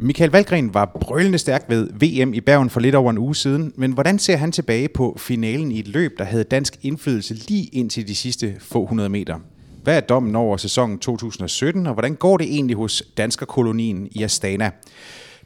Michael 0.00 0.30
Valgren 0.30 0.74
var 0.74 0.98
brølende 1.00 1.38
stærk 1.38 1.64
ved 1.68 1.88
VM 1.92 2.34
i 2.34 2.40
Bergen 2.40 2.70
for 2.70 2.80
lidt 2.80 2.94
over 2.94 3.10
en 3.10 3.18
uge 3.18 3.36
siden, 3.36 3.72
men 3.76 3.92
hvordan 3.92 4.18
ser 4.18 4.36
han 4.36 4.52
tilbage 4.52 4.88
på 4.88 5.16
finalen 5.18 5.72
i 5.72 5.78
et 5.78 5.88
løb, 5.88 6.18
der 6.18 6.24
havde 6.24 6.44
dansk 6.44 6.78
indflydelse 6.82 7.34
lige 7.34 7.64
ind 7.64 7.90
til 7.90 8.08
de 8.08 8.14
sidste 8.14 8.56
få 8.58 8.86
hundrede 8.86 9.08
meter? 9.08 9.38
Hvad 9.82 9.96
er 9.96 10.00
dommen 10.00 10.36
over 10.36 10.56
sæsonen 10.56 10.98
2017, 10.98 11.86
og 11.86 11.92
hvordan 11.92 12.14
går 12.14 12.36
det 12.36 12.46
egentlig 12.46 12.76
hos 12.76 13.02
danskerkolonien 13.16 14.08
i 14.10 14.22
Astana? 14.22 14.70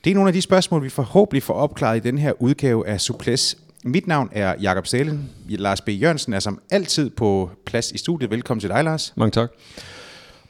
Det 0.05 0.11
er 0.11 0.15
nogle 0.15 0.29
af 0.29 0.35
de 0.35 0.43
spørgsmål, 0.43 0.85
vi 0.85 0.89
forhåbentlig 0.89 1.43
får 1.43 1.55
opklaret 1.55 1.97
i 1.97 2.09
den 2.09 2.19
her 2.19 2.43
udgave 2.43 2.89
af 2.89 3.01
Suples. 3.01 3.57
Mit 3.85 4.07
navn 4.07 4.29
er 4.33 4.55
Jakob 4.63 4.87
Stalen. 4.87 5.31
Lars 5.49 5.81
B. 5.81 5.89
Jørgensen 5.89 6.33
er 6.33 6.41
som 6.41 6.61
altid 6.71 7.11
på 7.11 7.51
plads 7.67 7.93
i 7.93 7.99
studiet. 7.99 8.31
Velkommen 8.31 8.61
til 8.61 8.71
dig, 8.71 8.85
Lars. 8.85 9.13
Mange 9.17 9.31
tak. 9.31 9.51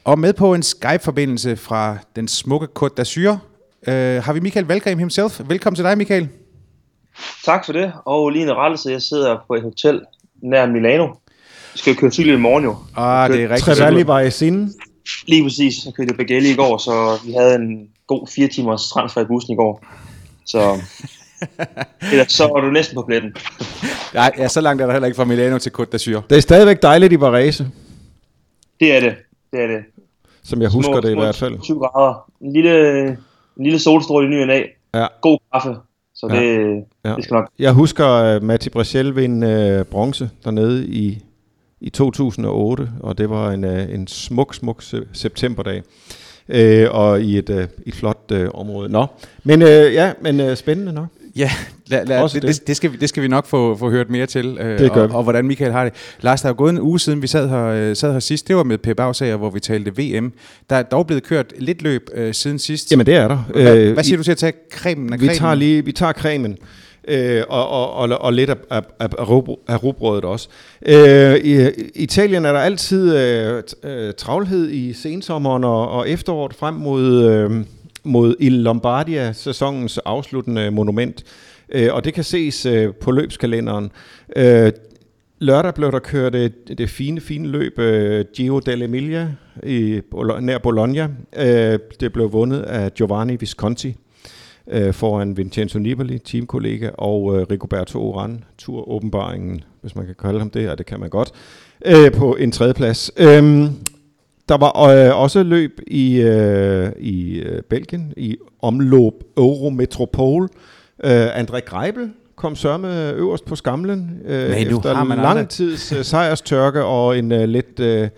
Og 0.04 0.18
med 0.18 0.32
på 0.32 0.54
en 0.54 0.62
Skype-forbindelse 0.62 1.56
fra 1.56 1.98
den 2.16 2.28
smukke 2.28 2.66
Côte 2.78 3.00
d'Azur, 3.00 3.49
øh, 3.88 4.22
har 4.22 4.32
vi 4.32 4.40
Michael 4.40 4.66
Valgren 4.66 4.98
himself. 4.98 5.40
Velkommen 5.48 5.74
til 5.76 5.84
dig, 5.84 5.98
Michael. 5.98 6.28
Tak 7.44 7.64
for 7.66 7.72
det. 7.72 7.92
Og 8.04 8.30
lige 8.30 8.44
en 8.44 8.56
rettelse, 8.56 8.90
jeg 8.90 9.02
sidder 9.02 9.38
på 9.46 9.54
et 9.54 9.62
hotel 9.62 10.00
nær 10.42 10.66
Milano. 10.66 11.06
Vi 11.72 11.78
skal 11.78 11.96
køre 11.96 12.10
cykel 12.10 12.32
i 12.34 12.36
morgen 12.36 12.64
jo. 12.64 12.76
Ah, 12.96 13.30
det 13.32 13.42
er 13.44 13.48
rigtigt. 13.48 13.76
Trevalli 13.76 14.06
var 14.06 14.20
i 14.20 14.30
sinde. 14.30 14.72
Lige 15.26 15.42
præcis. 15.44 15.74
Jeg 15.86 15.94
kørte 15.94 16.14
Bagelli 16.14 16.50
i 16.50 16.54
går, 16.56 16.78
så 16.78 17.18
vi 17.26 17.32
havde 17.32 17.54
en 17.54 17.88
god 18.06 18.26
fire 18.34 18.48
timers 18.48 18.88
transfer 18.88 19.20
i 19.20 19.24
bussen 19.24 19.52
i 19.52 19.56
går. 19.56 19.84
Så, 20.46 20.58
eller, 22.12 22.24
så 22.28 22.44
var 22.46 22.60
du 22.60 22.70
næsten 22.70 22.94
på 22.94 23.02
pletten. 23.08 23.34
Nej, 24.14 24.32
ja, 24.38 24.48
så 24.48 24.60
langt 24.60 24.82
er 24.82 24.86
der 24.86 24.92
heller 24.92 25.06
ikke 25.06 25.16
fra 25.16 25.24
Milano 25.24 25.58
til 25.58 25.70
Côte 25.78 25.84
d'Azur. 25.94 26.20
Det 26.30 26.36
er 26.36 26.40
stadigvæk 26.40 26.82
dejligt 26.82 27.12
i 27.12 27.20
Varese, 27.20 27.66
Det 28.80 28.96
er 28.96 29.00
det. 29.00 29.14
Det 29.52 29.60
er 29.62 29.66
det. 29.66 29.80
som 30.42 30.62
jeg 30.62 30.70
husker 30.70 30.92
Små- 30.92 31.00
det 31.00 31.08
i 31.10 31.12
små 31.12 31.20
hvert 31.22 31.36
fald. 31.36 31.58
20 31.60 31.78
grader. 31.78 32.30
En 32.40 32.52
lille, 32.52 33.18
en 33.60 33.64
lille 33.64 33.78
solstråle 33.78 34.26
i 34.26 34.30
ny 34.30 34.42
og. 34.42 34.64
Ja. 34.94 35.06
God 35.22 35.38
kaffe. 35.54 35.74
Så 36.14 36.28
Ja. 36.32 36.40
det, 36.40 36.84
Ja. 37.04 37.14
det 37.16 37.24
skal 37.24 37.34
nok. 37.34 37.48
Jeg 37.58 37.72
husker 37.72 38.36
uh, 38.36 38.42
Matti 38.42 38.70
Brachel 38.70 39.16
vinde 39.16 39.76
uh, 39.80 39.86
bronze 39.86 40.30
dernede 40.44 40.86
i, 40.86 41.18
i 41.80 41.90
2008, 41.90 42.88
og 43.00 43.18
det 43.18 43.30
var 43.30 43.50
en, 43.50 43.64
uh, 43.64 43.94
en 43.94 44.06
smuk, 44.06 44.54
smuk 44.54 44.82
se- 44.82 45.06
septemberdag. 45.12 45.82
Uh, 46.48 46.90
og 46.90 47.20
i 47.22 47.38
et, 47.38 47.50
uh, 47.50 47.56
et 47.86 47.94
flot 47.94 48.32
uh, 48.32 48.48
område. 48.54 48.88
Nå, 48.92 49.06
men 49.44 49.62
uh, 49.62 49.68
ja, 49.68 50.12
men 50.20 50.40
uh, 50.40 50.54
spændende 50.54 50.92
nok. 50.92 51.06
Ja, 51.36 51.50
lad, 51.90 52.06
lad, 52.06 52.28
det, 52.28 52.42
det. 52.42 52.66
det, 52.66 52.76
skal 52.76 52.92
vi, 52.92 52.96
det 52.96 53.08
skal 53.08 53.22
vi 53.22 53.28
nok 53.28 53.46
få, 53.46 53.76
få 53.76 53.90
hørt 53.90 54.10
mere 54.10 54.26
til, 54.26 54.58
øh, 54.60 54.78
Det 54.78 54.92
gør 54.92 55.02
og, 55.02 55.08
vi. 55.08 55.14
og 55.14 55.22
hvordan 55.22 55.46
Michael 55.46 55.72
har 55.72 55.84
det. 55.84 55.92
Lars, 56.20 56.42
der 56.42 56.48
er 56.48 56.52
gået 56.52 56.70
en 56.70 56.80
uge 56.80 57.00
siden, 57.00 57.22
vi 57.22 57.26
sad 57.26 57.48
her, 57.48 57.64
øh, 57.66 57.96
sad 57.96 58.12
her 58.12 58.20
sidst. 58.20 58.48
Det 58.48 58.56
var 58.56 58.62
med 58.62 58.78
Pep 58.78 59.00
Ausager, 59.00 59.36
hvor 59.36 59.50
vi 59.50 59.60
talte 59.60 59.90
VM. 59.96 60.32
Der 60.70 60.76
er 60.76 60.82
dog 60.82 61.06
blevet 61.06 61.22
kørt 61.22 61.52
lidt 61.58 61.82
løb 61.82 62.10
øh, 62.14 62.34
siden 62.34 62.58
sidst. 62.58 62.90
Jamen 62.90 63.06
det 63.06 63.14
er 63.14 63.28
der. 63.28 63.36
hvad, 63.52 63.76
Øh, 63.76 63.92
hvad 63.92 64.04
siger 64.04 64.16
du 64.16 64.22
til 64.22 64.32
at 64.32 64.38
tage 64.38 64.52
cremen 64.72 65.12
af 65.12 65.20
Vi 65.20 65.26
cremen? 65.26 65.38
tager 65.38 65.54
lige, 65.54 65.84
vi 65.84 65.92
tager 65.92 66.12
cremen. 66.12 66.56
Øh, 67.08 67.42
og, 67.48 67.68
og, 67.68 67.92
og, 67.94 68.08
og 68.22 68.32
lidt 68.32 68.50
af, 68.50 68.56
af, 68.70 68.82
af, 69.00 69.08
af 69.18 69.28
rugbrød- 69.28 69.58
af 69.68 69.82
rugbrødet 69.82 70.24
også. 70.24 70.48
Øh, 70.86 71.36
I 71.36 71.68
Italien 71.94 72.44
er 72.44 72.52
der 72.52 72.58
altid 72.60 73.16
øh, 73.16 73.62
øh, 73.84 74.12
travlhed 74.18 74.70
i 74.70 74.92
sensommeren 74.92 75.64
og, 75.64 75.88
og 75.90 76.10
efteråret 76.10 76.54
frem 76.54 76.74
mod, 76.74 77.22
øh, 77.24 77.50
mod 78.04 78.34
Il 78.40 78.52
Lombardia, 78.52 79.32
sæsonens 79.32 79.98
afsluttende 79.98 80.70
monument. 80.70 81.24
Øh, 81.26 81.49
Øh, 81.72 81.94
og 81.94 82.04
det 82.04 82.14
kan 82.14 82.24
ses 82.24 82.66
øh, 82.66 82.94
på 82.94 83.12
løbskalenderen. 83.12 83.90
Øh, 84.36 84.72
Lørdag 85.42 85.74
blev 85.74 85.92
der 85.92 85.98
kørt 85.98 86.32
det, 86.32 86.78
det 86.78 86.90
fine, 86.90 87.20
fine 87.20 87.48
løb 87.48 87.78
øh, 87.78 88.24
Giro 88.34 88.60
dell'Emilia 88.68 89.26
i, 89.66 90.00
nær 90.40 90.58
Bologna. 90.58 91.08
Øh, 91.36 91.78
det 92.00 92.12
blev 92.12 92.32
vundet 92.32 92.62
af 92.62 92.94
Giovanni 92.94 93.36
Visconti 93.36 93.96
øh, 94.70 94.94
foran 94.94 95.36
Vincenzo 95.36 95.78
Nibali, 95.78 96.18
teamkollega, 96.18 96.90
og 96.94 97.36
øh, 97.36 97.46
Rigoberto 97.50 97.98
Oran, 97.98 98.44
turåbenbaringen, 98.58 99.64
hvis 99.80 99.96
man 99.96 100.06
kan 100.06 100.14
kalde 100.22 100.38
ham 100.38 100.50
det, 100.50 100.70
og 100.70 100.78
det 100.78 100.86
kan 100.86 101.00
man 101.00 101.10
godt, 101.10 101.32
øh, 101.86 102.12
på 102.12 102.36
en 102.36 102.52
tredjeplads. 102.52 103.10
Øhm, 103.16 103.68
der 104.48 104.56
var 104.56 104.88
øh, 104.88 105.20
også 105.20 105.42
løb 105.42 105.80
i, 105.86 106.20
øh, 106.20 106.88
i 106.98 107.38
øh, 107.38 107.62
Belgien, 107.62 108.12
i 108.16 108.36
omløb 108.62 109.14
Eurometropol. 109.36 110.48
Øh, 111.04 111.26
André 111.40 111.58
Greibel 111.60 112.10
kom 112.36 112.56
sørme 112.56 113.10
øverst 113.12 113.44
på 113.44 113.56
skamlen 113.56 114.20
øh, 114.26 114.48
Nej, 114.50 114.58
efter 114.58 114.94
har 114.94 115.04
man 115.04 115.18
lang 115.18 115.28
aldrig- 115.38 115.48
tids 115.48 115.92
øh, 115.92 116.04
sejrstørke 116.04 116.84
og 116.84 117.18
en 117.18 117.32
øh, 117.32 117.48
lidt 117.48 117.80
øh, 117.80 118.08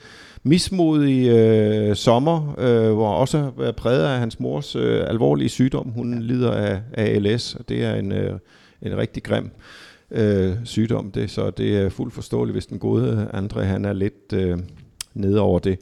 mismodig 0.42 1.28
øh, 1.28 1.96
sommer, 1.96 2.54
øh, 2.58 2.92
hvor 2.92 3.08
også 3.14 3.50
været 3.58 3.76
præget 3.76 4.04
af 4.04 4.18
hans 4.18 4.40
mors 4.40 4.76
øh, 4.76 5.04
alvorlige 5.08 5.48
sygdom. 5.48 5.88
Hun 5.88 6.22
lider 6.22 6.52
af, 6.52 6.80
af 6.92 7.04
ALS, 7.04 7.54
og 7.54 7.68
det 7.68 7.84
er 7.84 7.94
en, 7.94 8.12
øh, 8.12 8.38
en 8.82 8.96
rigtig 8.96 9.22
grim 9.22 9.50
øh, 10.10 10.52
sygdom. 10.64 11.10
Det, 11.10 11.30
så 11.30 11.50
det 11.50 11.76
er 11.78 11.88
fuldt 11.88 12.14
forståeligt, 12.14 12.54
hvis 12.54 12.66
den 12.66 12.78
gode 12.78 13.28
André 13.34 13.60
han 13.60 13.84
er 13.84 13.92
lidt 13.92 14.32
øh, 14.34 14.58
nede 15.14 15.40
over 15.40 15.58
det. 15.58 15.78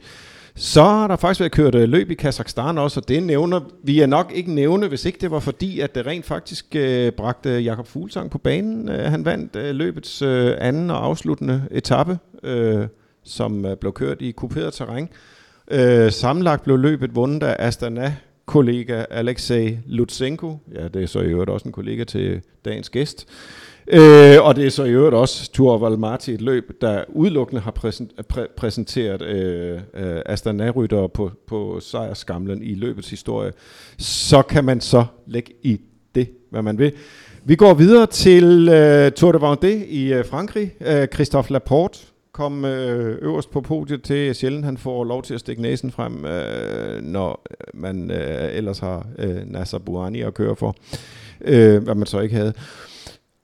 Så 0.55 0.83
har 0.83 1.07
der 1.07 1.15
faktisk 1.15 1.39
været 1.39 1.51
kørt 1.51 1.89
løb 1.89 2.11
i 2.11 2.13
Kazakhstan 2.13 2.77
også, 2.77 2.99
og 2.99 3.07
det 3.07 3.23
nævner 3.23 3.59
vi 3.83 3.99
er 3.99 4.05
nok 4.05 4.31
ikke 4.35 4.53
nævne, 4.53 4.87
hvis 4.87 5.05
ikke 5.05 5.17
det 5.21 5.31
var 5.31 5.39
fordi, 5.39 5.79
at 5.79 5.95
det 5.95 6.05
rent 6.05 6.25
faktisk 6.25 6.65
øh, 6.75 7.11
bragte 7.11 7.49
Jakob 7.49 7.87
Fuglsang 7.87 8.31
på 8.31 8.37
banen. 8.37 8.89
Øh, 8.89 8.99
han 8.99 9.25
vandt 9.25 9.55
øh, 9.55 9.75
løbets 9.75 10.21
øh, 10.21 10.55
anden 10.59 10.89
og 10.89 11.05
afsluttende 11.05 11.63
etape, 11.71 12.19
øh, 12.43 12.87
som 13.23 13.65
øh, 13.65 13.77
blev 13.77 13.93
kørt 13.93 14.21
i 14.21 14.31
kuperet 14.31 14.73
terræn. 14.73 15.09
Øh, 15.71 16.11
sammenlagt 16.11 16.63
blev 16.63 16.77
løbet 16.77 17.15
vundet 17.15 17.43
af 17.43 17.67
Astana-kollega 17.67 19.05
Alexei 19.09 19.77
Lutsenko. 19.85 20.57
Ja, 20.75 20.87
det 20.87 21.03
er 21.03 21.07
så 21.07 21.19
i 21.19 21.25
øvrigt 21.25 21.49
også 21.49 21.67
en 21.67 21.71
kollega 21.71 22.03
til 22.03 22.41
dagens 22.65 22.89
gæst. 22.89 23.27
Øh, 23.27 23.70
Øh, 23.87 24.45
og 24.45 24.55
det 24.55 24.65
er 24.65 24.69
så 24.69 24.83
i 24.83 24.91
øvrigt 24.91 25.15
også 25.15 25.51
Tour 25.51 25.77
Valmarti, 25.77 26.33
et 26.33 26.41
løb, 26.41 26.81
der 26.81 27.03
udelukkende 27.09 27.61
har 27.61 27.73
præ- 28.33 28.55
præsenteret 28.57 29.21
øh, 29.21 29.79
øh, 29.93 30.21
Astana-ryttere 30.25 31.09
på, 31.09 31.31
på 31.47 31.79
sejrskamlen 31.79 32.63
i 32.63 32.73
løbets 32.73 33.09
historie. 33.09 33.51
Så 33.97 34.41
kan 34.41 34.65
man 34.65 34.81
så 34.81 35.05
lægge 35.27 35.53
i 35.61 35.79
det, 36.15 36.29
hvad 36.49 36.61
man 36.61 36.77
vil. 36.77 36.91
Vi 37.43 37.55
går 37.55 37.73
videre 37.73 38.05
til 38.05 38.69
øh, 38.69 39.11
Tour 39.11 39.31
de 39.31 39.37
Vendée 39.37 39.85
i 39.87 40.13
øh, 40.13 40.25
Frankrig. 40.25 40.73
Øh, 40.81 41.07
Christophe 41.07 41.53
Laporte 41.53 41.99
kom 42.31 42.65
øh, 42.65 43.17
øverst 43.21 43.51
på 43.51 43.61
podiet 43.61 44.03
til 44.03 44.35
sjældent 44.35 44.65
han 44.65 44.77
får 44.77 45.03
lov 45.03 45.23
til 45.23 45.33
at 45.33 45.39
stikke 45.39 45.61
næsen 45.61 45.91
frem, 45.91 46.25
øh, 46.25 47.01
når 47.03 47.45
man 47.73 48.11
øh, 48.11 48.49
ellers 48.55 48.79
har 48.79 49.07
øh, 49.19 49.51
Nasser 49.51 49.77
Bouhanni 49.77 50.21
at 50.21 50.33
køre 50.33 50.55
for, 50.55 50.75
øh, 51.41 51.83
hvad 51.83 51.95
man 51.95 52.05
så 52.07 52.19
ikke 52.19 52.35
havde. 52.35 52.53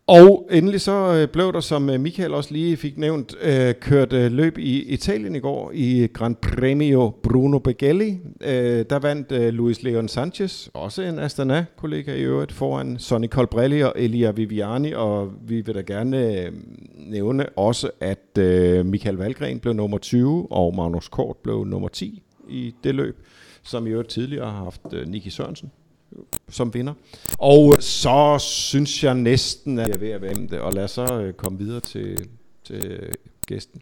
Og 0.07 0.47
endelig 0.51 0.81
så 0.81 1.13
øh, 1.13 1.27
blev 1.27 1.53
der, 1.53 1.59
som 1.59 1.89
øh, 1.89 1.99
Michael 1.99 2.33
også 2.33 2.53
lige 2.53 2.77
fik 2.77 2.97
nævnt, 2.97 3.35
øh, 3.41 3.75
kørt 3.81 4.13
øh, 4.13 4.31
løb 4.31 4.57
i 4.57 4.83
Italien 4.83 5.35
i 5.35 5.39
går 5.39 5.71
i 5.73 6.07
Gran 6.13 6.35
Premio 6.35 7.13
Bruno 7.23 7.59
Begelli. 7.59 8.19
Øh, 8.41 8.85
der 8.89 8.99
vandt 8.99 9.31
øh, 9.31 9.53
Luis 9.53 9.83
Leon 9.83 10.07
Sanchez, 10.07 10.67
også 10.73 11.01
en 11.01 11.19
Astana-kollega 11.19 12.15
i 12.15 12.21
øvrigt, 12.21 12.51
foran 12.51 12.99
Sonny 12.99 13.27
Colbrelli 13.27 13.81
og 13.81 13.93
Elia 13.95 14.31
Viviani. 14.31 14.93
Og 14.93 15.31
vi 15.47 15.61
vil 15.61 15.75
da 15.75 15.81
gerne 15.81 16.41
øh, 16.41 16.51
nævne 16.95 17.49
også, 17.49 17.89
at 17.99 18.37
øh, 18.39 18.85
Michael 18.85 19.15
Valgren 19.15 19.59
blev 19.59 19.73
nummer 19.73 19.97
20, 19.97 20.47
og 20.51 20.75
Magnus 20.75 21.07
Kort 21.07 21.37
blev 21.37 21.65
nummer 21.65 21.87
10 21.87 22.23
i 22.49 22.73
det 22.83 22.95
løb, 22.95 23.25
som 23.63 23.87
i 23.87 23.89
øvrigt 23.89 24.09
tidligere 24.09 24.51
har 24.51 24.63
haft 24.63 24.81
øh, 24.93 25.07
Niki 25.07 25.29
Sørensen 25.29 25.71
som 26.49 26.73
vinder. 26.73 26.93
Og 27.37 27.73
øh, 27.75 27.81
så 27.81 28.37
synes 28.39 29.03
jeg 29.03 29.15
næsten, 29.15 29.79
at 29.79 29.87
jeg 29.87 29.95
er 29.95 29.99
ved 29.99 30.09
at 30.09 30.21
vende 30.21 30.49
det, 30.49 30.59
og 30.59 30.73
lad 30.73 30.83
os 30.83 30.91
så 30.91 31.21
øh, 31.21 31.33
komme 31.33 31.57
videre 31.57 31.79
til, 31.79 32.27
til 32.63 32.85
øh, 32.85 33.11
gæsten. 33.47 33.81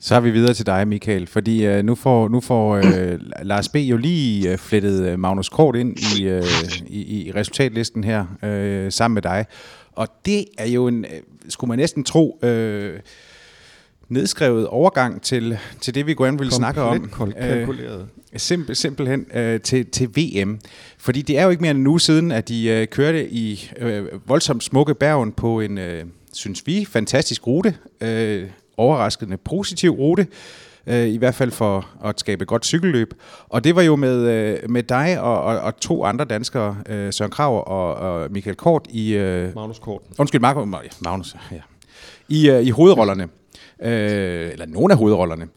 Så 0.00 0.14
er 0.14 0.20
vi 0.20 0.30
videre 0.30 0.54
til 0.54 0.66
dig, 0.66 0.88
Michael, 0.88 1.26
fordi 1.26 1.66
øh, 1.66 1.84
nu 1.84 1.94
får, 1.94 2.28
nu 2.28 2.40
får 2.40 2.76
øh, 2.76 3.20
Lars 3.42 3.68
B. 3.68 3.76
jo 3.76 3.96
lige 3.96 4.52
øh, 4.52 4.58
flettet 4.58 5.18
Magnus 5.18 5.48
Kort 5.48 5.76
ind 5.76 5.98
i, 6.18 6.22
øh, 6.22 6.44
i, 6.86 7.26
i 7.26 7.32
resultatlisten 7.32 8.04
her 8.04 8.26
øh, 8.42 8.92
sammen 8.92 9.14
med 9.14 9.22
dig. 9.22 9.46
Og 9.92 10.08
det 10.24 10.44
er 10.58 10.66
jo 10.66 10.88
en, 10.88 11.04
øh, 11.04 11.20
skulle 11.48 11.68
man 11.68 11.78
næsten 11.78 12.04
tro, 12.04 12.38
øh, 12.42 13.00
nedskrevet 14.08 14.66
overgang 14.66 15.22
til, 15.22 15.58
til 15.80 15.94
det, 15.94 16.06
vi 16.06 16.14
gerne 16.14 16.38
vil 16.38 16.50
snakke 16.50 16.82
om. 16.82 17.10
Øh, 17.22 17.34
kalkuleret. 17.34 18.06
Simpel, 18.36 18.76
simpelthen 18.76 19.26
øh, 19.34 19.60
til, 19.60 19.86
til 19.86 20.08
VM. 20.16 20.58
Fordi 20.98 21.22
det 21.22 21.38
er 21.38 21.44
jo 21.44 21.50
ikke 21.50 21.60
mere 21.60 21.70
end 21.70 21.78
en 21.78 21.86
uge 21.86 22.00
siden, 22.00 22.32
at 22.32 22.48
de 22.48 22.68
øh, 22.68 22.86
kørte 22.86 23.30
i 23.30 23.70
øh, 23.78 24.06
voldsomt 24.26 24.64
smukke 24.64 24.94
Bergen 24.94 25.32
på 25.32 25.60
en, 25.60 25.78
øh, 25.78 26.04
synes 26.32 26.66
vi, 26.66 26.84
fantastisk 26.84 27.46
rute. 27.46 27.74
Øh, 28.00 28.48
overraskende 28.76 29.36
positiv 29.36 29.90
rute. 29.90 30.26
Øh, 30.86 31.08
I 31.08 31.16
hvert 31.16 31.34
fald 31.34 31.50
for 31.50 31.88
at 32.04 32.20
skabe 32.20 32.44
godt 32.44 32.66
cykelløb. 32.66 33.14
Og 33.48 33.64
det 33.64 33.76
var 33.76 33.82
jo 33.82 33.96
med, 33.96 34.30
øh, 34.30 34.70
med 34.70 34.82
dig 34.82 35.20
og, 35.20 35.42
og, 35.42 35.60
og 35.60 35.76
to 35.76 36.04
andre 36.04 36.24
danskere, 36.24 36.76
øh, 36.88 37.12
Søren 37.12 37.30
Kraver 37.30 37.60
og, 37.60 37.94
og 37.94 38.32
Michael 38.32 38.56
Kort, 38.56 38.86
i... 38.90 39.14
Øh, 39.14 39.54
Magnus 39.54 39.78
Kort. 39.78 40.02
Undskyld, 40.18 40.40
ja, 40.44 40.54
Magnus, 41.04 41.36
ja. 41.52 41.60
I, 42.28 42.50
uh, 42.50 42.66
i 42.66 42.70
hovedrollerne. 42.70 43.28
Øh, 43.82 44.52
eller 44.52 44.66
nogle 44.66 44.92
af 44.92 44.98
hovedrollerne. 44.98 45.48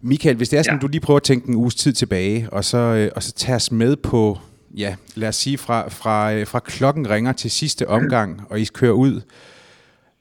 Michael, 0.00 0.36
hvis 0.36 0.48
det 0.48 0.58
er 0.58 0.62
sådan, 0.62 0.76
ja. 0.76 0.80
Du 0.80 0.86
lige 0.86 1.00
prøver 1.00 1.16
at 1.16 1.22
tænke 1.22 1.48
en 1.48 1.54
uges 1.54 1.74
tid 1.74 1.92
tilbage, 1.92 2.50
og 2.52 2.64
så, 2.64 2.78
øh, 2.78 3.10
og 3.16 3.22
så 3.22 3.32
tage 3.32 3.56
os 3.56 3.72
med 3.72 3.96
på, 3.96 4.38
ja, 4.76 4.96
lad 5.14 5.28
os 5.28 5.36
sige, 5.36 5.58
fra, 5.58 5.88
fra, 5.88 6.32
øh, 6.32 6.46
fra 6.46 6.58
klokken 6.58 7.10
ringer 7.10 7.32
til 7.32 7.50
sidste 7.50 7.88
omgang, 7.88 8.42
og 8.50 8.60
I 8.60 8.64
kører 8.64 8.92
ud. 8.92 9.20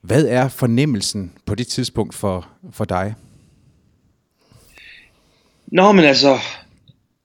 Hvad 0.02 0.26
er 0.26 0.48
fornemmelsen 0.48 1.34
på 1.46 1.56
det 1.56 1.68
tidspunkt 1.68 2.16
for, 2.16 2.48
for 2.72 2.86
dig? 2.86 3.16
Nå, 5.68 5.92
men 5.92 6.06
altså, 6.06 6.38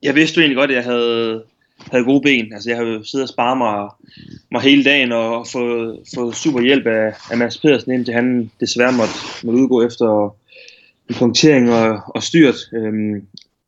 jeg 0.03 0.15
vidste 0.15 0.37
jo 0.37 0.41
egentlig 0.41 0.57
godt, 0.57 0.71
at 0.71 0.77
jeg 0.77 0.85
havde, 0.85 1.45
havde 1.91 2.05
gode 2.05 2.21
ben. 2.21 2.53
Altså, 2.53 2.71
jeg 2.71 2.79
har 2.79 2.85
jo 2.85 3.05
siddet 3.05 3.23
og 3.23 3.29
sparet 3.29 3.59
mig, 3.59 3.89
mig 4.51 4.63
hele 4.63 4.85
dagen 4.85 5.13
og 5.13 5.47
fået, 5.53 5.99
fået 6.15 6.37
super 6.37 6.61
hjælp 6.61 6.87
af, 6.87 7.15
af 7.31 7.39
Mads 7.39 7.59
Pedersen, 7.59 7.93
indtil 7.93 8.15
han 8.15 8.51
desværre 8.61 8.93
måtte, 8.93 9.15
måtte 9.45 9.63
udgå 9.63 9.83
efter 9.87 10.35
en 11.09 11.15
punktering 11.15 11.73
og, 11.73 12.01
og 12.07 12.23
styrt. 12.23 12.57
Øhm, 12.73 13.27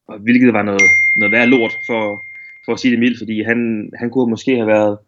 og 0.09 0.19
hvilket 0.19 0.53
var 0.53 0.63
noget, 0.63 0.91
noget 1.17 1.33
værd 1.33 1.49
lort, 1.49 1.73
for, 1.87 2.25
for 2.65 2.73
at 2.73 2.81
sige 2.81 2.91
det 2.91 2.99
mildt, 2.99 3.19
fordi 3.19 3.43
han, 3.43 3.91
han 3.99 4.11
kunne 4.11 4.31
måske 4.31 4.57
have 4.57 4.67
været 4.67 4.99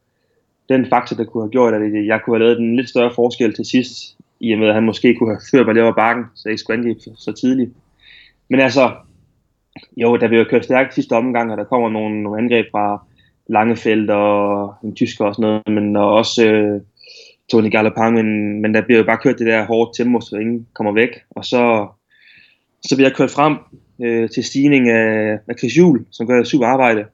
den 0.68 0.86
faktor, 0.86 1.16
der 1.16 1.24
kunne 1.24 1.42
have 1.42 1.50
gjort, 1.50 1.74
at 1.74 2.06
jeg 2.06 2.20
kunne 2.24 2.36
have 2.36 2.44
lavet 2.44 2.58
en 2.58 2.76
lidt 2.76 2.88
større 2.88 3.12
forskel 3.14 3.54
til 3.54 3.64
sidst, 3.64 4.16
i 4.40 4.52
og 4.52 4.58
med 4.58 4.68
at 4.68 4.74
han 4.74 4.84
måske 4.84 5.14
kunne 5.14 5.30
have 5.30 5.40
ført 5.50 5.66
mig 5.66 5.74
lidt 5.74 5.84
over 5.84 5.94
bakken, 5.94 6.24
så 6.34 6.42
jeg 6.44 6.52
ikke 6.52 6.60
skulle 6.60 6.78
angribe 6.78 7.00
så 7.00 7.32
tidligt. 7.32 7.70
Men 8.48 8.60
altså, 8.60 8.92
jo, 9.96 10.16
der 10.16 10.28
bliver 10.28 10.44
kørt 10.44 10.64
stærkt 10.64 10.94
sidste 10.94 11.12
omgang, 11.12 11.50
og 11.52 11.56
der 11.56 11.64
kommer 11.64 11.88
nogle, 11.88 12.22
nogle 12.22 12.38
angreb 12.42 12.66
fra 12.70 13.06
Langefelt 13.48 14.10
og 14.10 14.74
en 14.84 14.94
tysker 14.94 15.24
og 15.24 15.34
sådan 15.34 15.42
noget, 15.42 15.68
men 15.68 15.96
og 15.96 16.14
også 16.14 16.46
øh, 16.46 16.80
Tony 17.50 17.70
Gallopang, 17.70 18.14
men, 18.14 18.60
men 18.62 18.74
der 18.74 18.80
bliver 18.80 18.98
jo 18.98 19.04
bare 19.04 19.18
kørt 19.22 19.38
det 19.38 19.46
der 19.46 19.66
hårde 19.66 20.02
tempo, 20.02 20.20
så 20.20 20.36
ingen 20.36 20.66
kommer 20.74 20.92
væk, 20.92 21.10
og 21.30 21.44
så, 21.44 21.86
så 22.82 22.96
bliver 22.96 23.08
jeg 23.08 23.16
kørt 23.16 23.30
frem 23.30 23.56
øh, 24.02 24.30
til 24.30 24.44
stigning 24.44 24.88
af, 24.88 25.38
af 25.48 25.54
Chris 25.58 25.78
Juhl, 25.78 26.06
som 26.10 26.26
gør 26.26 26.40
et 26.40 26.46
super 26.46 26.66
arbejde, 26.66 27.04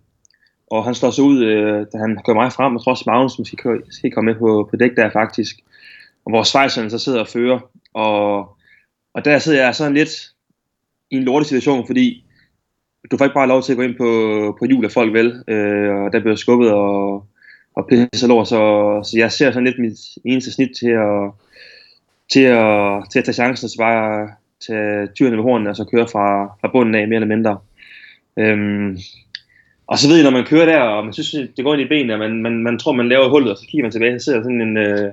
og 0.71 0.85
han 0.85 0.95
slår 0.95 1.11
sig 1.11 1.25
ud, 1.25 1.45
øh, 1.45 1.87
da 1.93 1.99
han 1.99 2.19
kører 2.27 2.37
mig 2.37 2.53
frem, 2.53 2.77
og 2.77 2.85
trods 2.85 3.07
Magnus, 3.07 3.33
som 3.33 3.45
skal, 3.45 3.83
skal 3.91 4.11
komme 4.13 4.33
med 4.33 4.39
på, 4.39 4.69
på 4.71 4.77
dæk 4.77 4.97
der 4.97 5.11
faktisk, 5.11 5.57
og 6.25 6.33
hvor 6.33 6.43
Schweizerne 6.43 6.91
så 6.91 6.99
sidder 6.99 7.21
og 7.21 7.29
fører, 7.29 7.61
og, 7.95 8.39
og 9.15 9.25
der 9.25 9.39
sidder 9.39 9.65
jeg 9.65 9.75
sådan 9.75 9.95
lidt 9.95 10.33
i 11.11 11.17
en 11.17 11.23
lortesituation, 11.23 11.87
fordi 11.87 12.25
du 13.11 13.17
får 13.17 13.25
ikke 13.25 13.35
bare 13.35 13.49
lov 13.49 13.63
til 13.63 13.73
at 13.73 13.77
gå 13.77 13.83
ind 13.83 13.95
på, 13.95 14.09
på 14.59 14.67
jul 14.67 14.85
af 14.85 14.91
folk 14.91 15.13
vel, 15.13 15.45
øh, 15.49 15.95
og 15.95 16.13
der 16.13 16.21
bliver 16.21 16.37
skubbet 16.37 16.71
og, 16.71 17.27
og 17.77 17.87
pisse 17.89 18.27
lort, 18.27 18.49
så, 18.49 18.61
så 19.05 19.19
jeg 19.19 19.33
ser 19.33 19.51
sådan 19.51 19.65
lidt 19.65 19.79
mit 19.79 19.99
eneste 20.25 20.53
snit 20.53 20.71
til 20.81 20.91
at, 20.91 21.31
til 22.33 22.43
at, 22.43 23.05
til 23.13 23.19
at 23.19 23.25
tage 23.25 23.35
chancen, 23.35 23.69
så 23.69 23.79
bare 23.79 24.29
tage 24.67 25.07
tyrene 25.15 25.37
ved 25.37 25.43
hornene, 25.43 25.71
og 25.71 25.77
så 25.77 25.85
køre 25.85 26.09
fra, 26.09 26.47
fra 26.61 26.71
bunden 26.73 26.95
af, 26.95 27.09
mere 27.09 27.17
eller 27.17 27.37
mindre. 27.37 27.59
Øhm, 28.39 28.99
og 29.87 29.99
så 29.99 30.09
ved 30.09 30.17
jeg, 30.17 30.25
når 30.25 30.39
man 30.39 30.45
kører 30.45 30.67
der, 30.67 30.79
og 30.81 31.05
man 31.05 31.13
synes, 31.13 31.49
det 31.57 31.65
går 31.65 31.75
ind 31.75 31.83
i 31.83 31.89
benene, 31.89 32.13
og 32.13 32.19
man, 32.19 32.43
man, 32.43 32.63
man 32.63 32.79
tror, 32.79 32.93
man 32.93 33.09
laver 33.09 33.29
hullet, 33.29 33.51
og 33.51 33.59
så 33.59 33.67
kigger 33.67 33.85
man 33.85 33.93
tilbage, 33.93 34.19
så 34.19 34.25
sidder 34.25 34.43
sådan 34.43 34.61
en 34.61 34.77
øh, 34.77 35.13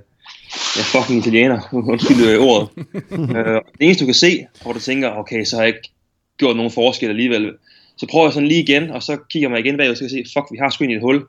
ja, 0.78 0.82
fucking 0.94 1.20
italiener, 1.20 1.60
undskyld 1.92 2.30
øh, 2.30 2.40
ordet. 2.42 2.70
øh, 3.38 3.62
det 3.78 3.82
eneste, 3.82 4.04
du 4.04 4.08
kan 4.08 4.14
se, 4.14 4.48
hvor 4.62 4.74
du 4.74 4.80
tænker, 4.80 5.10
okay, 5.10 5.44
så 5.44 5.56
har 5.56 5.64
jeg 5.64 5.76
ikke 5.76 5.90
gjort 6.38 6.56
nogen 6.56 6.72
forskel 6.72 7.10
alligevel, 7.10 7.54
så 8.00 8.06
prøver 8.12 8.26
jeg 8.26 8.34
sådan 8.34 8.48
lige 8.48 8.64
igen, 8.64 8.90
og 8.90 9.04
så 9.04 9.18
kigger 9.30 9.50
man 9.50 9.60
igen 9.60 9.78
bagud, 9.78 9.96
så 9.96 10.00
kan 10.00 10.18
jeg 10.18 10.28
se, 10.28 10.34
fuck, 10.34 10.52
vi 10.52 10.58
har 10.58 10.70
sgu 10.70 10.84
i 10.84 10.94
et 10.94 11.02
hul. 11.02 11.26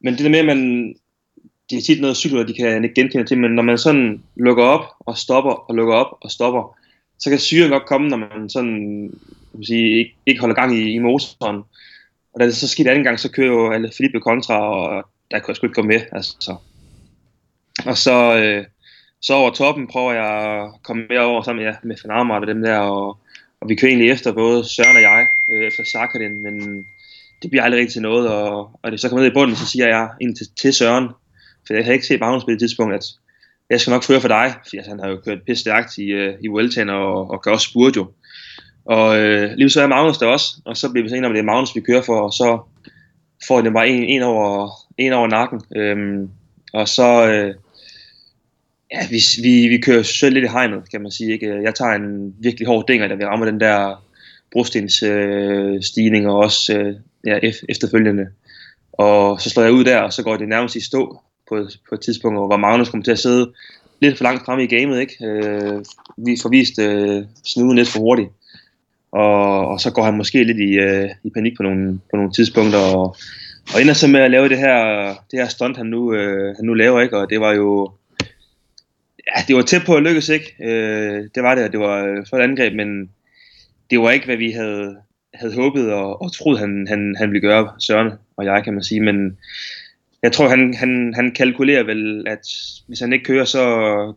Men 0.00 0.14
det 0.14 0.24
der 0.24 0.30
med, 0.30 0.38
at 0.38 0.46
man, 0.46 0.94
det 1.70 1.78
er 1.78 1.82
tit 1.82 2.00
noget 2.00 2.16
cykler, 2.16 2.42
de 2.42 2.54
kan 2.54 2.84
ikke 2.84 2.94
genkende 2.94 3.26
til, 3.26 3.38
men 3.38 3.50
når 3.50 3.62
man 3.62 3.78
sådan 3.78 4.22
lukker 4.36 4.64
op 4.64 4.84
og 5.00 5.18
stopper 5.18 5.52
og 5.52 5.74
lukker 5.74 5.94
op 5.94 6.18
og 6.20 6.30
stopper, 6.30 6.78
så 7.18 7.30
kan 7.30 7.38
syren 7.38 7.70
godt 7.70 7.86
komme, 7.86 8.08
når 8.08 8.16
man 8.16 8.48
sådan, 8.48 9.10
kan 9.54 9.64
sige, 9.64 9.98
ikke, 9.98 10.14
ikke 10.26 10.40
holder 10.40 10.54
gang 10.54 10.76
i, 10.78 10.92
i 10.92 10.98
motoren. 10.98 11.62
Og 12.32 12.40
da 12.40 12.46
det 12.46 12.56
så 12.56 12.68
skete 12.68 12.90
anden 12.90 13.04
gang, 13.04 13.20
så 13.20 13.30
kører 13.30 13.52
jo 13.52 13.72
alle 13.72 13.90
Felipe 13.96 14.20
kontra, 14.20 14.58
og 14.60 15.08
der 15.30 15.38
kunne 15.38 15.50
jeg 15.50 15.56
sgu 15.56 15.66
ikke 15.66 15.74
komme 15.74 15.88
med. 15.88 16.00
Altså. 16.12 16.56
Og 17.86 17.98
så, 17.98 18.36
øh, 18.38 18.64
så 19.20 19.34
over 19.34 19.50
toppen 19.50 19.86
prøver 19.86 20.12
jeg 20.12 20.62
at 20.62 20.82
komme 20.82 21.06
med 21.08 21.18
over 21.18 21.42
sammen 21.42 21.64
ja, 21.64 21.74
med 21.82 21.96
Fanarmart 22.02 22.42
og 22.42 22.48
dem 22.48 22.62
der, 22.62 22.78
og, 22.78 23.18
og 23.60 23.68
vi 23.68 23.74
kører 23.74 23.90
egentlig 23.90 24.10
efter 24.10 24.32
både 24.32 24.68
Søren 24.68 24.96
og 24.96 25.02
jeg, 25.02 25.26
øh, 25.54 25.66
efter 25.66 25.84
Sakharin, 25.84 26.42
men 26.42 26.84
det 27.42 27.50
bliver 27.50 27.62
aldrig 27.62 27.80
rigtig 27.80 27.92
til 27.92 28.02
noget, 28.02 28.28
og, 28.28 28.70
og 28.82 28.92
det 28.92 29.00
så 29.00 29.08
kommer 29.08 29.22
ned 29.22 29.30
i 29.30 29.34
bunden, 29.34 29.56
så 29.56 29.66
siger 29.66 29.86
jeg 29.88 30.08
ind 30.20 30.36
til, 30.36 30.46
til 30.60 30.72
Søren, 30.74 31.08
for 31.66 31.74
jeg 31.74 31.84
havde 31.84 31.94
ikke 31.94 32.06
set 32.06 32.20
Magnus 32.20 32.44
på 32.44 32.50
det 32.50 32.58
tidspunkt, 32.58 32.94
at 32.94 33.04
jeg 33.70 33.80
skal 33.80 33.90
nok 33.90 34.04
føre 34.04 34.20
for 34.20 34.28
dig, 34.28 34.54
for 34.68 34.76
altså, 34.76 34.90
han 34.90 35.00
har 35.00 35.08
jo 35.08 35.16
kørt 35.16 35.42
pisse 35.46 35.60
stærkt 35.60 35.98
i, 35.98 36.06
øh, 36.06 36.34
i 36.40 36.48
Vueltaen 36.48 36.88
og, 36.88 37.30
og 37.30 37.42
gør 37.42 37.50
også 37.50 37.68
spurt 37.70 37.96
jo. 37.96 38.06
Og 38.84 39.18
øh, 39.18 39.54
lige 39.56 39.70
så 39.70 39.82
er 39.82 39.86
Magnus 39.86 40.18
der 40.18 40.26
også, 40.26 40.46
og 40.64 40.76
så 40.76 40.90
bliver 40.90 41.02
vi 41.02 41.08
så 41.08 41.14
enige 41.14 41.26
om, 41.26 41.32
at 41.32 41.36
det 41.36 41.40
er 41.40 41.52
Magnus, 41.52 41.76
vi 41.76 41.80
kører 41.80 42.02
for, 42.02 42.20
og 42.20 42.32
så 42.32 42.58
får 43.48 43.60
den 43.60 43.72
bare 43.72 43.88
en, 43.88 44.04
en, 44.04 44.22
over, 44.22 44.70
en 44.98 45.12
over 45.12 45.28
nakken. 45.28 45.62
Øhm, 45.76 46.30
og 46.72 46.88
så, 46.88 47.28
øh, 47.30 47.54
ja, 48.92 49.06
vi, 49.10 49.18
vi, 49.42 49.68
vi 49.68 49.78
kører 49.78 50.02
selv 50.02 50.34
lidt 50.34 50.44
i 50.44 50.48
hegnet, 50.48 50.90
kan 50.90 51.02
man 51.02 51.10
sige. 51.10 51.32
Ikke? 51.32 51.62
Jeg 51.62 51.74
tager 51.74 51.92
en 51.92 52.34
virkelig 52.42 52.66
hård 52.66 52.86
dinger, 52.88 53.08
da 53.08 53.14
vi 53.14 53.24
rammer 53.24 53.46
den 53.46 53.60
der 53.60 54.03
brostensstigninger 54.54 55.74
øh, 55.74 55.82
stigning, 55.82 56.28
og 56.28 56.36
også 56.36 56.78
øh, 56.78 56.94
ja, 57.26 57.50
efterfølgende. 57.68 58.26
Og 58.92 59.40
så 59.40 59.50
slår 59.50 59.62
jeg 59.62 59.72
ud 59.72 59.84
der, 59.84 59.98
og 59.98 60.12
så 60.12 60.22
går 60.22 60.36
det 60.36 60.48
nærmest 60.48 60.76
i 60.76 60.80
stå 60.80 61.20
på, 61.48 61.68
på 61.88 61.94
et 61.94 62.00
tidspunkt, 62.00 62.38
hvor 62.38 62.56
Magnus 62.56 62.88
kommer 62.88 63.04
til 63.04 63.12
at 63.12 63.18
sidde 63.18 63.52
lidt 64.00 64.16
for 64.16 64.24
langt 64.24 64.44
fremme 64.44 64.64
i 64.64 64.66
gamet, 64.66 65.00
ikke? 65.00 65.16
Øh, 65.26 65.84
vi 66.16 66.36
får 66.42 66.48
vist 66.48 66.78
øh, 66.78 67.24
snuden 67.44 67.76
lidt 67.76 67.88
for 67.88 68.00
hurtigt. 68.00 68.28
Og, 69.12 69.68
og 69.68 69.80
så 69.80 69.90
går 69.90 70.02
han 70.02 70.16
måske 70.16 70.44
lidt 70.44 70.58
i, 70.58 70.72
øh, 70.72 71.10
i 71.24 71.30
panik 71.30 71.56
på 71.56 71.62
nogle, 71.62 72.00
på 72.10 72.16
nogle 72.16 72.32
tidspunkter, 72.32 72.78
og, 72.78 73.16
og 73.74 73.82
ender 73.82 73.94
så 73.94 74.06
med 74.06 74.20
at 74.20 74.30
lave 74.30 74.48
det 74.48 74.58
her, 74.58 75.06
det 75.30 75.38
her 75.38 75.48
stunt, 75.48 75.76
han 75.76 75.86
nu, 75.86 76.14
øh, 76.14 76.56
han 76.56 76.64
nu 76.64 76.74
laver, 76.74 77.00
ikke? 77.00 77.18
Og 77.18 77.30
det 77.30 77.40
var 77.40 77.52
jo, 77.52 77.90
ja, 79.26 79.42
det 79.48 79.56
var 79.56 79.62
tæt 79.62 79.82
på 79.86 79.94
at 79.94 80.02
lykkes, 80.02 80.28
ikke? 80.28 80.54
Øh, 80.64 81.28
det 81.34 81.42
var 81.42 81.54
det, 81.54 81.72
det 81.72 81.80
var 81.80 82.16
for 82.18 82.24
flot 82.28 82.40
angreb, 82.40 82.74
men 82.74 83.10
det 83.90 84.00
var 84.00 84.10
ikke, 84.10 84.26
hvad 84.26 84.36
vi 84.36 84.50
havde, 84.50 84.96
havde 85.34 85.54
håbet 85.54 85.92
og, 85.92 86.22
og 86.22 86.32
troet, 86.32 86.58
han, 86.58 86.86
han, 86.88 87.16
han 87.18 87.30
ville 87.30 87.48
gøre, 87.48 87.72
Søren 87.78 88.12
og 88.36 88.44
jeg, 88.44 88.64
kan 88.64 88.72
man 88.72 88.82
sige, 88.82 89.00
men 89.00 89.38
jeg 90.22 90.32
tror, 90.32 90.48
han, 90.48 90.74
han, 90.74 91.12
han 91.14 91.32
kalkulerer 91.32 91.82
vel, 91.82 92.28
at 92.28 92.46
hvis 92.86 93.00
han 93.00 93.12
ikke 93.12 93.24
kører, 93.24 93.44
så 93.44 93.62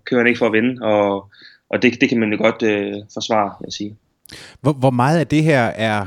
kører 0.06 0.20
han 0.20 0.28
ikke 0.28 0.38
for 0.38 0.46
at 0.46 0.54
vinde, 0.54 0.82
og, 0.82 1.32
og 1.70 1.82
det, 1.82 2.02
det 2.02 2.10
kan 2.10 2.20
man 2.20 2.32
jo 2.32 2.38
godt 2.38 2.64
øh, 2.64 2.94
forsvare, 3.14 3.54
jeg 3.66 3.74
sige. 3.74 3.96
Hvor, 4.62 4.74
hvor 4.74 4.90
meget 4.90 5.20
af 5.20 5.28
det 5.28 5.44
her 5.44 5.62
er 5.62 6.06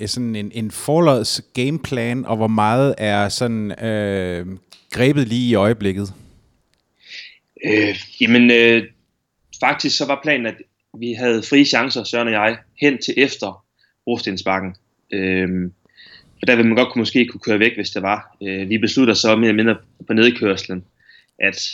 øh, 0.00 0.08
sådan 0.08 0.36
en, 0.36 0.50
en 0.54 0.70
forlods 0.70 1.40
gameplan, 1.54 2.24
og 2.24 2.36
hvor 2.36 2.46
meget 2.46 2.94
er 2.98 3.28
sådan 3.28 3.84
øh, 3.84 4.46
grebet 4.92 5.28
lige 5.28 5.50
i 5.50 5.54
øjeblikket? 5.54 6.12
Øh, 7.64 7.96
jamen, 8.20 8.50
øh, 8.50 8.82
faktisk 9.60 9.96
så 9.96 10.06
var 10.06 10.20
planen, 10.22 10.46
at 10.46 10.54
vi 10.94 11.12
havde 11.12 11.42
frie 11.42 11.64
chancer, 11.64 12.04
Søren 12.04 12.28
og 12.28 12.32
jeg, 12.32 12.58
hen 12.80 12.98
til 12.98 13.14
efter 13.16 13.64
Rostensbakken. 14.06 14.76
Øhm, 15.12 15.72
og 16.42 16.46
der 16.46 16.56
vil 16.56 16.66
man 16.66 16.76
godt 16.76 16.92
kunne, 16.92 17.00
måske 17.00 17.26
kunne 17.26 17.40
køre 17.40 17.58
væk, 17.58 17.74
hvis 17.76 17.90
det 17.90 18.02
var. 18.02 18.36
Øh, 18.42 18.68
vi 18.68 18.78
beslutter 18.78 19.14
så 19.14 19.36
mere 19.36 19.48
eller 19.48 19.64
mindre 19.64 19.76
på 20.06 20.12
nedkørslen, 20.12 20.84
at 21.38 21.70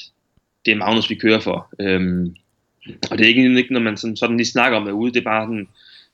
det 0.67 0.73
er 0.73 0.77
Magnus, 0.77 1.11
vi 1.11 1.15
kører 1.15 1.41
for. 1.41 1.75
Øhm, 1.81 2.35
og 3.11 3.19
det 3.19 3.25
er 3.25 3.29
ikke, 3.29 3.59
ikke 3.59 3.73
når 3.73 3.81
man 3.81 3.97
sådan, 3.97 4.17
sådan 4.17 4.37
lige 4.37 4.47
snakker 4.47 4.79
om 4.79 4.85
det 4.85 4.93
ude, 4.93 5.13
det 5.13 5.21
er 5.21 5.25
bare 5.25 5.47
sådan, 5.47 5.69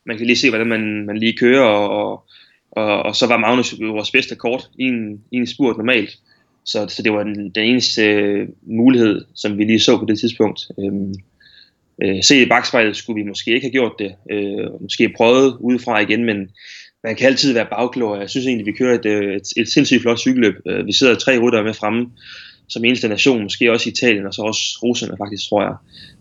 man 0.05 0.17
kan 0.17 0.27
lige 0.27 0.37
se, 0.37 0.49
hvordan 0.49 0.67
man, 0.67 1.07
man 1.07 1.19
lige 1.19 1.37
kører, 1.37 1.65
og, 1.65 1.91
og, 1.91 2.25
og, 2.71 3.03
og 3.03 3.17
så 3.17 3.27
var 3.27 3.37
Magnus 3.37 3.81
vores 3.81 4.11
bedste 4.11 4.35
kort 4.37 4.71
i 4.79 4.85
en, 4.85 5.25
i 5.31 5.37
en 5.37 5.47
spurt 5.47 5.77
normalt. 5.77 6.19
Så, 6.65 6.89
så 6.89 7.03
det 7.03 7.13
var 7.13 7.23
den, 7.23 7.51
den 7.51 7.65
eneste 7.65 8.03
øh, 8.03 8.49
mulighed, 8.63 9.25
som 9.35 9.59
vi 9.59 9.65
lige 9.65 9.81
så 9.81 9.99
på 9.99 10.05
det 10.05 10.19
tidspunkt. 10.19 10.61
Øhm, 10.79 11.15
øh, 12.03 12.23
se 12.23 12.43
i 12.43 12.49
bagspejlet 12.49 12.97
skulle 12.97 13.23
vi 13.23 13.29
måske 13.29 13.55
ikke 13.55 13.67
have 13.67 13.73
gjort 13.73 13.93
det. 13.99 14.15
Øh, 14.31 14.83
måske 14.83 15.13
prøvet 15.17 15.57
udefra 15.61 15.99
igen, 15.99 16.25
men 16.25 16.37
man 17.05 17.17
kan 17.17 17.27
altid 17.27 17.53
være 17.53 17.67
bagklog. 17.71 18.21
Jeg 18.21 18.31
synes 18.31 18.47
egentlig, 18.47 18.67
vi 18.67 18.79
kører 18.79 18.99
et, 18.99 19.07
øh, 19.07 19.37
et, 19.37 19.43
et 19.57 19.69
sindssygt 19.69 20.03
flot 20.03 20.19
cykelløb. 20.19 20.55
Øh, 20.67 20.87
vi 20.87 20.93
sidder 20.93 21.15
tre 21.15 21.39
rytter 21.39 21.63
med 21.63 21.75
fremme 21.75 22.07
som 22.69 22.85
eneste 22.85 23.09
nation, 23.09 23.43
måske 23.43 23.73
også 23.73 23.89
Italien, 23.89 24.27
og 24.27 24.35
så 24.35 24.43
også 24.43 24.79
Rusland 24.83 25.13
faktisk, 25.19 25.49
tror 25.49 25.63
jeg. 25.63 25.75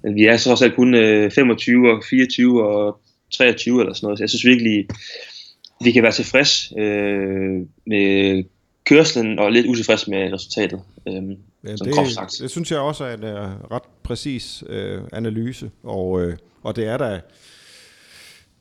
Men 0.03 0.15
vi 0.15 0.25
er 0.25 0.38
så 0.38 0.51
også 0.51 0.69
kun 0.75 0.93
øh, 0.93 1.31
25 1.31 1.91
og 1.91 2.03
24 2.09 2.67
og 2.67 3.00
23 3.33 3.79
eller 3.79 3.93
sådan 3.93 4.05
noget, 4.05 4.17
så 4.17 4.24
jeg 4.24 4.29
synes 4.29 4.45
virkelig, 4.45 4.88
vi 5.83 5.91
kan 5.91 6.03
være 6.03 6.12
tilfreds 6.12 6.74
øh, 6.77 7.65
med 7.88 8.43
kørslen 8.86 9.39
og 9.39 9.51
lidt 9.51 9.65
utilfreds 9.65 10.07
med 10.07 10.33
resultatet. 10.33 10.81
Øh, 11.07 11.13
ja, 11.63 11.71
det, 11.71 12.12
sagt. 12.13 12.36
det 12.41 12.51
synes 12.51 12.71
jeg 12.71 12.79
også 12.79 13.03
er 13.03 13.13
en 13.13 13.24
uh, 13.24 13.71
ret 13.71 13.83
præcis 14.10 14.63
øh, 14.70 15.01
analyse, 15.13 15.72
og, 15.84 16.22
øh, 16.22 16.38
og 16.63 16.75
det 16.75 16.88
er 16.88 16.98
da 16.98 17.22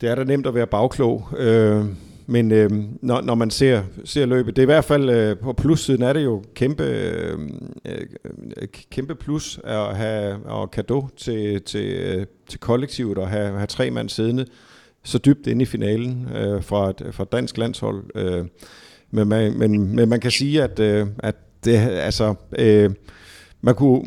det 0.01 0.09
er 0.09 0.15
da 0.15 0.23
nemt 0.23 0.47
at 0.47 0.55
være 0.55 0.67
bagklog. 0.67 1.27
Øh, 1.37 1.85
men 2.27 2.51
øh, 2.51 2.69
når, 3.01 3.21
når 3.21 3.35
man 3.35 3.49
ser, 3.49 3.83
ser 4.05 4.25
løbet, 4.25 4.55
det 4.55 4.61
er 4.61 4.63
i 4.63 4.73
hvert 4.73 4.85
fald 4.85 5.09
øh, 5.09 5.37
på 5.37 5.53
plussiden 5.53 6.01
er 6.01 6.13
det 6.13 6.23
jo 6.23 6.43
kæmpe, 6.55 6.83
øh, 6.83 7.39
øh 7.85 8.67
kæmpe 8.91 9.15
plus 9.15 9.59
at 9.63 9.97
have 9.97 10.45
og 10.45 10.71
kado 10.71 11.07
til, 11.17 11.61
til, 11.61 11.85
øh, 11.85 12.25
til 12.49 12.59
kollektivet 12.59 13.17
og 13.17 13.29
have, 13.29 13.51
have 13.51 13.67
tre 13.67 13.91
mand 13.91 14.09
siddende 14.09 14.45
så 15.03 15.17
dybt 15.17 15.47
inde 15.47 15.61
i 15.63 15.65
finalen 15.65 16.27
øh, 16.35 16.63
fra, 16.63 16.89
et, 16.89 17.07
fra 17.11 17.25
dansk 17.31 17.57
landshold. 17.57 18.03
Øh, 18.15 18.45
Men 19.11 19.27
man, 19.27 19.57
men, 19.57 19.95
men 19.95 20.09
man 20.09 20.19
kan 20.19 20.31
sige, 20.31 20.63
at, 20.63 20.79
øh, 20.79 21.07
at 21.19 21.35
det, 21.65 21.77
altså, 21.77 22.35
øh, 22.59 22.89
man, 23.61 23.75
kunne, 23.75 24.01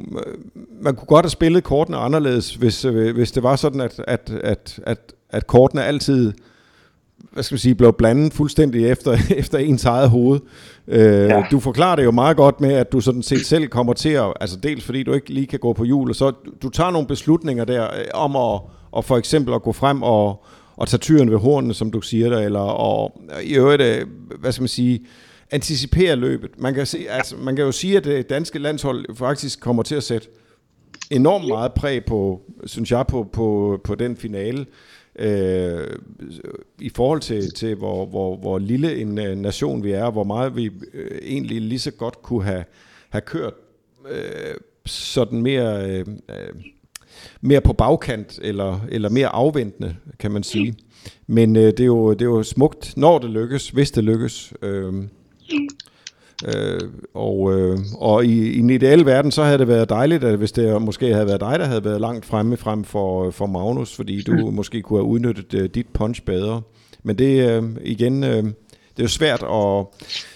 man 0.81 0.95
kunne 0.97 1.07
godt 1.07 1.25
have 1.25 1.31
spillet 1.31 1.65
kortene 1.65 1.97
anderledes, 1.97 2.55
hvis, 2.55 2.85
øh, 2.85 3.15
hvis 3.15 3.33
det 3.33 3.43
var 3.43 3.57
sådan, 3.57 3.81
at, 3.81 4.01
at, 4.07 4.31
at, 4.45 4.81
at, 4.87 5.13
at 5.31 5.47
kortene 5.47 5.85
altid 5.85 6.33
hvad 7.33 7.43
skal 7.43 7.55
man 7.55 7.59
sige, 7.59 7.75
blev 7.75 7.93
blandet 7.93 8.33
fuldstændig 8.33 8.89
efter, 8.89 9.19
efter 9.41 9.59
ens 9.59 9.85
eget 9.85 10.11
hoved. 10.11 10.41
Øh, 10.89 11.29
ja. 11.29 11.45
Du 11.51 11.61
forklarer 11.61 11.97
det 11.97 12.05
jo 12.05 12.11
meget 12.11 12.37
godt 12.37 12.61
med, 12.61 12.73
at 12.73 12.93
du 12.93 13.01
sådan 13.01 13.23
set 13.23 13.47
selv 13.47 13.69
kommer 13.69 13.93
til 13.93 14.09
at, 14.09 14.33
altså 14.41 14.57
dels 14.57 14.85
fordi 14.85 15.03
du 15.03 15.13
ikke 15.13 15.33
lige 15.33 15.47
kan 15.47 15.59
gå 15.59 15.73
på 15.73 15.85
jul, 15.85 16.11
og 16.11 16.17
så 16.17 16.33
du 16.63 16.69
tager 16.69 16.91
nogle 16.91 17.09
beslutninger 17.09 17.65
der 17.65 17.85
øh, 17.85 18.05
om 18.15 18.37
at, 18.37 18.61
og 18.93 19.05
for 19.05 19.17
eksempel 19.17 19.55
at 19.55 19.63
gå 19.63 19.73
frem 19.73 20.03
og, 20.03 20.45
og 20.77 20.89
tage 20.89 20.99
tyren 20.99 21.31
ved 21.31 21.39
hornene, 21.39 21.75
som 21.75 21.91
du 21.91 22.01
siger 22.01 22.29
der, 22.29 22.39
eller 22.39 22.61
og, 22.61 23.21
i 23.43 23.55
øvrigt, 23.55 23.83
øh, 23.83 24.07
hvad 24.41 24.53
skal 24.53 24.63
man 24.63 24.69
sige, 24.69 25.01
anticipere 25.53 26.17
løbet. 26.17 26.51
Man 26.59 26.75
kan, 26.75 26.87
se, 26.87 27.07
altså, 27.09 27.37
man 27.37 27.57
kan 27.57 27.65
jo 27.65 27.73
sige, 27.73 27.97
at 27.97 28.05
det 28.05 28.31
danske 28.31 28.59
landshold 28.59 29.17
faktisk 29.17 29.61
kommer 29.61 29.83
til 29.83 29.95
at 29.95 30.03
sætte 30.03 30.29
enormt 31.11 31.49
meget 31.49 31.73
præg 31.73 32.05
på, 32.05 32.43
synes 32.65 32.91
jeg, 32.91 33.07
på, 33.07 33.29
på, 33.33 33.81
på 33.85 33.95
den 33.95 34.17
finale. 34.17 34.67
Øh, 35.19 35.97
I 36.81 36.89
forhold 36.89 37.21
til, 37.21 37.55
til 37.55 37.75
hvor, 37.75 38.07
hvor, 38.07 38.37
hvor 38.37 38.59
lille 38.59 38.97
en 38.97 39.19
uh, 39.19 39.39
nation 39.39 39.85
vi 39.85 39.93
er, 39.93 40.11
hvor 40.11 40.25
meget 40.25 40.57
vi 40.57 40.71
øh, 40.95 41.19
egentlig 41.23 41.61
lige 41.61 41.79
så 41.79 41.91
godt 41.91 42.23
kunne 42.23 42.45
have, 42.45 42.65
have 43.11 43.23
kørt 43.23 43.55
øh, 44.11 44.55
sådan 44.87 45.43
mere, 45.43 45.91
øh, 45.91 46.07
mere 47.41 47.61
på 47.61 47.73
bagkant, 47.73 48.39
eller, 48.43 48.81
eller 48.89 49.09
mere 49.09 49.29
afventende, 49.29 49.97
kan 50.19 50.31
man 50.31 50.43
sige. 50.43 50.75
Men 51.27 51.57
øh, 51.57 51.63
det, 51.63 51.81
er 51.81 51.85
jo, 51.85 52.13
det 52.13 52.23
er 52.23 52.27
jo 52.27 52.43
smukt, 52.43 52.97
når 52.97 53.19
det 53.19 53.31
lykkes, 53.31 53.69
hvis 53.69 53.91
det 53.91 54.05
lykkes. 54.05 54.53
Øh, 54.63 54.95
Øh, 56.49 56.81
og, 57.15 57.59
øh, 57.59 57.79
og 57.99 58.25
i, 58.25 58.53
i 58.53 58.59
en 58.59 58.71
ideel 58.71 59.07
verden, 59.07 59.31
så 59.31 59.43
havde 59.43 59.59
det 59.59 59.69
været 59.69 59.89
dejligt, 59.89 60.25
at 60.25 60.39
hvis 60.39 60.53
det 60.53 60.83
måske 60.83 61.13
havde 61.13 61.27
været 61.27 61.41
dig, 61.41 61.59
der 61.59 61.65
havde 61.65 61.85
været 61.85 62.01
langt 62.01 62.27
fremme 62.27 62.57
frem 62.57 62.85
for, 62.85 63.31
for 63.31 63.47
Magnus, 63.47 63.97
fordi 63.97 64.23
du 64.23 64.33
mm. 64.33 64.55
måske 64.55 64.83
kunne 64.83 64.99
have 64.99 65.07
udnyttet 65.07 65.55
uh, 65.55 65.65
dit 65.65 65.87
punch 65.95 66.23
bedre. 66.23 66.63
Men 67.03 67.19
det 67.19 67.51
øh, 67.51 67.63
igen, 67.85 68.25
øh, 68.25 68.45
det 68.97 68.99
er 68.99 69.03
jo 69.03 69.09
svært 69.09 69.43
at, 69.43 69.87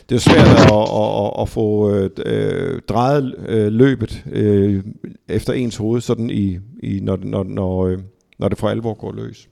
det 0.08 0.10
er 0.10 0.16
jo 0.16 0.18
svært 0.18 0.46
at, 0.46 0.72
at, 0.72 1.24
at, 1.24 1.42
at 1.42 1.48
få 1.48 1.94
øh, 2.26 2.80
drejet 2.88 3.34
øh, 3.48 3.72
løbet 3.72 4.24
øh, 4.32 4.84
efter 5.28 5.52
ens 5.52 5.76
hoved, 5.76 6.00
sådan 6.00 6.30
i, 6.30 6.58
i 6.82 7.00
når, 7.02 7.18
når, 7.22 7.42
når, 7.42 7.86
øh, 7.86 7.98
når 8.38 8.48
det 8.48 8.58
for 8.58 8.68
alvor 8.68 8.94
går 8.94 9.12
løs. 9.12 9.48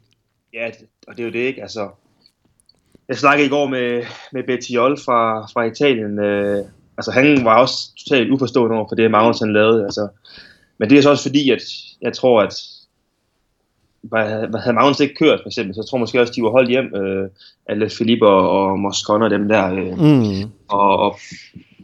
Ja, 0.54 0.70
og 1.08 1.16
det 1.16 1.22
er 1.22 1.26
jo 1.26 1.32
det 1.32 1.38
ikke. 1.38 1.62
Altså, 1.62 1.88
jeg 3.08 3.16
snakkede 3.16 3.46
i 3.46 3.50
går 3.50 3.66
med, 3.66 4.02
med 4.32 4.42
Bettiol 4.42 4.98
fra, 5.04 5.46
fra 5.46 5.64
Italien. 5.64 6.18
Øh, 6.18 6.64
altså, 6.98 7.10
han 7.10 7.44
var 7.44 7.60
også 7.60 7.94
totalt 7.96 8.30
uforstående 8.30 8.76
over 8.76 8.88
for 8.88 8.94
det, 8.94 9.10
Magnus 9.10 9.38
han 9.38 9.52
lavede. 9.52 9.84
Altså. 9.84 10.08
Men 10.78 10.90
det 10.90 10.98
er 10.98 11.02
så 11.02 11.10
også 11.10 11.22
fordi, 11.22 11.50
at 11.50 11.62
jeg 12.02 12.12
tror, 12.12 12.42
at 12.42 12.54
havde 14.12 14.74
Magnus 14.74 15.00
ikke 15.00 15.14
kørt, 15.14 15.40
for 15.42 15.48
eksempel, 15.48 15.74
så 15.74 15.80
jeg 15.80 15.86
tror 15.86 15.98
måske 15.98 16.20
også, 16.20 16.30
at 16.30 16.36
de 16.36 16.42
var 16.42 16.50
holdt 16.50 16.70
hjem, 16.70 16.94
øh, 16.94 17.28
alle 17.66 17.90
Filippe 17.90 18.26
og, 18.26 18.50
og 18.50 18.78
Moscon 18.78 19.22
og 19.22 19.30
dem 19.30 19.48
der. 19.48 19.72
Øh, 19.72 19.98
mm. 19.98 20.50
og, 20.68 20.96
og 20.96 21.18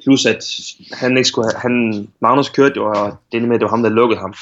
plus 0.04 0.26
at 0.26 0.44
han 0.92 1.16
ikke 1.16 1.28
skulle 1.28 1.48
have, 1.48 1.60
han, 1.60 2.08
Magnus 2.20 2.48
kørte 2.48 2.76
jo, 2.76 2.86
og 2.86 3.16
det 3.32 3.42
med, 3.42 3.54
at 3.54 3.60
det 3.60 3.64
var 3.64 3.70
ham, 3.70 3.82
der 3.82 3.90
lukkede 3.90 4.20
ham. 4.20 4.34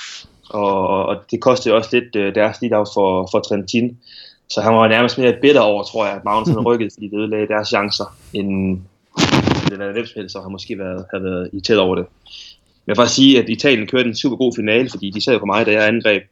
Og, 0.51 1.07
og 1.07 1.17
det 1.31 1.41
kostede 1.41 1.75
også 1.75 1.91
lidt 1.93 2.17
øh, 2.17 2.35
deres 2.35 2.61
lige 2.61 2.71
for, 2.95 3.29
for 3.31 3.41
Trentin. 3.41 3.99
Så 4.51 4.61
han 4.61 4.75
var 4.75 4.89
nærmest 4.89 5.19
mere 5.19 5.35
bitter 5.43 5.61
over, 5.61 5.83
tror 5.83 6.07
jeg, 6.07 6.15
at 6.15 6.25
Magnus 6.25 6.49
havde 6.49 6.67
rykket, 6.71 6.93
fordi 6.93 7.09
det 7.09 7.19
ødelagde 7.19 7.49
deres 7.49 7.69
chancer, 7.69 8.17
end 8.33 8.81
det 9.71 9.79
havde 9.79 9.93
hvem 9.93 10.07
som 10.07 10.29
så 10.29 10.41
har 10.41 10.49
måske 10.49 10.79
været, 10.79 11.05
havde 11.13 11.25
været 11.25 11.51
irriteret 11.53 11.81
over 11.81 11.95
det. 11.95 12.07
Men 12.87 12.97
for 12.97 13.03
at 13.03 13.11
sige, 13.11 13.43
at 13.43 13.49
Italien 13.49 13.87
kørte 13.87 14.09
en 14.09 14.17
super 14.17 14.37
god 14.37 14.53
finale, 14.57 14.91
fordi 14.91 15.11
de 15.11 15.21
sad 15.21 15.39
på 15.39 15.47
mig, 15.47 15.67
da 15.67 15.73
jeg 15.73 15.89
angreb 15.89 16.23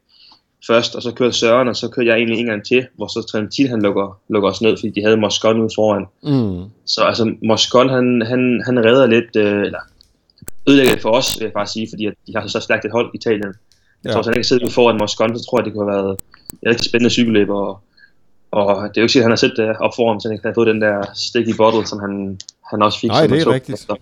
først, 0.67 0.95
og 0.95 1.01
så 1.03 1.11
kørte 1.11 1.33
Søren, 1.33 1.67
og 1.67 1.75
så 1.75 1.87
kørte 1.87 2.07
jeg 2.07 2.17
egentlig 2.17 2.39
en 2.39 2.45
gang 2.45 2.65
til, 2.65 2.87
hvor 2.95 3.07
så 3.07 3.27
Trentin 3.31 3.67
han 3.67 3.81
lukker, 3.81 4.19
lukker 4.29 4.49
os 4.49 4.61
ned, 4.61 4.77
fordi 4.77 4.89
de 4.89 5.03
havde 5.03 5.17
Moscon 5.17 5.61
ude 5.61 5.69
foran. 5.75 6.05
Mm. 6.23 6.63
Så 6.85 7.03
altså, 7.03 7.35
Moscon, 7.43 7.89
han, 7.89 8.23
han, 8.25 8.61
han 8.65 8.85
redder 8.85 9.07
lidt, 9.07 9.35
øh, 9.35 9.61
eller 9.61 9.79
ødelægger 10.69 11.01
for 11.01 11.11
os, 11.11 11.39
vil 11.39 11.45
jeg 11.45 11.53
bare 11.53 11.67
sige, 11.67 11.87
fordi 11.91 12.05
at 12.05 12.13
de 12.27 12.33
har 12.35 12.47
så 12.47 12.59
stærkt 12.59 12.85
et 12.85 12.91
hold 12.91 13.09
i 13.13 13.17
Italien. 13.17 13.43
Jeg 13.43 13.53
ja. 14.05 14.11
tror, 14.11 14.21
hvis 14.21 14.27
han 14.27 14.35
ikke 14.35 14.47
sidder 14.47 14.69
foran 14.69 14.97
Moscon, 14.97 15.39
så 15.39 15.45
tror 15.45 15.59
jeg, 15.59 15.65
det 15.65 15.73
kunne 15.73 15.91
have 15.91 16.03
været 16.03 16.17
et 16.63 16.69
rigtig 16.69 16.85
spændende 16.85 17.09
cykelløb, 17.09 17.49
og 17.49 17.79
og 18.65 18.89
det 18.89 18.97
er 18.97 19.01
jo 19.01 19.03
ikke 19.03 19.11
sikkert, 19.11 19.23
at 19.23 19.23
han 19.23 19.31
har 19.31 19.35
set 19.35 19.53
det 19.57 19.77
op 19.77 19.91
for 19.95 20.07
ham, 20.11 20.19
så 20.19 20.29
han 20.29 20.39
have 20.43 20.53
fået 20.53 20.67
den 20.67 20.81
der 20.81 21.05
sticky 21.15 21.55
bottle, 21.57 21.87
som 21.87 21.99
han, 21.99 22.39
han 22.71 22.81
også 22.81 22.99
fik. 22.99 23.09
Nej, 23.09 23.27
det 23.27 23.41
er 23.41 23.53
rigtigt. 23.53 23.79
Efter. 23.79 23.95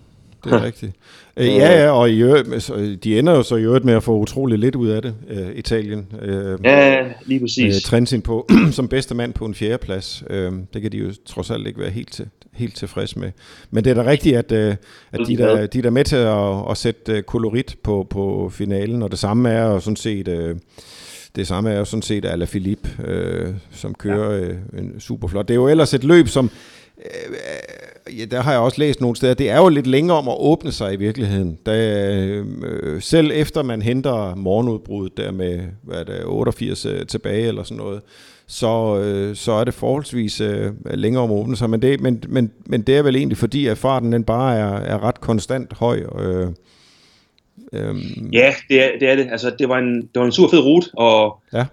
Det 0.43 0.53
er 0.53 0.63
rigtigt. 0.63 0.93
Øh, 1.37 1.47
ja, 1.47 1.83
ja, 1.83 1.89
og 1.89 2.09
i 2.09 2.19
øvrigt, 2.21 2.69
de 3.03 3.19
ender 3.19 3.33
jo 3.33 3.43
så 3.43 3.55
i 3.55 3.63
øvrigt 3.63 3.85
med 3.85 3.93
at 3.93 4.03
få 4.03 4.17
utrolig 4.17 4.59
lidt 4.59 4.75
ud 4.75 4.87
af 4.87 5.01
det, 5.01 5.15
uh, 5.31 5.55
Italien. 5.55 6.07
Uh, 6.21 6.65
ja, 6.65 7.05
lige 7.25 7.39
præcis. 7.39 7.75
Uh, 7.75 7.81
Trentin 7.81 8.21
på 8.21 8.49
som 8.71 8.87
bedste 8.87 9.15
mand 9.15 9.33
på 9.33 9.45
en 9.45 9.55
fjerdeplads. 9.55 10.23
Uh, 10.29 10.53
det 10.73 10.81
kan 10.81 10.91
de 10.91 10.97
jo 10.97 11.13
trods 11.25 11.51
alt 11.51 11.67
ikke 11.67 11.79
være 11.79 11.89
helt, 11.89 12.13
til, 12.13 12.27
helt 12.53 12.75
tilfreds 12.75 13.15
med. 13.15 13.31
Men 13.71 13.83
det 13.83 13.97
er 13.97 14.03
da 14.03 14.09
rigtigt, 14.09 14.35
at, 14.35 14.51
uh, 14.51 14.75
at 15.11 15.27
de, 15.27 15.37
der, 15.37 15.67
de 15.67 15.81
der 15.81 15.89
med 15.89 16.03
til 16.03 16.15
at, 16.15 16.71
at 16.71 16.77
sætte 16.77 17.21
kolorit 17.21 17.75
på, 17.83 18.07
på 18.09 18.51
finalen, 18.53 19.01
og 19.01 19.11
det 19.11 19.19
samme 19.19 19.49
er 19.49 19.65
jo 19.65 19.79
sådan 19.79 19.95
set... 19.95 20.27
Uh, 20.27 20.57
det 21.35 21.47
samme 21.47 21.71
er 21.71 21.77
jo 21.77 21.85
sådan 21.85 22.01
set 22.01 22.25
Ala 22.25 22.45
Philippe, 22.45 22.89
øh, 23.05 23.53
som 23.71 23.93
kører 23.93 24.35
ja. 24.35 24.41
øh, 24.41 24.57
en 24.77 24.99
super 24.99 25.27
flot. 25.27 25.47
Det 25.47 25.53
er 25.53 25.55
jo 25.55 25.67
ellers 25.67 25.93
et 25.93 26.03
løb, 26.03 26.27
som 26.27 26.49
øh, 26.97 28.19
ja, 28.19 28.25
der 28.25 28.41
har 28.41 28.51
jeg 28.51 28.61
også 28.61 28.79
læst 28.79 29.01
nogle 29.01 29.15
steder, 29.15 29.33
det 29.33 29.49
er 29.49 29.57
jo 29.57 29.69
lidt 29.69 29.87
længere 29.87 30.17
om 30.17 30.27
at 30.27 30.35
åbne 30.39 30.71
sig 30.71 30.93
i 30.93 30.95
virkeligheden. 30.95 31.57
Da, 31.65 32.07
øh, 32.15 33.01
selv 33.01 33.31
efter 33.33 33.63
man 33.63 33.81
henter 33.81 34.35
morgenudbruddet 34.35 35.17
der 35.17 35.31
med 35.31 35.59
hvad 35.83 36.05
det, 36.05 36.21
88 36.25 36.85
øh, 36.85 37.05
tilbage 37.05 37.47
eller 37.47 37.63
sådan 37.63 37.77
noget, 37.77 38.01
så, 38.47 38.99
øh, 38.99 39.35
så 39.35 39.51
er 39.51 39.63
det 39.63 39.73
forholdsvis 39.73 40.41
øh, 40.41 40.71
længere 40.85 41.23
om 41.23 41.31
at 41.31 41.35
åbne 41.35 41.55
sig. 41.55 41.69
Men 41.69 41.81
det, 41.81 42.01
men, 42.01 42.23
men, 42.27 42.51
men 42.65 42.81
det 42.81 42.97
er 42.97 43.01
vel 43.01 43.15
egentlig 43.15 43.37
fordi, 43.37 43.67
at 43.67 43.77
farten 43.77 44.11
den 44.11 44.23
bare 44.23 44.55
er, 44.55 44.73
er 44.73 45.03
ret 45.03 45.21
konstant 45.21 45.73
høj. 45.73 46.03
Øh, 46.19 46.47
Øhm. 47.73 48.29
Ja, 48.33 48.53
det 48.69 48.83
er, 48.83 48.99
det 48.99 49.09
er 49.09 49.15
det. 49.15 49.27
Altså, 49.31 49.55
det 49.59 49.69
var 49.69 49.77
en, 49.77 50.01
det 50.01 50.19
var 50.19 50.25
en 50.25 50.31
super 50.31 50.49
fed 50.49 50.59
rute, 50.59 50.87
og 50.93 51.43
ja. 51.53 51.65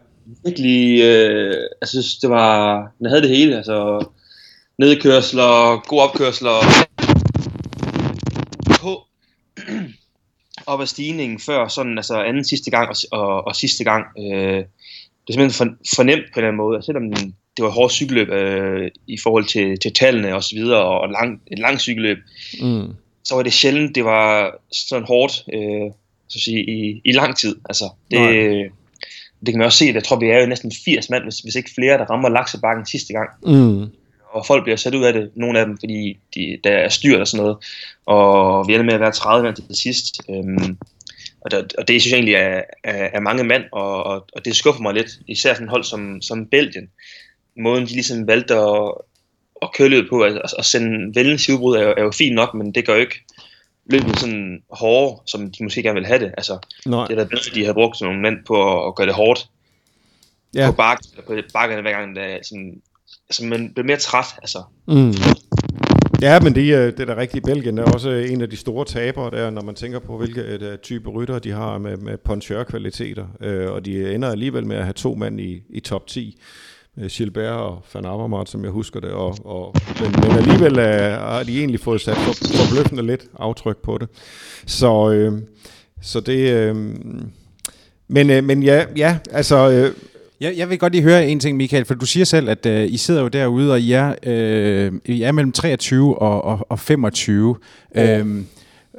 virkelig, 0.44 1.02
øh, 1.02 1.56
altså, 1.82 2.18
det 2.22 2.30
var, 2.30 2.82
den 2.98 3.06
havde 3.06 3.22
det 3.22 3.30
hele, 3.30 3.56
altså, 3.56 4.06
nedkørsler, 4.78 5.80
god 5.86 6.00
opkørsler, 6.00 6.56
på 8.80 9.06
op 10.66 10.80
ad 10.80 10.86
stigningen 10.86 11.40
før 11.40 11.68
sådan, 11.68 11.98
altså 11.98 12.22
anden 12.22 12.44
sidste 12.44 12.70
gang 12.70 12.88
og, 12.88 12.96
og, 13.12 13.46
og 13.46 13.56
sidste 13.56 13.84
gang. 13.84 14.04
Øh, 14.18 14.64
det 15.26 15.28
er 15.28 15.32
simpelthen 15.32 15.50
for, 15.50 15.96
fornemt 15.96 16.24
på 16.34 16.40
en 16.40 16.44
eller 16.44 16.48
anden 16.48 16.56
måde, 16.56 16.82
selvom 16.82 17.12
det 17.56 17.62
var 17.62 17.68
et 17.68 17.74
hårdt 17.74 17.92
cykelløb 17.92 18.28
øh, 18.28 18.90
i 19.06 19.18
forhold 19.22 19.44
til, 19.44 19.78
til 19.78 19.92
tallene 19.92 20.34
og 20.34 20.42
så 20.44 20.54
videre, 20.54 20.84
og 20.84 21.08
lang, 21.08 21.42
et 21.52 21.58
langt 21.58 21.80
cykelløb, 21.80 22.18
mm 22.62 22.94
så 23.24 23.34
var 23.34 23.42
det 23.42 23.52
sjældent, 23.52 23.94
det 23.94 24.04
var 24.04 24.54
sådan 24.72 25.06
hårdt 25.06 25.44
øh, 25.52 25.92
så 26.32 26.38
at 26.38 26.42
sige, 26.42 26.70
i, 26.70 27.00
i 27.04 27.12
lang 27.12 27.36
tid. 27.36 27.56
Altså, 27.68 27.84
det, 28.10 28.70
det 29.46 29.52
kan 29.52 29.58
man 29.58 29.66
også 29.66 29.78
se, 29.78 29.92
jeg 29.94 30.04
tror, 30.04 30.18
vi 30.18 30.30
er 30.30 30.40
jo 30.40 30.46
næsten 30.46 30.72
80 30.84 31.10
mand, 31.10 31.22
hvis, 31.22 31.38
hvis 31.38 31.54
ikke 31.54 31.70
flere, 31.74 31.98
der 31.98 32.04
rammer 32.04 32.28
laksebakken 32.28 32.86
sidste 32.86 33.12
gang. 33.12 33.30
Mm. 33.46 33.86
Og 34.30 34.46
folk 34.46 34.62
bliver 34.62 34.76
sat 34.76 34.94
ud 34.94 35.04
af 35.04 35.12
det, 35.12 35.30
nogle 35.34 35.58
af 35.58 35.66
dem, 35.66 35.78
fordi 35.78 36.18
de, 36.34 36.58
der 36.64 36.70
er 36.70 36.88
styrt 36.88 37.20
og 37.20 37.28
sådan 37.28 37.42
noget. 37.42 37.56
Og 38.06 38.68
vi 38.68 38.72
ender 38.72 38.84
med 38.84 38.94
at 38.94 39.00
være 39.00 39.12
30 39.12 39.44
mand 39.44 39.56
til 39.56 39.76
sidst. 39.76 40.20
Øhm, 40.30 40.78
og, 41.40 41.50
der, 41.50 41.62
og 41.78 41.88
det 41.88 42.00
synes 42.00 42.12
jeg 42.12 42.16
egentlig 42.16 42.34
er, 42.34 42.62
er, 42.84 43.08
er 43.12 43.20
mange 43.20 43.44
mand, 43.44 43.64
og, 43.72 44.04
og, 44.04 44.26
og 44.32 44.44
det 44.44 44.56
skuffer 44.56 44.82
mig 44.82 44.94
lidt, 44.94 45.10
især 45.28 45.54
sådan 45.54 45.66
et 45.66 45.70
hold 45.70 45.84
som, 45.84 46.22
som 46.22 46.46
Belgien. 46.46 46.88
Måden 47.56 47.86
de 47.86 47.92
ligesom 47.92 48.26
valgte 48.26 48.54
at, 48.54 48.92
at 49.62 49.72
køre 49.74 49.88
løbet 49.88 50.10
på, 50.10 50.22
altså 50.22 50.56
at 50.58 50.64
sende 50.64 51.14
vældens 51.14 51.48
udbrud 51.48 51.76
er, 51.76 51.94
er 51.96 52.02
jo 52.02 52.10
fint 52.10 52.34
nok, 52.34 52.54
men 52.54 52.74
det 52.74 52.86
gør 52.86 52.94
jo 52.94 53.00
ikke 53.00 53.24
løbet 53.86 54.18
sådan 54.18 54.62
hårdere, 54.70 55.18
som 55.26 55.50
de 55.50 55.62
måske 55.62 55.82
gerne 55.82 56.00
vil 56.00 56.06
have 56.06 56.18
det. 56.18 56.32
Altså, 56.36 56.58
Nej. 56.86 57.06
det 57.06 57.18
er 57.18 57.24
da 57.24 57.28
bedre, 57.28 57.54
de 57.54 57.66
har 57.66 57.72
brugt 57.72 57.98
sådan 57.98 58.14
nogle 58.14 58.22
mænd 58.22 58.44
på 58.46 58.82
at, 58.82 58.88
at 58.88 58.94
gøre 58.94 59.06
det 59.06 59.14
hårdt. 59.14 59.46
Ja. 60.54 60.70
På, 60.70 60.76
bakken, 60.76 61.10
på 61.26 61.34
bakkerne 61.52 61.82
hver 61.82 61.92
gang, 61.92 62.16
der 62.16 62.38
sådan, 62.42 62.80
altså, 63.28 63.44
man 63.44 63.72
bliver 63.74 63.86
mere 63.86 63.96
træt. 63.96 64.26
Altså. 64.42 64.62
Mm. 64.88 65.14
Ja, 66.22 66.40
men 66.40 66.54
det, 66.54 66.74
er, 66.74 66.90
det 66.90 67.00
er 67.00 67.14
da 67.14 67.16
rigtigt. 67.16 67.44
Belgien 67.44 67.78
er 67.78 67.82
også 67.82 68.10
en 68.10 68.40
af 68.40 68.50
de 68.50 68.56
store 68.56 68.84
tabere 68.84 69.30
der, 69.30 69.50
når 69.50 69.62
man 69.62 69.74
tænker 69.74 69.98
på, 69.98 70.18
hvilke 70.18 70.58
uh, 70.72 70.78
type 70.82 71.10
rytter 71.10 71.38
de 71.38 71.50
har 71.50 71.78
med, 71.78 71.96
med 71.96 72.18
poncheur-kvaliteter. 72.18 73.26
Uh, 73.40 73.72
og 73.72 73.84
de 73.84 74.14
ender 74.14 74.30
alligevel 74.30 74.66
med 74.66 74.76
at 74.76 74.82
have 74.84 74.92
to 74.92 75.14
mand 75.14 75.40
i, 75.40 75.62
i 75.70 75.80
top 75.80 76.06
10. 76.06 76.38
Gilbert 77.10 77.52
og 77.52 77.82
Van 77.94 78.04
Avermaet, 78.04 78.48
som 78.48 78.62
jeg 78.64 78.70
husker 78.70 79.00
det, 79.00 79.10
og, 79.10 79.36
og, 79.44 79.74
men, 80.00 80.10
men 80.20 80.38
alligevel 80.38 80.78
er, 80.78 81.18
har 81.18 81.42
de 81.42 81.58
egentlig 81.58 81.80
fået 81.80 82.00
sat 82.00 82.16
for, 82.16 82.32
forbløffende 82.32 83.06
lidt 83.06 83.24
aftryk 83.38 83.76
på 83.76 83.98
det. 83.98 84.08
Så, 84.66 85.10
øh, 85.12 85.32
så 86.02 86.20
det... 86.20 86.50
Øh, 86.52 86.76
men, 88.08 88.30
øh, 88.30 88.44
men 88.44 88.62
ja, 88.62 88.84
ja, 88.96 89.18
altså... 89.30 89.70
Øh, 89.70 89.92
Jeg, 90.40 90.54
jeg 90.56 90.70
vil 90.70 90.78
godt 90.78 90.92
lige 90.92 91.02
høre 91.02 91.28
en 91.28 91.40
ting, 91.40 91.56
Michael, 91.56 91.84
for 91.84 91.94
du 91.94 92.06
siger 92.06 92.24
selv, 92.24 92.48
at 92.48 92.66
øh, 92.66 92.92
I 92.92 92.96
sidder 92.96 93.22
jo 93.22 93.28
derude, 93.28 93.72
og 93.72 93.80
I 93.80 93.92
er, 93.92 94.14
øh, 94.22 94.92
I 95.04 95.22
er 95.22 95.32
mellem 95.32 95.52
23 95.52 96.18
og, 96.18 96.44
og, 96.44 96.66
og 96.68 96.78
25. 96.78 97.56
Oh. 97.96 98.08
Øhm, 98.08 98.46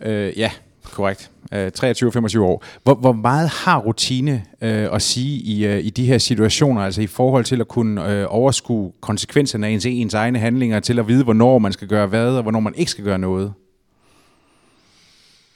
øh, 0.02 0.34
ja, 0.40 0.52
korrekt. 0.94 1.32
Øh, 1.54 1.72
23-25 1.80 2.40
år. 2.40 2.66
Hvor, 2.84 2.96
hvor 2.96 3.12
meget 3.12 3.50
har 3.50 3.80
rutine 3.80 4.44
øh, 4.62 4.88
at 4.94 5.02
sige 5.02 5.42
i, 5.42 5.66
øh, 5.66 5.86
i 5.86 5.90
de 5.90 6.06
her 6.06 6.18
situationer, 6.18 6.82
altså 6.82 7.02
i 7.02 7.08
forhold 7.08 7.44
til 7.44 7.62
at 7.62 7.68
kunne 7.68 8.12
øh, 8.12 8.26
overskue 8.30 8.94
konsekvenserne 9.02 9.68
af 9.68 9.72
ens, 9.72 9.86
ens 9.86 10.14
egne 10.14 10.40
handlinger, 10.40 10.80
til 10.80 11.00
at 11.00 11.08
vide, 11.08 11.24
hvornår 11.24 11.60
man 11.60 11.72
skal 11.72 11.88
gøre 11.88 12.08
hvad, 12.08 12.36
og 12.36 12.42
hvornår 12.42 12.60
man 12.60 12.76
ikke 12.76 12.92
skal 12.92 13.04
gøre 13.04 13.20
noget? 13.20 13.54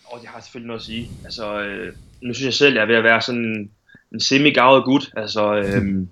Og 0.06 0.20
det 0.22 0.30
har 0.30 0.42
selvfølgelig 0.42 0.68
noget 0.68 0.80
at 0.80 0.86
sige. 0.86 1.10
Altså, 1.26 1.62
øh, 1.62 1.94
nu 2.22 2.34
synes 2.34 2.46
jeg 2.46 2.54
selv, 2.54 2.74
at 2.74 2.76
jeg 2.76 2.82
er 2.82 2.88
ved 2.88 2.96
at 2.96 3.04
være 3.04 3.22
sådan 3.22 3.70
en 4.14 4.20
semi-gavet 4.20 4.84
gut. 4.84 5.10
Altså, 5.18 5.56
øhm, 5.56 6.08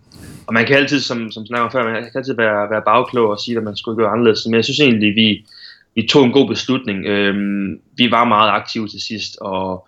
og 0.47 0.53
man 0.53 0.65
kan 0.65 0.75
altid, 0.75 0.99
som, 0.99 1.31
som 1.31 1.45
snakker 1.45 1.69
før, 1.69 1.83
man 1.83 2.03
kan 2.03 2.11
altid 2.15 2.35
være, 2.35 2.69
være 2.69 2.81
bagklog 2.85 3.29
og 3.29 3.39
sige, 3.39 3.57
at 3.57 3.63
man 3.63 3.75
skulle 3.75 3.97
gøre 3.97 4.11
anderledes. 4.11 4.45
Men 4.45 4.55
jeg 4.55 4.63
synes 4.63 4.79
egentlig, 4.79 5.15
vi, 5.15 5.45
vi 5.95 6.07
tog 6.07 6.25
en 6.25 6.31
god 6.31 6.47
beslutning. 6.47 7.05
Øhm, 7.05 7.79
vi 7.97 8.11
var 8.11 8.23
meget 8.23 8.49
aktive 8.51 8.87
til 8.87 9.01
sidst, 9.01 9.37
og, 9.41 9.87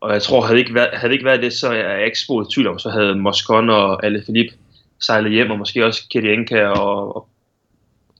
og 0.00 0.12
jeg 0.12 0.22
tror, 0.22 0.40
havde 0.40 0.58
ikke 0.58 0.74
været, 0.74 0.90
havde 0.92 1.12
ikke 1.12 1.24
været 1.24 1.42
det, 1.42 1.52
så 1.52 1.68
er 1.68 1.96
jeg 1.96 2.06
ikke 2.06 2.18
spurgt 2.18 2.52
tvivl 2.52 2.66
om, 2.66 2.78
så 2.78 2.90
havde 2.90 3.14
Moscon 3.14 3.70
og 3.70 4.04
alle 4.04 4.22
Philip 4.22 4.52
sejlet 5.00 5.32
hjem, 5.32 5.50
og 5.50 5.58
måske 5.58 5.86
også 5.86 6.08
Kitty 6.10 6.28
Enka 6.28 6.66
og, 6.66 7.16
og 7.16 7.28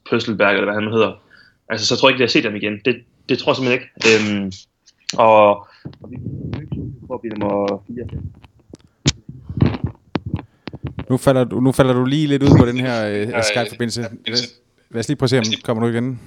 Pøsselberg, 0.09 0.51
eller 0.51 0.65
hvad 0.65 0.81
han 0.81 0.91
hedder. 0.91 1.11
Altså, 1.69 1.87
så 1.87 1.95
tror 1.95 2.09
jeg 2.09 2.13
ikke, 2.13 2.17
vi 2.17 2.23
har 2.23 2.27
set 2.27 2.43
dem 2.43 2.55
igen. 2.55 2.79
Det, 2.85 3.03
det 3.29 3.39
tror 3.39 3.51
jeg 3.51 3.55
simpelthen 3.55 3.81
ikke. 3.81 4.39
Øhm, 4.39 4.51
og, 5.17 5.49
og 6.01 6.11
vi 6.11 6.17
prøver 7.07 7.13
at 7.13 7.21
blive 7.21 7.33
nummer 7.33 7.83
4. 7.87 8.21
Nu 11.09 11.17
falder, 11.17 11.43
du, 11.43 11.59
nu 11.59 11.71
falder 11.71 11.93
du 11.93 12.05
lige 12.05 12.27
lidt 12.27 12.43
ud 12.43 12.57
på 12.59 12.65
den 12.65 12.79
her 12.79 13.07
øh, 13.07 13.43
Skype-forbindelse. 13.43 14.01
Lad, 14.01 14.37
lad 14.89 14.99
os 14.99 15.07
lige 15.07 15.17
prøve 15.17 15.25
at 15.25 15.29
se, 15.29 15.37
om 15.37 15.43
kommer 15.63 15.83
du 15.83 15.89
igen. 15.89 16.19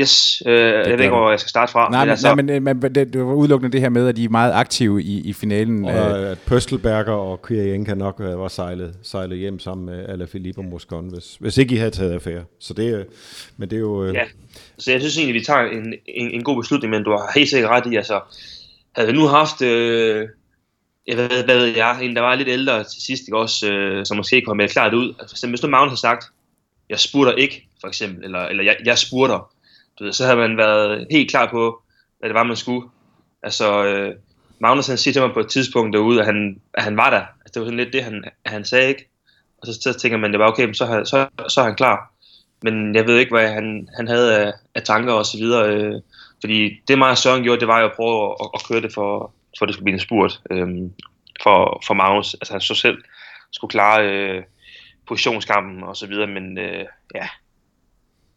Yes, 0.00 0.42
øh, 0.46 0.52
jeg 0.54 0.84
ved 0.86 1.04
ikke, 1.04 1.08
hvor 1.08 1.30
jeg 1.30 1.40
skal 1.40 1.50
starte 1.50 1.72
fra. 1.72 1.90
Nej, 1.90 2.04
men, 2.04 2.10
altså, 2.10 2.34
nej, 2.34 2.60
men, 2.60 2.64
men 2.64 2.82
det, 2.82 3.12
det 3.12 3.20
var 3.20 3.32
udelukkende 3.32 3.72
det 3.72 3.80
her 3.80 3.88
med, 3.88 4.08
at 4.08 4.16
de 4.16 4.24
er 4.24 4.28
meget 4.28 4.52
aktive 4.52 5.02
i, 5.02 5.20
i 5.20 5.32
finalen. 5.32 5.84
Og 5.84 6.22
øh, 6.22 6.30
at 6.30 6.38
Pøstelberger 6.46 7.12
og 7.12 7.42
Kyrjenka 7.42 7.94
nok 7.94 8.20
øh, 8.20 8.38
var 8.38 8.48
sejlet, 8.48 8.94
sejlet 9.02 9.38
hjem 9.38 9.58
sammen 9.58 9.86
med 9.86 10.08
Alaphilippe 10.08 10.60
og 10.60 10.64
Moscon, 10.64 11.12
hvis, 11.12 11.36
hvis 11.40 11.58
ikke 11.58 11.74
I 11.74 11.78
havde 11.78 11.90
taget 11.90 12.12
affære. 12.12 12.44
Så 12.60 12.74
det, 12.74 12.94
øh, 12.94 13.04
men 13.56 13.70
det 13.70 13.76
er 13.76 13.80
jo... 13.80 14.04
Øh... 14.04 14.14
Ja, 14.14 14.24
så 14.78 14.92
jeg 14.92 15.00
synes 15.00 15.18
egentlig, 15.18 15.34
vi 15.34 15.44
tager 15.44 15.60
en, 15.60 15.94
en, 16.06 16.30
en 16.30 16.44
god 16.44 16.62
beslutning, 16.62 16.90
men 16.90 17.04
du 17.04 17.10
har 17.10 17.30
helt 17.34 17.50
sikkert 17.50 17.70
ret 17.70 17.92
i, 17.92 17.96
altså, 17.96 18.20
havde 18.96 19.08
vi 19.08 19.18
nu 19.18 19.26
haft... 19.26 19.62
Øh, 19.62 20.28
jeg 21.06 21.16
ved, 21.16 21.44
hvad 21.44 21.58
ved 21.58 21.76
jeg, 21.76 21.98
en 22.02 22.16
der 22.16 22.22
var 22.22 22.34
lidt 22.34 22.48
ældre 22.48 22.84
til 22.84 23.02
sidst, 23.06 23.22
ikke 23.28 23.38
også, 23.38 23.72
øh, 23.72 24.06
som 24.06 24.16
måske 24.16 24.40
kunne 24.40 24.52
have 24.52 24.56
meldt 24.56 24.72
klart 24.72 24.94
ud. 24.94 25.14
Altså, 25.20 25.48
hvis 25.48 25.62
nu 25.62 25.68
Magnus 25.68 25.90
har 25.90 25.96
sagt, 25.96 26.24
jeg 26.90 27.00
spurter 27.00 27.32
ikke, 27.32 27.68
for 27.80 27.88
eksempel, 27.88 28.24
eller, 28.24 28.38
eller 28.38 28.64
jeg, 28.64 28.76
jeg 28.84 28.98
spurter, 28.98 29.50
du 30.00 30.04
ved, 30.04 30.12
så 30.12 30.24
havde 30.24 30.36
man 30.38 30.56
været 30.56 31.06
helt 31.10 31.30
klar 31.30 31.50
på, 31.50 31.82
hvad 32.18 32.28
det 32.28 32.34
var, 32.34 32.42
man 32.42 32.56
skulle. 32.56 32.88
Altså, 33.42 33.84
øh, 33.84 34.14
Magnus 34.58 34.86
han 34.86 34.98
siger 34.98 35.12
til 35.12 35.22
mig 35.22 35.32
på 35.34 35.40
et 35.40 35.48
tidspunkt 35.48 35.94
derude, 35.94 36.20
at 36.20 36.26
han, 36.26 36.60
at 36.74 36.82
han 36.82 36.96
var 36.96 37.10
der. 37.10 37.20
Altså, 37.20 37.52
det 37.54 37.60
var 37.60 37.66
sådan 37.66 37.76
lidt 37.76 37.92
det, 37.92 38.04
han, 38.04 38.24
han 38.46 38.64
sagde, 38.64 38.88
ikke? 38.88 39.08
Og 39.58 39.66
så, 39.66 39.72
så 39.82 39.98
tænker 39.98 40.18
man, 40.18 40.32
det 40.32 40.40
var 40.40 40.52
okay, 40.52 40.72
så, 40.72 41.02
så, 41.04 41.48
så 41.48 41.60
er 41.60 41.64
han 41.64 41.76
klar. 41.76 42.12
Men 42.62 42.94
jeg 42.94 43.06
ved 43.06 43.18
ikke, 43.18 43.32
hvad 43.32 43.48
han, 43.48 43.88
han 43.96 44.08
havde 44.08 44.38
af, 44.38 44.52
af 44.74 44.82
tanker 44.82 45.12
og 45.12 45.26
så 45.26 45.38
videre. 45.38 45.74
Øh, 45.74 45.94
fordi 46.40 46.80
det 46.88 46.98
meget 46.98 47.18
Søren 47.18 47.42
gjorde, 47.42 47.60
det 47.60 47.68
var 47.68 47.80
jo 47.80 47.86
at 47.86 47.96
prøve 47.96 48.36
at, 48.40 48.50
at 48.54 48.60
køre 48.68 48.80
det 48.80 48.94
for, 48.94 49.32
for 49.58 49.66
det 49.66 49.74
skulle 49.74 49.84
blive 49.84 49.94
en 49.94 50.00
spurt 50.00 50.40
øh, 50.50 50.68
for, 51.42 51.82
for 51.86 51.94
Magnus. 51.94 52.34
Altså 52.34 52.52
han 52.52 52.60
så 52.60 52.74
selv 52.74 52.98
skulle 53.52 53.70
klare 53.70 54.08
øh, 54.08 54.42
positionskampen 55.08 55.82
og 55.82 55.96
så 55.96 56.06
videre, 56.06 56.26
men 56.26 56.58
øh, 56.58 56.84
ja. 57.14 57.28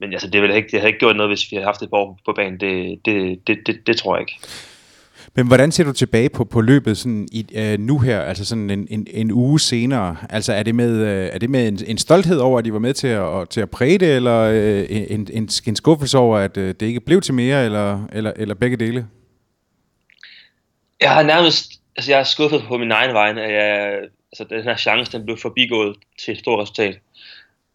Men 0.03 0.13
altså, 0.13 0.29
det, 0.29 0.41
ville 0.41 0.55
ikke, 0.55 0.69
det 0.71 0.79
havde 0.79 0.89
ikke 0.89 0.99
gjort 0.99 1.15
noget, 1.15 1.29
hvis 1.29 1.51
vi 1.51 1.55
havde 1.55 1.65
haft 1.65 1.79
det 1.79 1.89
på, 1.89 2.17
på 2.25 2.33
banen. 2.33 2.59
Det, 2.59 2.99
det, 3.05 3.47
det, 3.47 3.57
det, 3.67 3.87
det 3.87 3.97
tror 3.97 4.15
jeg 4.15 4.21
ikke. 4.21 4.39
Men 5.35 5.47
hvordan 5.47 5.71
ser 5.71 5.83
du 5.83 5.93
tilbage 5.93 6.29
på, 6.29 6.43
på 6.43 6.61
løbet 6.61 6.97
sådan 6.97 7.27
i, 7.31 7.45
øh, 7.55 7.79
nu 7.79 7.99
her, 7.99 8.21
altså 8.21 8.45
sådan 8.45 8.69
en, 8.69 8.87
en, 8.89 9.07
en 9.13 9.31
uge 9.31 9.59
senere? 9.59 10.15
Altså 10.29 10.53
er 10.53 10.63
det 10.63 10.75
med, 10.75 11.01
øh, 11.01 11.29
er 11.33 11.37
det 11.37 11.49
med 11.49 11.67
en, 11.67 11.79
en 11.87 11.97
stolthed 11.97 12.37
over, 12.37 12.59
at 12.59 12.65
de 12.65 12.73
var 12.73 12.79
med 12.79 12.93
til 12.93 13.07
at, 13.07 13.49
til 13.49 13.61
at 13.61 13.69
præge 13.69 13.97
det, 13.97 14.15
eller 14.15 14.39
øh, 14.39 14.85
en, 14.89 15.27
en, 15.33 15.49
en 15.67 15.75
skuffelse 15.75 16.17
over, 16.17 16.37
at 16.37 16.57
øh, 16.57 16.67
det 16.79 16.81
ikke 16.81 16.99
blev 16.99 17.21
til 17.21 17.33
mere, 17.33 17.65
eller, 17.65 18.07
eller, 18.11 18.31
eller 18.35 18.55
begge 18.55 18.77
dele? 18.77 19.07
Jeg 21.01 21.11
har 21.11 21.23
nærmest, 21.23 21.71
altså 21.95 22.11
jeg 22.11 22.19
er 22.19 22.23
skuffet 22.23 22.63
på 22.67 22.77
min 22.77 22.91
egen 22.91 23.13
vegne, 23.13 23.41
at 23.41 23.53
jeg, 23.53 23.99
altså 24.31 24.55
den 24.55 24.63
her 24.63 24.77
chance, 24.77 25.11
den 25.11 25.25
blev 25.25 25.37
forbigået 25.37 25.95
til 26.25 26.31
et 26.31 26.39
stort 26.39 26.59
resultat. 26.59 26.99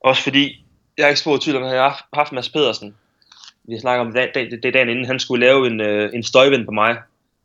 Også 0.00 0.22
fordi, 0.22 0.64
jeg 0.98 1.04
er 1.04 1.08
ikke 1.08 1.20
spurgt 1.20 1.42
tvivl 1.42 1.56
om, 1.56 1.62
at 1.62 1.74
jeg 1.74 1.82
har 1.82 2.08
haft 2.12 2.32
Mads 2.32 2.48
Pedersen. 2.48 2.94
Vi 3.64 3.78
snakker 3.80 4.06
om 4.06 4.12
det, 4.12 4.30
det, 4.34 4.62
det 4.62 4.74
dagen 4.74 4.88
inden, 4.88 5.04
han 5.04 5.18
skulle 5.18 5.46
lave 5.46 5.66
en, 5.66 5.80
øh, 5.80 6.10
en 6.14 6.22
støjvind 6.22 6.64
på 6.64 6.70
mig, 6.70 6.96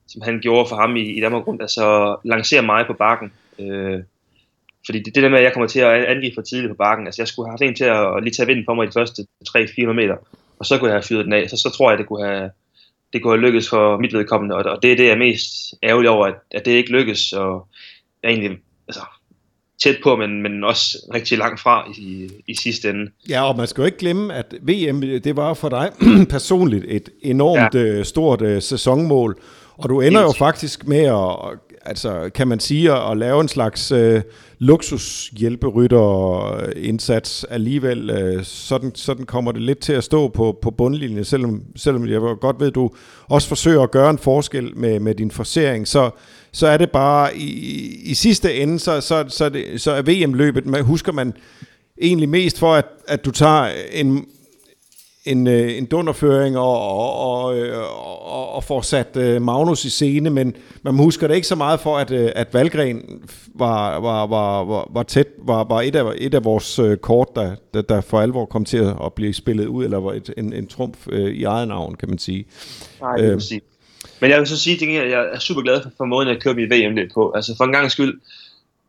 som 0.07 0.21
han 0.21 0.39
gjorde 0.41 0.69
for 0.69 0.75
ham 0.75 0.95
i, 0.95 1.17
i 1.17 1.21
Danmark 1.21 1.47
rundt, 1.47 1.61
altså 1.61 2.15
lancere 2.23 2.61
mig 2.61 2.85
på 2.87 2.93
bakken. 2.93 3.33
Øh, 3.59 4.03
fordi 4.85 4.99
det, 4.99 5.15
det 5.15 5.23
der 5.23 5.29
med, 5.29 5.37
at 5.37 5.43
jeg 5.43 5.53
kommer 5.53 5.67
til 5.67 5.79
at 5.79 6.05
angive 6.05 6.31
for 6.35 6.41
tidligt 6.41 6.71
på 6.71 6.75
bakken, 6.75 7.07
altså 7.07 7.21
jeg 7.21 7.27
skulle 7.27 7.47
have 7.47 7.53
haft 7.53 7.61
en 7.61 7.75
til 7.75 7.83
at 7.83 8.23
lige 8.23 8.33
tage 8.33 8.47
vinden 8.47 8.65
for 8.65 8.73
mig 8.73 8.83
i 8.83 8.87
de 8.87 8.93
første 8.93 9.25
3-4 9.49 9.93
meter, 9.93 10.17
og 10.59 10.65
så 10.65 10.77
kunne 10.77 10.89
jeg 10.89 10.95
have 10.95 11.03
fyret 11.03 11.25
den 11.25 11.33
af, 11.33 11.49
så, 11.49 11.57
så 11.57 11.69
tror 11.69 11.89
jeg, 11.89 11.97
det 11.97 12.07
kunne 12.07 12.25
have, 12.25 12.51
det 13.13 13.21
kunne 13.21 13.33
have 13.33 13.45
lykkes 13.45 13.69
for 13.69 13.97
mit 13.97 14.13
vedkommende, 14.13 14.55
og, 14.55 14.63
og 14.63 14.83
det 14.83 14.91
er 14.91 14.95
det, 14.95 15.05
jeg 15.05 15.11
er 15.11 15.17
mest 15.17 15.73
ærgerlig 15.83 16.09
over, 16.09 16.27
at, 16.27 16.35
at 16.51 16.65
det 16.65 16.71
ikke 16.71 16.91
lykkes, 16.91 17.33
og 17.33 17.67
jeg 18.23 18.29
er 18.29 18.33
egentlig 18.33 18.59
altså, 18.87 19.01
tæt 19.83 19.97
på, 20.03 20.15
men, 20.15 20.41
men 20.41 20.63
også 20.63 20.97
rigtig 21.13 21.37
langt 21.37 21.59
fra 21.59 21.87
i, 21.97 22.29
i 22.47 22.55
sidste 22.55 22.89
ende. 22.89 23.11
Ja, 23.29 23.49
og 23.49 23.57
man 23.57 23.67
skal 23.67 23.81
jo 23.81 23.85
ikke 23.85 23.97
glemme, 23.97 24.33
at 24.33 24.55
VM, 24.61 25.01
det 25.01 25.35
var 25.35 25.53
for 25.53 25.69
dig 25.69 25.91
personligt 26.29 26.85
et 26.87 27.09
enormt 27.21 27.75
ja. 27.75 27.79
øh, 27.79 28.05
stort 28.05 28.41
øh, 28.41 28.61
sæsonmål, 28.61 29.39
og 29.77 29.89
du 29.89 30.01
ender 30.01 30.21
jo 30.21 30.31
faktisk 30.31 30.87
med 30.87 31.03
at, 31.03 31.59
altså, 31.85 32.29
kan 32.35 32.47
man 32.47 32.59
sige, 32.59 33.11
at 33.11 33.17
lave 33.17 33.41
en 33.41 33.47
slags 33.47 33.91
øh, 33.91 34.21
luksushjælperytter-indsats 34.59 37.45
alligevel. 37.49 38.09
Øh, 38.09 38.43
sådan, 38.43 38.95
sådan 38.95 39.25
kommer 39.25 39.51
det 39.51 39.61
lidt 39.61 39.79
til 39.79 39.93
at 39.93 40.03
stå 40.03 40.27
på, 40.27 40.57
på 40.61 40.71
bundlinjen, 40.71 41.25
selvom, 41.25 41.63
selvom 41.75 42.07
jeg 42.07 42.19
godt 42.19 42.59
ved, 42.59 42.67
at 42.67 42.75
du 42.75 42.89
også 43.29 43.47
forsøger 43.47 43.81
at 43.81 43.91
gøre 43.91 44.09
en 44.09 44.17
forskel 44.17 44.77
med, 44.77 44.99
med 44.99 45.15
din 45.15 45.31
forsering, 45.31 45.87
så, 45.87 46.09
så 46.51 46.67
er 46.67 46.77
det 46.77 46.91
bare 46.91 47.37
i, 47.37 47.51
i 48.03 48.13
sidste 48.13 48.55
ende, 48.55 48.79
så, 48.79 49.01
så, 49.01 49.25
så, 49.27 49.49
det, 49.49 49.81
så 49.81 49.91
er 49.91 50.01
VM-løbet, 50.01 50.65
man, 50.65 50.83
husker 50.83 51.11
man 51.11 51.33
egentlig 52.01 52.29
mest 52.29 52.59
for, 52.59 52.73
at, 52.73 52.85
at 53.07 53.25
du 53.25 53.31
tager 53.31 53.69
en, 53.91 54.25
en, 55.25 55.47
øh, 55.47 55.77
en 55.77 55.85
dunderføring 55.85 56.57
og, 56.57 56.79
og, 56.81 57.45
og, 57.45 58.25
og, 58.25 58.55
og 58.55 58.63
får 58.63 58.81
sat 58.81 59.17
øh, 59.17 59.41
Magnus 59.41 59.85
i 59.85 59.89
scene, 59.89 60.29
men 60.29 60.55
man 60.83 60.95
husker 60.95 61.27
det 61.27 61.35
ikke 61.35 61.47
så 61.47 61.55
meget 61.55 61.79
for, 61.79 61.97
at, 61.97 62.11
øh, 62.11 62.31
at 62.35 62.53
Valgren 62.53 63.21
var, 63.55 63.99
var, 63.99 64.27
var, 64.27 64.63
var, 64.63 64.89
var 64.93 65.03
tæt, 65.03 65.27
var, 65.37 65.63
var 65.63 65.81
et, 65.81 65.95
af, 65.95 66.13
et 66.17 66.33
af 66.33 66.43
vores 66.43 66.79
kort, 67.01 67.27
der, 67.35 67.55
der, 67.73 67.81
der 67.81 68.01
for 68.01 68.21
alvor 68.21 68.45
kom 68.45 68.65
til 68.65 68.77
at 68.77 69.13
blive 69.15 69.33
spillet 69.33 69.65
ud, 69.65 69.83
eller 69.83 69.99
var 69.99 70.13
et, 70.13 70.33
en, 70.37 70.53
en 70.53 70.67
trumf 70.67 71.07
øh, 71.09 71.31
i 71.31 71.43
eget 71.43 71.67
navn, 71.67 71.95
kan 71.95 72.09
man 72.09 72.17
sige. 72.17 72.45
Nej, 73.01 73.15
det 73.15 73.33
øh, 73.33 73.41
sige. 73.41 73.61
Men 74.19 74.29
jeg 74.29 74.39
vil 74.39 74.47
så 74.47 74.59
sige, 74.59 75.01
at 75.01 75.11
jeg 75.11 75.29
er 75.33 75.39
super 75.39 75.61
glad 75.61 75.81
for, 75.81 75.89
for 75.97 76.05
måden, 76.05 76.29
jeg 76.29 76.41
kører 76.41 76.55
mit 76.55 76.71
VM 76.71 76.95
lidt 76.95 77.13
på. 77.13 77.31
Altså 77.35 77.57
for 77.57 77.63
en 77.63 77.71
gang 77.71 77.91
skyld, 77.91 78.21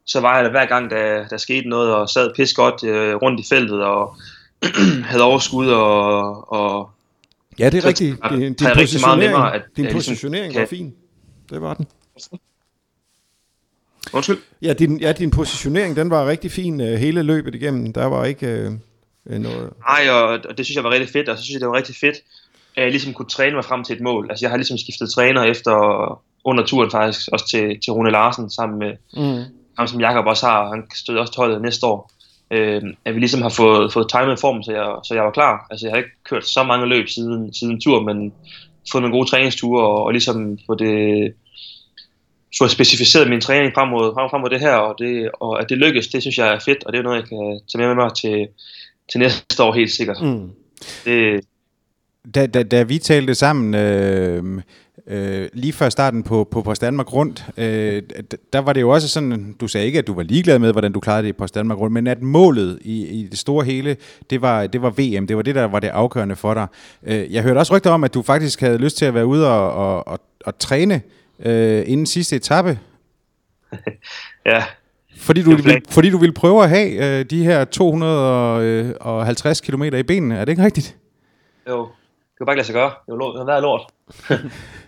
så 0.07 0.20
var 0.20 0.37
jeg 0.37 0.44
der 0.44 0.51
hver 0.51 0.66
gang, 0.66 0.90
der, 0.90 1.29
der 1.29 1.37
skete 1.37 1.68
noget, 1.68 1.94
og 1.94 2.09
sad 2.09 2.35
pis 2.35 2.53
godt 2.53 2.85
øh, 2.85 3.14
rundt 3.14 3.40
i 3.40 3.44
feltet, 3.49 3.85
og 3.85 4.16
havde 5.11 5.23
overskud 5.23 5.69
og... 5.69 6.53
og 6.53 6.90
ja, 7.59 7.71
det 7.71 7.85
er 7.85 7.88
rigtigt. 7.88 8.17
Din, 8.31 8.55
din, 8.55 8.67
positionering, 8.75 9.21
nemmere, 9.21 9.55
at, 9.55 9.62
din 9.77 9.87
positionering 9.93 10.47
ligesom, 10.47 10.61
var 10.61 10.67
fin. 10.67 10.95
Det 11.51 11.61
var 11.61 11.75
den. 11.75 11.87
Undskyld? 14.12 14.38
Ja 14.62 14.73
din, 14.73 15.01
ja, 15.01 15.12
din 15.12 15.31
positionering, 15.31 15.97
den 15.97 16.11
var 16.11 16.27
rigtig 16.27 16.51
fin 16.51 16.81
uh, 16.81 16.87
hele 16.87 17.23
løbet 17.23 17.55
igennem. 17.55 17.93
Der 17.93 18.07
var 18.07 18.25
ikke 18.25 18.79
uh, 19.27 19.38
noget... 19.38 19.73
Nej, 19.88 20.11
og, 20.11 20.29
og 20.49 20.59
det 20.59 20.67
synes 20.67 20.77
jeg 20.77 20.85
var 20.85 20.90
rigtig 20.90 21.09
fedt, 21.09 21.29
og 21.29 21.38
så 21.38 21.45
synes 21.45 21.55
jeg, 21.55 21.61
det 21.61 21.69
var 21.69 21.77
rigtig 21.77 21.97
fedt, 21.97 22.17
at 22.77 22.83
jeg 22.83 22.90
ligesom 22.90 23.12
kunne 23.12 23.29
træne 23.29 23.55
mig 23.55 23.64
frem 23.64 23.85
til 23.85 23.97
et 23.97 24.03
mål. 24.03 24.27
Altså, 24.31 24.45
jeg 24.45 24.51
har 24.51 24.57
ligesom 24.57 24.79
skiftet 24.79 25.11
træner 25.11 25.43
efter, 25.43 25.75
under 26.45 26.67
turen 26.67 26.90
faktisk, 26.90 27.29
også 27.33 27.49
til, 27.49 27.81
til 27.85 27.93
Rune 27.93 28.11
Larsen, 28.11 28.51
sammen 28.51 28.79
med 28.79 28.93
mm. 29.17 29.43
ham, 29.79 29.87
som 29.87 30.01
Jakob 30.01 30.27
også 30.27 30.47
har. 30.47 30.69
Han 30.69 30.83
stod 30.95 31.17
også 31.17 31.33
holdet 31.37 31.62
næste 31.62 31.87
år 31.87 32.11
øh, 32.50 32.83
at 33.04 33.14
vi 33.14 33.20
ligesom 33.20 33.42
har 33.42 33.48
fået, 33.48 33.92
fået 33.92 34.11
timet 34.11 34.40
form, 34.40 34.62
så 34.62 34.72
jeg, 34.72 34.96
så 35.04 35.14
jeg 35.14 35.24
var 35.24 35.30
klar. 35.30 35.66
Altså 35.70 35.87
jeg 35.87 35.92
har 35.92 35.98
ikke 35.98 36.16
kørt 36.24 36.46
så 36.46 36.62
mange 36.62 36.87
løb 36.87 37.09
siden, 37.09 37.54
siden 37.54 37.80
tur, 37.80 38.02
men 38.02 38.33
fået 38.92 39.02
nogle 39.02 39.16
gode 39.16 39.30
træningsture 39.30 39.87
og, 39.87 40.04
og 40.04 40.12
ligesom 40.12 40.59
få 40.66 40.74
det 40.74 41.33
få 42.59 42.68
specificeret 42.68 43.28
min 43.30 43.40
træning 43.40 43.74
frem 43.74 43.88
mod, 43.88 44.14
frem, 44.14 44.30
frem 44.30 44.40
mod 44.40 44.50
det 44.50 44.61
her, 44.61 44.74
og, 44.74 44.94
det, 44.98 45.30
og 45.40 45.61
at 45.61 45.68
det 45.68 45.78
lykkes, 45.78 46.09
det 46.09 46.22
synes 46.22 46.38
jeg 46.38 46.54
er 46.54 46.59
fedt, 46.59 46.85
og 46.85 46.92
det 46.92 46.98
er 46.98 47.02
noget, 47.02 47.16
jeg 47.16 47.28
kan 47.28 47.61
tage 47.72 47.87
med 47.87 47.94
mig 47.94 48.14
til, 48.14 48.48
til 49.11 49.20
næste 49.20 49.62
år 49.62 49.72
helt 49.72 49.92
sikkert. 49.92 50.22
Mm. 50.22 50.50
Det, 51.04 51.40
Da, 52.35 52.46
da, 52.46 52.62
da 52.62 52.83
vi 52.83 52.98
talte 52.98 53.35
sammen 53.35 53.74
øh, 53.74 54.62
øh, 55.07 55.49
lige 55.53 55.73
før 55.73 55.88
starten 55.88 56.23
på, 56.23 56.49
på 56.51 56.62
Post 56.62 56.81
Danmark 56.81 57.12
Rundt, 57.12 57.45
øh, 57.57 58.03
der 58.53 58.59
var 58.59 58.73
det 58.73 58.81
jo 58.81 58.90
også 58.90 59.09
sådan, 59.09 59.57
du 59.61 59.69
sagde 59.69 59.87
ikke, 59.87 59.99
at 59.99 60.07
du 60.07 60.14
var 60.14 60.23
ligeglad 60.23 60.59
med, 60.59 60.73
hvordan 60.73 60.93
du 60.93 61.01
klarede 61.01 61.23
det 61.23 61.29
i 61.29 61.33
Post 61.33 61.55
Danmark 61.55 61.79
Rundt, 61.79 61.93
men 61.93 62.07
at 62.07 62.23
målet 62.23 62.79
i, 62.83 63.07
i 63.07 63.29
det 63.31 63.38
store 63.38 63.64
hele, 63.64 63.97
det 64.31 64.43
var, 64.43 64.67
det 64.67 64.83
var 64.83 64.90
VM, 64.90 65.27
det 65.27 65.37
var 65.37 65.43
det, 65.43 65.55
der 65.55 65.64
var 65.64 65.81
det 65.81 65.88
afgørende 65.88 66.37
for 66.37 66.55
dig. 66.55 66.67
Øh, 67.03 67.33
jeg 67.33 67.43
hørte 67.43 67.59
også 67.59 67.77
rygter 67.77 67.90
om, 67.90 68.05
at 68.05 68.14
du 68.14 68.23
faktisk 68.23 68.61
havde 68.61 68.79
lyst 68.79 68.97
til 68.97 69.05
at 69.05 69.14
være 69.14 69.27
ude 69.27 69.49
og, 69.49 69.73
og, 69.73 70.09
og, 70.09 70.21
og 70.45 70.59
træne 70.59 71.03
øh, 71.40 71.85
inden 71.87 72.07
sidste 72.07 72.37
etape. 72.37 72.79
ja, 74.47 74.64
fordi 75.17 75.43
du, 75.43 75.57
vil, 75.57 75.83
fordi 75.88 76.11
du 76.11 76.19
vil 76.19 76.33
prøve 76.33 76.62
at 76.62 76.69
have 76.69 77.19
øh, 77.21 77.25
de 77.25 77.45
her 77.45 77.64
250 77.64 79.61
km 79.61 79.83
i 79.83 80.03
benene, 80.03 80.37
er 80.37 80.45
det 80.45 80.53
ikke 80.53 80.64
rigtigt? 80.64 80.97
Jo, 81.69 81.81
det 81.81 81.88
kan 82.38 82.47
bare 82.47 82.55
ikke 82.55 82.59
lade 82.59 82.67
sig 82.67 82.75
gøre. 82.75 82.90
Det 83.07 83.14
var 83.14 83.45
været 83.45 83.62
lort. 83.62 83.83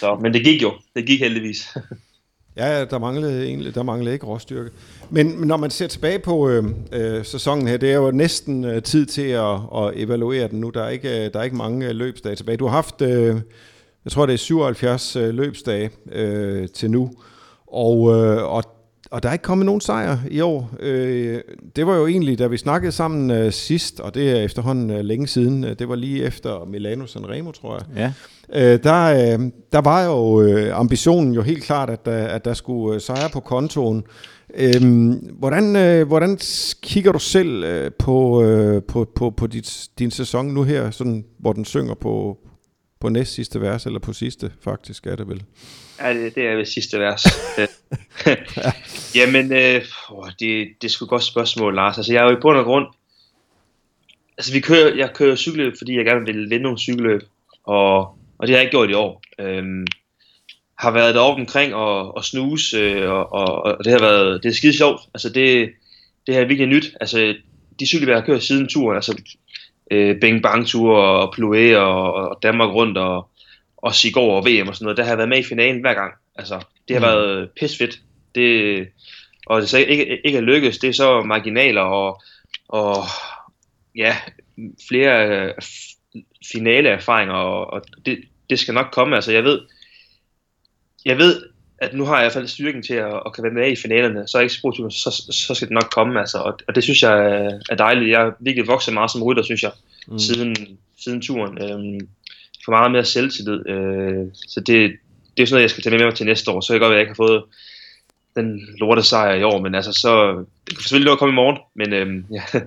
så, 0.00 0.18
men 0.22 0.34
det 0.34 0.44
gik 0.44 0.62
jo. 0.62 0.72
Det 0.96 1.06
gik 1.06 1.20
heldigvis. 1.20 1.76
ja, 2.56 2.84
der 2.84 2.98
manglede, 2.98 3.46
egentlig, 3.46 3.74
der 3.74 3.82
manglede 3.82 4.14
ikke 4.14 4.26
råstyrke. 4.26 4.70
Men, 5.10 5.26
når 5.26 5.56
man 5.56 5.70
ser 5.70 5.86
tilbage 5.86 6.18
på 6.18 6.48
øh, 6.48 6.64
øh, 6.92 7.24
sæsonen 7.24 7.68
her, 7.68 7.76
det 7.76 7.90
er 7.90 7.96
jo 7.96 8.10
næsten 8.10 8.64
øh, 8.64 8.82
tid 8.82 9.06
til 9.06 9.22
at, 9.26 9.54
at 9.76 9.92
evaluere 9.94 10.48
den 10.48 10.60
nu. 10.60 10.70
Der 10.70 10.82
er 10.82 10.88
ikke, 10.88 11.08
øh, 11.08 11.32
der 11.32 11.38
er 11.38 11.44
ikke 11.44 11.56
mange 11.56 11.88
øh, 11.88 11.94
løbsdage 11.94 12.36
tilbage. 12.36 12.56
Du 12.56 12.66
har 12.66 12.72
haft, 12.72 13.02
øh, 13.02 13.36
jeg 14.04 14.12
tror 14.12 14.26
det 14.26 14.32
er 14.32 14.38
77 14.38 15.16
øh, 15.16 15.34
løbsdage 15.34 15.90
øh, 16.12 16.68
til 16.68 16.90
nu. 16.90 17.10
Og, 17.66 18.14
øh, 18.14 18.42
og 18.42 18.75
og 19.10 19.22
der 19.22 19.28
er 19.28 19.32
ikke 19.32 19.42
kommet 19.42 19.66
nogen 19.66 19.80
sejr 19.80 20.18
i 20.30 20.40
år. 20.40 20.70
Øh, 20.80 21.40
det 21.76 21.86
var 21.86 21.96
jo 21.96 22.06
egentlig, 22.06 22.38
da 22.38 22.46
vi 22.46 22.56
snakkede 22.56 22.92
sammen 22.92 23.30
øh, 23.30 23.52
sidst, 23.52 24.00
og 24.00 24.14
det 24.14 24.30
er 24.30 24.36
efterhånden 24.36 24.90
øh, 24.90 25.00
længe 25.00 25.28
siden, 25.28 25.64
øh, 25.64 25.78
det 25.78 25.88
var 25.88 25.94
lige 25.94 26.24
efter 26.24 26.64
Milano 26.64 27.06
Sanremo, 27.06 27.52
tror 27.52 27.74
jeg. 27.74 27.84
Ja. 27.96 28.12
Øh, 28.72 28.82
der, 28.82 29.04
øh, 29.04 29.50
der 29.72 29.80
var 29.80 30.04
jo 30.04 30.40
øh, 30.40 30.78
ambitionen 30.78 31.34
jo 31.34 31.42
helt 31.42 31.64
klart, 31.64 31.90
at, 31.90 32.06
der, 32.06 32.26
at 32.26 32.44
der 32.44 32.54
skulle 32.54 32.94
øh, 32.94 33.00
sejre 33.00 33.30
på 33.32 33.40
kontoen. 33.40 34.04
Øh, 34.54 35.12
hvordan, 35.38 35.76
øh, 35.76 36.06
hvordan 36.06 36.38
kigger 36.82 37.12
du 37.12 37.18
selv 37.18 37.64
øh, 37.64 37.90
på, 37.98 38.42
øh, 38.42 38.82
på, 38.82 39.08
på, 39.14 39.30
på 39.30 39.46
dit, 39.46 39.88
din 39.98 40.10
sæson 40.10 40.46
nu 40.46 40.62
her, 40.62 40.90
sådan, 40.90 41.24
hvor 41.38 41.52
den 41.52 41.64
synger 41.64 41.94
på, 41.94 42.38
på 43.00 43.08
næst 43.08 43.32
sidste 43.32 43.60
vers, 43.60 43.86
eller 43.86 44.00
på 44.00 44.12
sidste 44.12 44.50
faktisk 44.60 45.06
er 45.06 45.16
det 45.16 45.28
vel? 45.28 45.42
Ja, 46.00 46.14
det, 46.14 46.34
det 46.34 46.46
er 46.46 46.56
ved 46.56 46.64
sidste 46.64 46.98
vers. 46.98 47.24
Jamen, 49.18 49.52
øh, 49.52 49.82
det, 50.40 50.68
det 50.80 50.84
er 50.84 50.88
sgu 50.88 51.04
et 51.04 51.08
godt 51.08 51.22
spørgsmål, 51.22 51.74
Lars. 51.74 51.98
Altså, 51.98 52.12
jeg 52.12 52.20
er 52.20 52.30
jo 52.30 52.36
i 52.36 52.40
bund 52.40 52.58
og 52.58 52.64
grund... 52.64 52.86
Altså, 54.38 54.52
vi 54.52 54.60
kører, 54.60 54.94
jeg 54.94 55.10
kører 55.14 55.36
cykelløb, 55.36 55.74
fordi 55.78 55.96
jeg 55.96 56.04
gerne 56.04 56.26
vil 56.26 56.50
vinde 56.50 56.62
nogle 56.62 56.78
cykelløb, 56.78 57.20
og, 57.64 57.98
og 58.38 58.46
det 58.46 58.48
har 58.48 58.56
jeg 58.56 58.62
ikke 58.62 58.70
gjort 58.70 58.90
i 58.90 58.94
år. 58.94 59.22
Øhm, 59.38 59.86
har 60.78 60.90
været 60.90 61.14
deroppe 61.14 61.40
omkring 61.40 61.74
og, 61.74 62.16
og 62.16 62.24
snuse, 62.24 62.76
øh, 62.76 63.10
og, 63.10 63.32
og, 63.32 63.62
og, 63.62 63.84
det 63.84 63.92
har 63.92 64.00
været 64.00 64.42
det 64.42 64.48
er 64.48 64.52
skide 64.52 64.76
sjovt. 64.76 65.00
Altså, 65.14 65.28
det, 65.28 65.70
det 66.26 66.34
her 66.34 66.42
er 66.42 66.46
virkelig 66.46 66.68
nyt. 66.68 66.92
Altså, 67.00 67.34
de 67.80 67.86
cykler, 67.86 68.08
jeg 68.08 68.16
har 68.16 68.26
kørt 68.26 68.42
siden 68.42 68.68
turen, 68.68 68.96
altså 68.96 69.22
øh, 69.90 70.20
Bing 70.20 70.42
Bang 70.42 70.66
Tour 70.66 70.96
og 70.96 71.34
Ploé 71.36 71.76
og, 71.76 72.14
og 72.14 72.38
Danmark 72.42 72.74
rundt 72.74 72.98
og, 72.98 73.28
og 73.76 73.94
Sigård 73.94 74.36
og 74.36 74.46
VM 74.46 74.68
og 74.68 74.74
sådan 74.74 74.84
noget, 74.84 74.96
der 74.96 75.02
har 75.02 75.10
jeg 75.10 75.18
været 75.18 75.28
med 75.28 75.38
i 75.38 75.42
finalen 75.42 75.80
hver 75.80 75.94
gang. 75.94 76.14
Altså, 76.36 76.64
det 76.88 76.96
har 76.96 77.00
mm. 77.00 77.16
været 77.16 77.50
pisfedt. 77.50 78.00
Det, 78.34 78.88
og 79.46 79.60
det 79.60 79.68
så 79.68 79.78
ikke, 79.78 80.26
ikke 80.26 80.38
er 80.38 80.42
lykkedes, 80.42 80.78
det 80.78 80.88
er 80.88 80.92
så 80.92 81.22
marginaler 81.22 81.80
og, 81.80 82.22
og 82.68 83.04
ja, 83.96 84.16
flere 84.88 85.28
øh, 85.28 85.54
finale 86.52 86.88
erfaringer, 86.88 87.34
og, 87.34 87.72
og 87.72 87.82
det, 88.06 88.18
det 88.50 88.58
skal 88.58 88.74
nok 88.74 88.86
komme. 88.92 89.16
Altså, 89.16 89.32
jeg 89.32 89.44
ved, 89.44 89.60
jeg 91.04 91.18
ved, 91.18 91.42
at 91.78 91.94
nu 91.94 92.04
har 92.04 92.14
jeg 92.14 92.22
i 92.22 92.24
hvert 92.24 92.32
fald 92.32 92.48
styrken 92.48 92.82
til 92.82 92.94
at, 92.94 93.22
at 93.26 93.32
kan 93.34 93.44
være 93.44 93.52
med 93.52 93.72
i 93.72 93.76
finalerne, 93.76 94.28
så 94.28 94.38
er 94.38 94.40
jeg 94.40 94.44
ikke 94.44 94.54
sportsklubben, 94.54 94.90
så, 94.90 95.22
så 95.30 95.54
skal 95.54 95.68
det 95.68 95.74
nok 95.74 95.90
komme. 95.94 96.20
Altså, 96.20 96.38
og, 96.38 96.58
og 96.68 96.74
det 96.74 96.82
synes 96.82 97.02
jeg 97.02 97.46
er 97.70 97.74
dejligt. 97.74 98.10
Jeg 98.10 98.20
har 98.20 98.36
virkelig 98.40 98.66
vokset 98.66 98.94
meget 98.94 99.10
som 99.10 99.22
rytter, 99.22 99.42
synes 99.42 99.62
jeg, 99.62 99.72
mm. 100.06 100.18
siden, 100.18 100.78
siden 100.98 101.22
turen. 101.22 101.62
Øhm, 101.62 102.08
for 102.66 102.72
meget 102.72 102.92
mere 102.92 103.04
selvtillid. 103.04 103.68
Øh, 103.68 104.26
så 104.34 104.60
det, 104.60 104.92
det 105.36 105.42
er 105.42 105.46
sådan 105.46 105.54
noget, 105.54 105.62
jeg 105.62 105.70
skal 105.70 105.82
tage 105.82 105.96
med 105.96 106.04
mig 106.04 106.14
til 106.14 106.26
næste 106.26 106.50
år. 106.50 106.60
Så 106.60 106.72
jeg 106.72 106.80
godt 106.80 106.92
at 106.92 106.96
jeg 106.96 107.00
ikke 107.00 107.10
har 107.10 107.26
fået 107.26 107.44
den 108.36 108.60
lorte 108.80 109.02
sejr 109.02 109.34
i 109.34 109.42
år, 109.42 109.60
men 109.60 109.74
altså 109.74 109.92
så, 109.92 110.44
det 110.66 110.76
kan 110.76 110.82
selvfølgelig 110.82 111.10
nå 111.10 111.16
komme 111.16 111.32
i 111.32 111.34
morgen, 111.34 111.58
men 111.74 111.92
øh, 111.92 112.24
ja, 112.36 112.60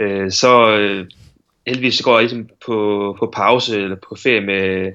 øh, 0.00 0.32
så 0.32 0.70
øh, 0.70 1.06
heldigvis 1.66 1.94
så 1.94 2.04
går 2.04 2.18
jeg 2.18 2.22
ligesom 2.22 2.48
på, 2.66 2.76
på 3.18 3.32
pause 3.36 3.82
eller 3.82 3.96
på 4.08 4.16
ferie 4.22 4.40
med, 4.40 4.92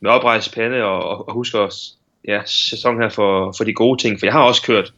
med 0.00 0.10
oprejst 0.10 0.54
pande 0.54 0.84
og, 0.84 1.04
og, 1.04 1.28
og 1.28 1.34
husker 1.34 1.58
også 1.58 1.92
ja, 2.28 2.40
sæsonen 2.46 3.02
her 3.02 3.08
for, 3.08 3.54
for 3.56 3.64
de 3.64 3.74
gode 3.74 4.02
ting, 4.02 4.18
for 4.18 4.26
jeg 4.26 4.32
har 4.32 4.42
også 4.42 4.62
kørt, 4.62 4.92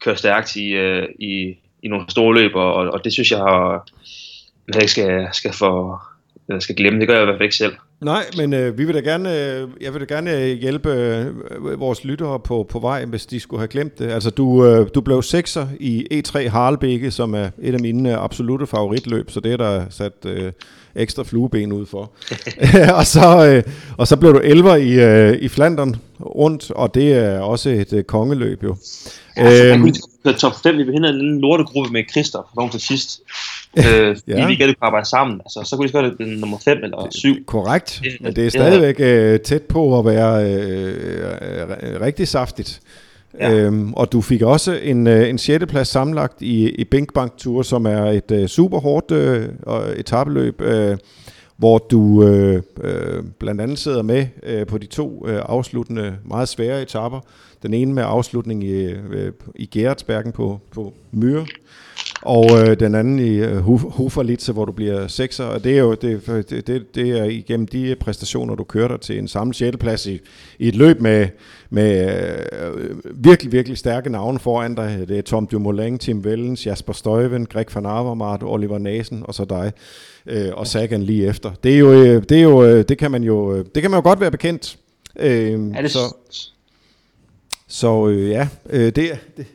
kørt 0.00 0.18
stærkt 0.18 0.56
i, 0.56 0.68
øh, 0.68 1.08
i, 1.18 1.56
i 1.82 1.88
nogle 1.88 2.06
store 2.08 2.34
løb, 2.34 2.54
og, 2.54 2.74
og 2.74 3.04
det 3.04 3.12
synes 3.12 3.30
jeg 3.30 3.38
har, 3.38 3.88
jeg 4.68 4.82
ikke 4.82 4.92
skal, 4.92 5.28
skal, 5.32 5.52
for, 5.52 6.02
skal 6.60 6.76
glemme. 6.76 7.00
Det 7.00 7.08
gør 7.08 7.14
jeg 7.14 7.22
i 7.22 7.24
hvert 7.24 7.38
fald 7.38 7.46
ikke 7.46 7.56
selv. 7.56 7.74
Nej, 8.04 8.24
men 8.36 8.52
øh, 8.52 8.78
vi 8.78 8.84
vil 8.84 8.94
da 8.94 9.00
gerne, 9.00 9.38
øh, 9.38 9.68
jeg 9.80 9.92
vil 9.94 10.00
da 10.00 10.14
gerne 10.14 10.36
øh, 10.36 10.58
hjælpe 10.58 10.90
øh, 10.90 11.80
vores 11.80 12.04
lyttere 12.04 12.40
på, 12.40 12.66
på 12.68 12.78
vej, 12.78 13.04
hvis 13.04 13.26
de 13.26 13.40
skulle 13.40 13.60
have 13.60 13.68
glemt 13.68 13.98
det. 13.98 14.10
Altså, 14.10 14.30
du, 14.30 14.66
øh, 14.66 14.86
du 14.94 15.00
blev 15.00 15.22
sekser 15.22 15.66
i 15.80 16.06
E3 16.12 16.48
Harlebække, 16.48 17.10
som 17.10 17.34
er 17.34 17.50
et 17.62 17.74
af 17.74 17.80
mine 17.80 18.12
øh, 18.12 18.24
absolute 18.24 18.66
favoritløb, 18.66 19.30
så 19.30 19.40
det 19.40 19.52
er 19.52 19.56
der 19.56 19.84
sat 19.90 20.12
øh, 20.26 20.52
ekstra 20.94 21.22
flueben 21.22 21.72
ud 21.72 21.86
for. 21.86 22.12
og, 22.98 23.06
så, 23.06 23.46
øh, 23.46 23.72
og 23.96 24.08
så 24.08 24.16
blev 24.16 24.34
du 24.34 24.40
11 24.44 24.84
i, 24.84 25.00
øh, 25.00 25.38
i 25.40 25.48
Flandern 25.48 25.96
rundt, 26.20 26.70
og 26.70 26.94
det 26.94 27.12
er 27.12 27.40
også 27.40 27.68
et 27.68 27.92
øh, 27.92 28.04
kongeløb 28.04 28.64
jo. 28.64 28.76
Ja, 29.36 29.42
altså, 29.42 29.64
øhm, 30.24 30.34
top 30.38 30.52
5. 30.62 30.78
Vi 30.78 30.84
behinder 30.84 31.08
en 31.08 31.40
lortegruppe 31.40 31.92
med 31.92 32.02
Christoph, 32.10 32.48
nogen 32.56 32.70
til 32.70 32.80
sidst. 32.80 33.20
Øh, 33.76 34.16
ja. 34.28 34.46
vi 34.46 34.52
ikke 34.52 34.64
kunne 34.64 34.76
arbejde 34.80 35.08
sammen. 35.08 35.40
Altså, 35.40 35.60
så 35.64 35.76
kunne 35.76 35.86
vi 35.86 35.92
gøre 35.92 36.10
det 36.18 36.38
nummer 36.40 36.58
5 36.64 36.78
eller 36.82 37.06
7. 37.10 37.44
Korrekt, 37.46 38.00
det, 38.04 38.12
men 38.20 38.36
det 38.36 38.46
er 38.46 38.50
stadigvæk 38.50 38.96
øh, 38.98 39.40
tæt 39.40 39.62
på 39.62 39.98
at 39.98 40.04
være 40.04 40.52
øh, 40.52 40.94
øh, 41.82 42.00
rigtig 42.00 42.28
saftigt. 42.28 42.80
Ja. 43.40 43.52
Øhm, 43.52 43.94
og 43.94 44.12
du 44.12 44.20
fik 44.20 44.42
også 44.42 44.72
en, 44.82 45.06
øh, 45.06 45.28
en 45.28 45.38
6. 45.38 45.66
plads 45.68 45.88
sammenlagt 45.88 46.42
i, 46.42 46.70
i 46.70 46.84
Binkbank 46.84 47.36
Tour, 47.36 47.62
som 47.62 47.86
er 47.86 48.04
et 48.04 48.30
øh, 48.30 48.48
super 48.48 48.80
hårdt 48.80 49.10
øh, 49.10 49.48
etabeløb, 49.96 50.60
øh, 50.60 50.96
hvor 51.56 51.78
du 51.78 52.24
øh, 52.24 52.62
øh, 52.80 53.22
blandt 53.38 53.60
andet 53.60 53.78
sidder 53.78 54.02
med 54.02 54.26
øh, 54.42 54.66
på 54.66 54.78
de 54.78 54.86
to 54.86 55.28
øh, 55.28 55.42
afsluttende 55.44 56.16
meget 56.24 56.48
svære 56.48 56.82
etaper. 56.82 57.20
Den 57.62 57.74
ene 57.74 57.92
med 57.92 58.02
afslutning 58.06 58.64
i, 58.64 58.84
øh, 58.84 59.32
i 59.54 59.66
Gerardsbergen 59.66 60.32
på, 60.32 60.60
på 60.74 60.92
Myre, 61.12 61.46
og 62.22 62.50
øh, 62.60 62.80
den 62.80 62.94
anden 62.94 63.18
i 63.18 63.28
øh, 63.28 63.56
Hoferlitze, 63.90 64.52
hvor 64.52 64.64
du 64.64 64.72
bliver 64.72 65.06
sekser. 65.06 65.44
Og 65.44 65.64
det 65.64 65.72
er 65.72 65.78
jo 65.78 65.94
det, 65.94 66.46
det, 66.66 66.94
det 66.94 67.18
er 67.18 67.24
igennem 67.24 67.66
de 67.66 67.96
præstationer, 68.00 68.54
du 68.54 68.64
kører 68.64 68.88
dig 68.88 69.00
til 69.00 69.18
en 69.18 69.28
samlet 69.28 69.56
6. 69.56 69.76
plads 69.76 70.06
i, 70.06 70.20
i 70.58 70.68
et 70.68 70.76
løb 70.76 71.00
med, 71.00 71.28
med 71.70 72.08
øh, 72.52 72.96
virkelig, 73.14 73.52
virkelig 73.52 73.78
stærke 73.78 74.10
navne 74.10 74.38
foran 74.38 74.74
dig. 74.74 75.04
Det 75.08 75.18
er 75.18 75.22
Tom 75.22 75.46
Dumoulin, 75.46 75.98
Tim 75.98 76.18
Wellens, 76.18 76.66
Jasper 76.66 76.92
Støjven, 76.92 77.46
Greg 77.46 77.66
van 77.74 77.86
Avermaet, 77.86 78.42
Oliver 78.42 78.78
Nasen 78.78 79.22
og 79.24 79.34
så 79.34 79.44
dig 79.44 79.72
øh, 80.26 80.50
og 80.52 80.66
Sagan 80.66 81.02
lige 81.02 81.26
efter. 81.26 81.50
Det 81.64 81.74
er 81.74 81.78
jo, 81.78 81.92
øh, 81.92 82.22
det 82.28 82.38
er 82.38 82.42
jo, 82.42 82.64
øh, 82.64 82.84
det 82.88 82.98
kan 82.98 83.10
man 83.10 83.22
jo, 83.22 83.62
det 83.62 83.82
kan 83.82 83.90
man 83.90 83.98
jo 83.98 84.02
godt 84.02 84.20
være 84.20 84.30
bekendt. 84.30 84.78
Øh, 85.16 85.70
er 85.74 85.82
det 85.82 85.90
så, 85.90 86.16
så 87.68 88.08
øh, 88.08 88.30
ja, 88.30 88.48
øh, 88.70 88.84
det, 88.84 88.96
det, 89.36 89.46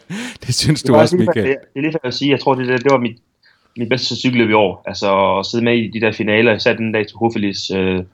det 0.46 0.54
synes 0.54 0.82
du 0.82 0.94
også, 0.94 1.16
Michael. 1.16 1.46
Det, 1.46 1.56
det 1.74 1.78
er 1.78 1.80
lige 1.80 1.92
for 1.92 2.06
at 2.06 2.14
sige, 2.14 2.30
jeg 2.30 2.40
tror, 2.40 2.54
det, 2.54 2.68
det, 2.68 2.84
det 2.84 2.92
var 2.92 2.98
mit, 2.98 3.18
mit 3.76 3.88
bedste 3.88 4.16
cykelløb 4.16 4.50
i 4.50 4.52
år. 4.52 4.82
Altså 4.86 5.38
at 5.38 5.46
sidde 5.46 5.64
med 5.64 5.78
i 5.78 5.90
de 5.90 6.00
der 6.00 6.12
finaler, 6.12 6.58
satte 6.58 6.82
den 6.82 6.92
dag 6.92 7.06
til 7.06 7.16
Hofelis, 7.16 7.70
øh, 7.70 8.04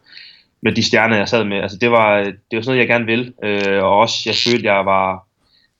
med 0.60 0.72
de 0.72 0.82
stjerner, 0.82 1.16
jeg 1.16 1.28
sad 1.28 1.44
med. 1.44 1.56
Altså 1.56 1.78
det 1.80 1.90
var, 1.90 2.18
det 2.24 2.34
var 2.52 2.60
sådan 2.60 2.76
noget, 2.76 2.78
jeg 2.78 2.88
gerne 2.88 3.06
ville. 3.06 3.32
Øh, 3.42 3.84
og 3.84 3.98
også, 3.98 4.16
jeg 4.26 4.34
følte, 4.34 4.72
jeg 4.72 4.86
var 4.86 5.26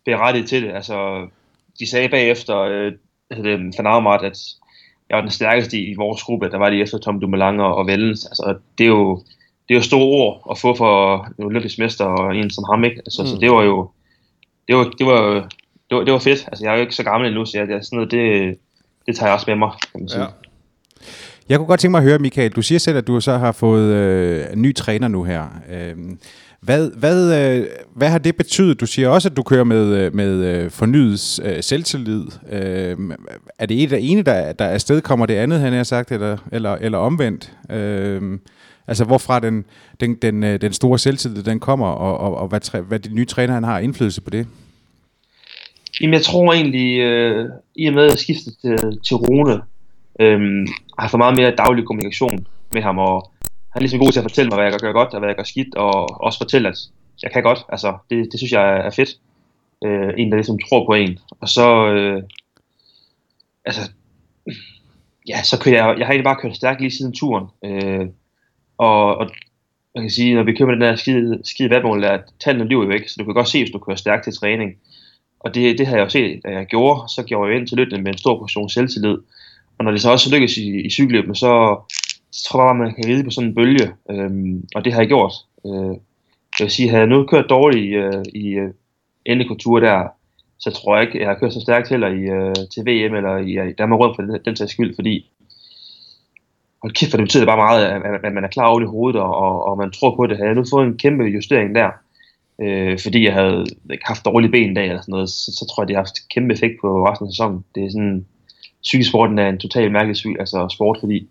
berettiget 0.05 0.49
til 0.49 0.63
det. 0.63 0.73
Altså, 0.75 1.29
de 1.79 1.91
sagde 1.91 2.09
bagefter, 2.09 2.59
øh, 2.59 2.93
det, 3.31 3.79
Van 3.79 4.07
at 4.25 4.39
jeg 5.09 5.17
var 5.17 5.21
den 5.21 5.31
stærkeste 5.31 5.79
i 5.79 5.95
vores 5.95 6.23
gruppe. 6.23 6.51
Der 6.51 6.59
var 6.59 6.71
de 6.71 6.81
efter 6.81 6.99
Tom 6.99 7.21
Dumoulin 7.21 7.61
og, 7.61 7.75
og 7.75 7.87
Vellens. 7.87 8.27
Altså, 8.27 8.59
det 8.79 8.85
er 8.85 8.89
jo 8.89 9.23
det 9.69 9.75
er 9.75 9.79
jo 9.79 9.83
store 9.83 10.05
ord 10.05 10.47
at 10.51 10.59
få 10.59 10.75
for 10.75 11.29
en 11.39 11.45
olympisk 11.45 11.79
mester 11.79 12.05
og 12.05 12.37
en 12.37 12.51
som 12.51 12.65
ham, 12.71 12.85
ikke? 12.85 12.99
Altså, 12.99 13.23
mm. 13.23 13.29
Så 13.29 13.37
det 13.41 13.51
var 13.51 13.63
jo 13.63 13.91
det 14.69 14.77
var, 14.77 14.85
det 14.99 15.07
var, 15.07 15.49
det 15.91 15.97
var, 15.97 16.05
det 16.05 16.13
var 16.13 16.19
fedt. 16.19 16.45
Altså, 16.47 16.65
jeg 16.65 16.73
er 16.73 16.77
jo 16.77 16.81
ikke 16.81 16.95
så 16.95 17.03
gammel 17.03 17.29
endnu, 17.29 17.47
så 17.47 17.59
jeg, 17.59 17.69
det, 17.69 17.85
sådan 17.85 17.97
noget, 17.97 18.11
det, 18.11 18.59
det 19.07 19.17
tager 19.17 19.29
jeg 19.29 19.35
også 19.35 19.47
med 19.49 19.57
mig, 19.57 19.71
kan 19.93 20.01
man 20.01 20.09
sige. 20.09 20.21
Ja. 20.21 20.27
Jeg 21.49 21.59
kunne 21.59 21.67
godt 21.67 21.81
tænke 21.81 21.91
mig 21.91 21.99
at 21.99 22.05
høre, 22.05 22.19
Michael, 22.19 22.51
du 22.51 22.63
siger 22.63 22.79
selv, 22.79 22.99
at 22.99 23.07
du 23.07 23.21
så 23.21 23.39
har 23.39 23.53
fået 23.53 23.95
øh, 23.95 24.47
en 24.53 24.63
ny 24.63 24.75
træner 24.75 25.09
nu 25.09 25.25
her. 25.25 25.45
Øh, 25.73 25.95
hvad, 26.61 26.91
hvad, 26.91 27.59
øh, 27.59 27.67
hvad 27.95 28.09
har 28.09 28.19
det 28.19 28.37
betydet? 28.37 28.81
Du 28.81 28.87
siger 28.87 29.09
også, 29.09 29.29
at 29.29 29.37
du 29.37 29.43
kører 29.43 29.65
med, 29.65 29.97
øh, 29.97 30.15
med 30.15 30.45
øh, 30.45 30.71
fornyet 30.71 31.41
øh, 31.45 31.63
selvtillid. 31.63 32.25
Øh, 32.51 32.97
er 33.59 33.67
det 33.67 33.83
et 33.83 33.93
af 33.93 33.99
ene, 34.03 34.23
der, 34.23 34.53
der 34.53 34.67
afsted 34.67 35.01
kommer 35.01 35.27
det 35.27 35.35
andet, 35.35 35.61
han 35.61 35.73
har 35.73 35.83
sagt, 35.83 36.13
eller, 36.13 36.37
eller, 36.53 36.75
eller 36.75 36.99
omvendt? 36.99 37.53
Øh, 37.71 38.39
altså, 38.87 39.05
hvorfra 39.05 39.41
den, 39.41 39.65
den, 40.01 40.15
den, 40.15 40.45
øh, 40.45 40.61
den 40.61 40.73
store 40.73 40.99
selvtillid, 40.99 41.43
den 41.43 41.61
kommer, 41.61 41.87
og, 41.87 42.19
og, 42.19 42.37
og 42.37 42.49
hvad, 42.49 42.83
hvad 42.83 42.99
de 42.99 43.15
nye 43.15 43.27
træner, 43.27 43.55
han 43.55 43.65
har 43.65 43.79
indflydelse 43.79 44.21
på 44.21 44.31
det? 44.31 44.47
Jamen, 46.01 46.15
jeg 46.15 46.23
tror 46.23 46.53
egentlig, 46.53 46.99
øh, 46.99 47.51
i 47.75 47.87
og 47.87 47.95
med 47.95 48.05
at 48.05 48.11
jeg 48.11 48.19
skiftede 48.19 48.57
til, 48.61 49.01
til 49.01 49.17
Rune, 49.17 49.63
øh, 50.21 50.67
har 50.99 51.09
fået 51.09 51.19
meget 51.19 51.37
mere 51.37 51.57
daglig 51.57 51.85
kommunikation 51.85 52.47
med 52.75 52.83
ham, 52.83 52.99
og 52.99 53.31
han 53.43 53.81
er 53.81 53.81
ligesom 53.81 54.01
god 54.01 54.13
til 54.13 54.21
at 54.21 54.25
fortælle 54.25 54.49
mig, 54.49 54.57
hvad 54.57 54.65
jeg 54.65 54.81
gør 54.81 54.93
godt, 54.93 55.15
og 55.15 55.19
hvad 55.19 55.29
jeg 55.29 55.37
gør 55.37 55.43
skidt, 55.43 55.75
og 55.75 56.23
også 56.25 56.39
fortælle, 56.39 56.69
at 56.69 56.79
jeg 57.23 57.33
kan 57.33 57.43
godt. 57.43 57.59
Altså, 57.69 57.99
det, 58.11 58.29
det 58.33 58.41
synes 58.41 58.53
jeg 58.53 58.87
er 58.87 58.91
fedt. 58.91 59.11
Øh, 59.85 60.11
en, 60.17 60.31
der 60.31 60.37
ligesom 60.37 60.59
tror 60.69 60.87
på 60.87 60.95
en. 60.95 61.19
Og 61.41 61.49
så, 61.49 61.87
øh, 61.87 62.23
altså, 63.65 63.91
ja, 65.29 65.43
så 65.43 65.61
kører 65.61 65.77
jeg, 65.77 65.99
jeg 65.99 66.07
har 66.07 66.13
egentlig 66.13 66.31
bare 66.31 66.41
kørt 66.43 66.57
stærkt 66.57 66.81
lige 66.81 66.91
siden 66.91 67.13
turen. 67.13 67.47
Øh, 67.65 68.07
og, 68.79 69.17
og 69.17 69.31
man 69.95 70.05
kan 70.05 70.11
sige, 70.11 70.35
når 70.35 70.43
vi 70.43 70.53
kører 70.53 70.67
med 70.67 70.75
den 70.75 70.83
der 70.83 70.97
skide, 70.97 71.41
skide 71.45 71.71
vatmål, 71.71 72.05
at 72.05 72.21
tallene 72.41 72.69
lyver 72.69 72.85
jo 72.85 72.91
ikke, 72.91 73.11
så 73.11 73.17
du 73.19 73.25
kan 73.25 73.35
godt 73.35 73.49
se, 73.49 73.63
hvis 73.63 73.71
du 73.71 73.79
kører 73.79 73.97
stærkt 73.97 74.25
til 74.25 74.33
træning. 74.33 74.77
Og 75.41 75.55
det, 75.55 75.79
det 75.79 75.87
har 75.87 75.97
jeg 75.97 76.05
jo 76.05 76.09
set, 76.09 76.41
at 76.45 76.53
jeg 76.53 76.67
gjorde, 76.67 77.09
så 77.09 77.23
gjorde 77.23 77.51
jeg 77.51 77.59
ind 77.59 77.69
til 77.69 77.77
løbet 77.77 78.03
med 78.03 78.13
en 78.13 78.19
stor 78.19 78.39
portion 78.39 78.69
selvtillid. 78.69 79.17
Og 79.79 79.85
når 79.85 79.91
det 79.91 80.01
så 80.01 80.11
også 80.11 80.35
lykkes 80.35 80.57
i, 80.57 80.81
i 80.87 80.91
cykelløbet, 80.91 81.39
så, 81.39 81.77
så 82.33 82.49
tror 82.49 82.61
jeg 82.61 82.67
bare, 82.67 82.85
man 82.85 82.95
kan 82.95 83.07
ride 83.07 83.25
på 83.25 83.31
sådan 83.31 83.49
en 83.49 83.55
bølge, 83.55 83.93
øhm, 84.11 84.65
og 84.75 84.85
det 84.85 84.93
har 84.93 85.01
jeg 85.01 85.09
gjort. 85.09 85.33
Øh, 85.67 85.97
jeg 86.59 86.65
vil 86.65 86.71
sige, 86.71 86.89
havde 86.89 87.01
jeg 87.01 87.09
nu 87.09 87.27
kørt 87.27 87.51
dårligt 87.51 87.85
i, 87.85 87.89
øh, 87.89 88.25
i 88.35 88.49
øh, 88.49 88.71
endekultur 89.25 89.81
der, 89.81 90.09
så 90.59 90.71
tror 90.71 90.97
jeg 90.97 91.07
ikke, 91.07 91.21
jeg 91.21 91.29
har 91.29 91.35
kørt 91.35 91.53
så 91.53 91.61
stærkt 91.61 91.89
heller 91.89 92.09
i, 92.09 92.21
øh, 92.21 92.55
til 92.73 92.83
VM 92.83 93.15
eller 93.15 93.37
i, 93.37 93.53
øh, 93.59 93.69
i 93.69 93.73
Danmark 93.73 94.01
rundt 94.01 94.17
for 94.17 94.23
den, 94.23 94.41
den 94.45 94.55
tages 94.55 94.71
skyld, 94.71 94.95
fordi 94.95 95.31
hold 96.83 96.93
kæft, 96.93 97.11
for 97.11 97.17
det 97.17 97.25
betyder 97.25 97.47
bare 97.47 97.65
meget, 97.67 97.85
at, 97.87 98.25
at 98.25 98.33
man 98.33 98.45
er 98.45 98.49
klar 98.49 98.67
over 98.67 98.79
det 98.79 98.87
i 98.87 98.95
hovedet, 98.97 99.21
og, 99.21 99.35
og, 99.35 99.65
og 99.65 99.79
man 99.79 99.91
tror 99.91 100.17
på 100.17 100.27
det. 100.27 100.37
Havde 100.37 100.49
jeg 100.49 100.57
nu 100.57 100.65
fået 100.71 100.87
en 100.87 100.99
kæmpe 100.99 101.25
justering 101.25 101.75
der, 101.75 101.91
øh, 102.61 102.99
fordi 102.99 103.25
jeg 103.25 103.35
havde 103.35 103.65
haft 104.03 104.25
dårlige 104.25 104.51
ben 104.51 104.69
en 104.69 104.75
dag 104.75 104.87
eller 104.89 105.01
sådan 105.01 105.13
noget, 105.13 105.31
så, 105.31 105.53
så 105.59 105.67
tror 105.67 105.83
jeg, 105.83 105.89
det 105.89 105.97
har 105.97 106.03
haft 106.03 106.29
kæmpe 106.35 106.55
effekt 106.55 106.75
på 106.81 107.07
resten 107.07 107.27
af 107.27 107.33
sæsonen. 107.33 107.65
Det 107.75 107.85
er 107.85 107.91
sådan, 107.91 108.27
cykelsporten 108.85 109.39
er 109.39 109.49
en 109.49 109.59
total 109.59 109.93
mærkelig 109.93 110.17
syg, 110.17 110.37
altså 110.39 110.69
sport, 110.69 110.97
fordi 111.01 111.29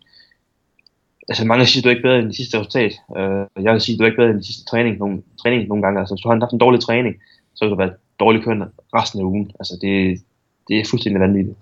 altså 1.29 1.45
mange 1.45 1.65
siger, 1.65 1.81
du 1.81 1.89
er 1.89 1.93
ikke 1.95 2.07
bedre 2.07 2.19
end 2.19 2.27
det 2.27 2.35
sidste 2.35 2.59
resultat. 2.59 2.93
Øh, 3.17 3.63
jeg 3.63 3.73
vil 3.73 3.81
sige, 3.81 3.97
du 3.97 4.03
er 4.03 4.07
ikke 4.07 4.17
bedre 4.17 4.29
end 4.29 4.37
den 4.37 4.43
sidste 4.43 4.65
træning 4.65 4.97
nogle, 4.97 5.21
træning 5.41 5.67
nogle 5.67 5.83
gange. 5.83 5.99
Altså, 5.99 6.15
hvis 6.15 6.21
du 6.21 6.29
har 6.29 6.39
haft 6.39 6.53
en 6.53 6.65
dårlig 6.65 6.81
træning, 6.81 7.15
så 7.55 7.65
vil 7.65 7.71
du 7.71 7.77
være 7.77 7.93
dårlig 8.19 8.43
køn 8.43 8.63
resten 8.95 9.19
af 9.19 9.23
ugen. 9.23 9.51
Altså, 9.59 9.73
det, 9.81 10.21
det 10.67 10.79
er 10.79 10.85
fuldstændig 10.89 11.21
vanvittigt. 11.21 11.57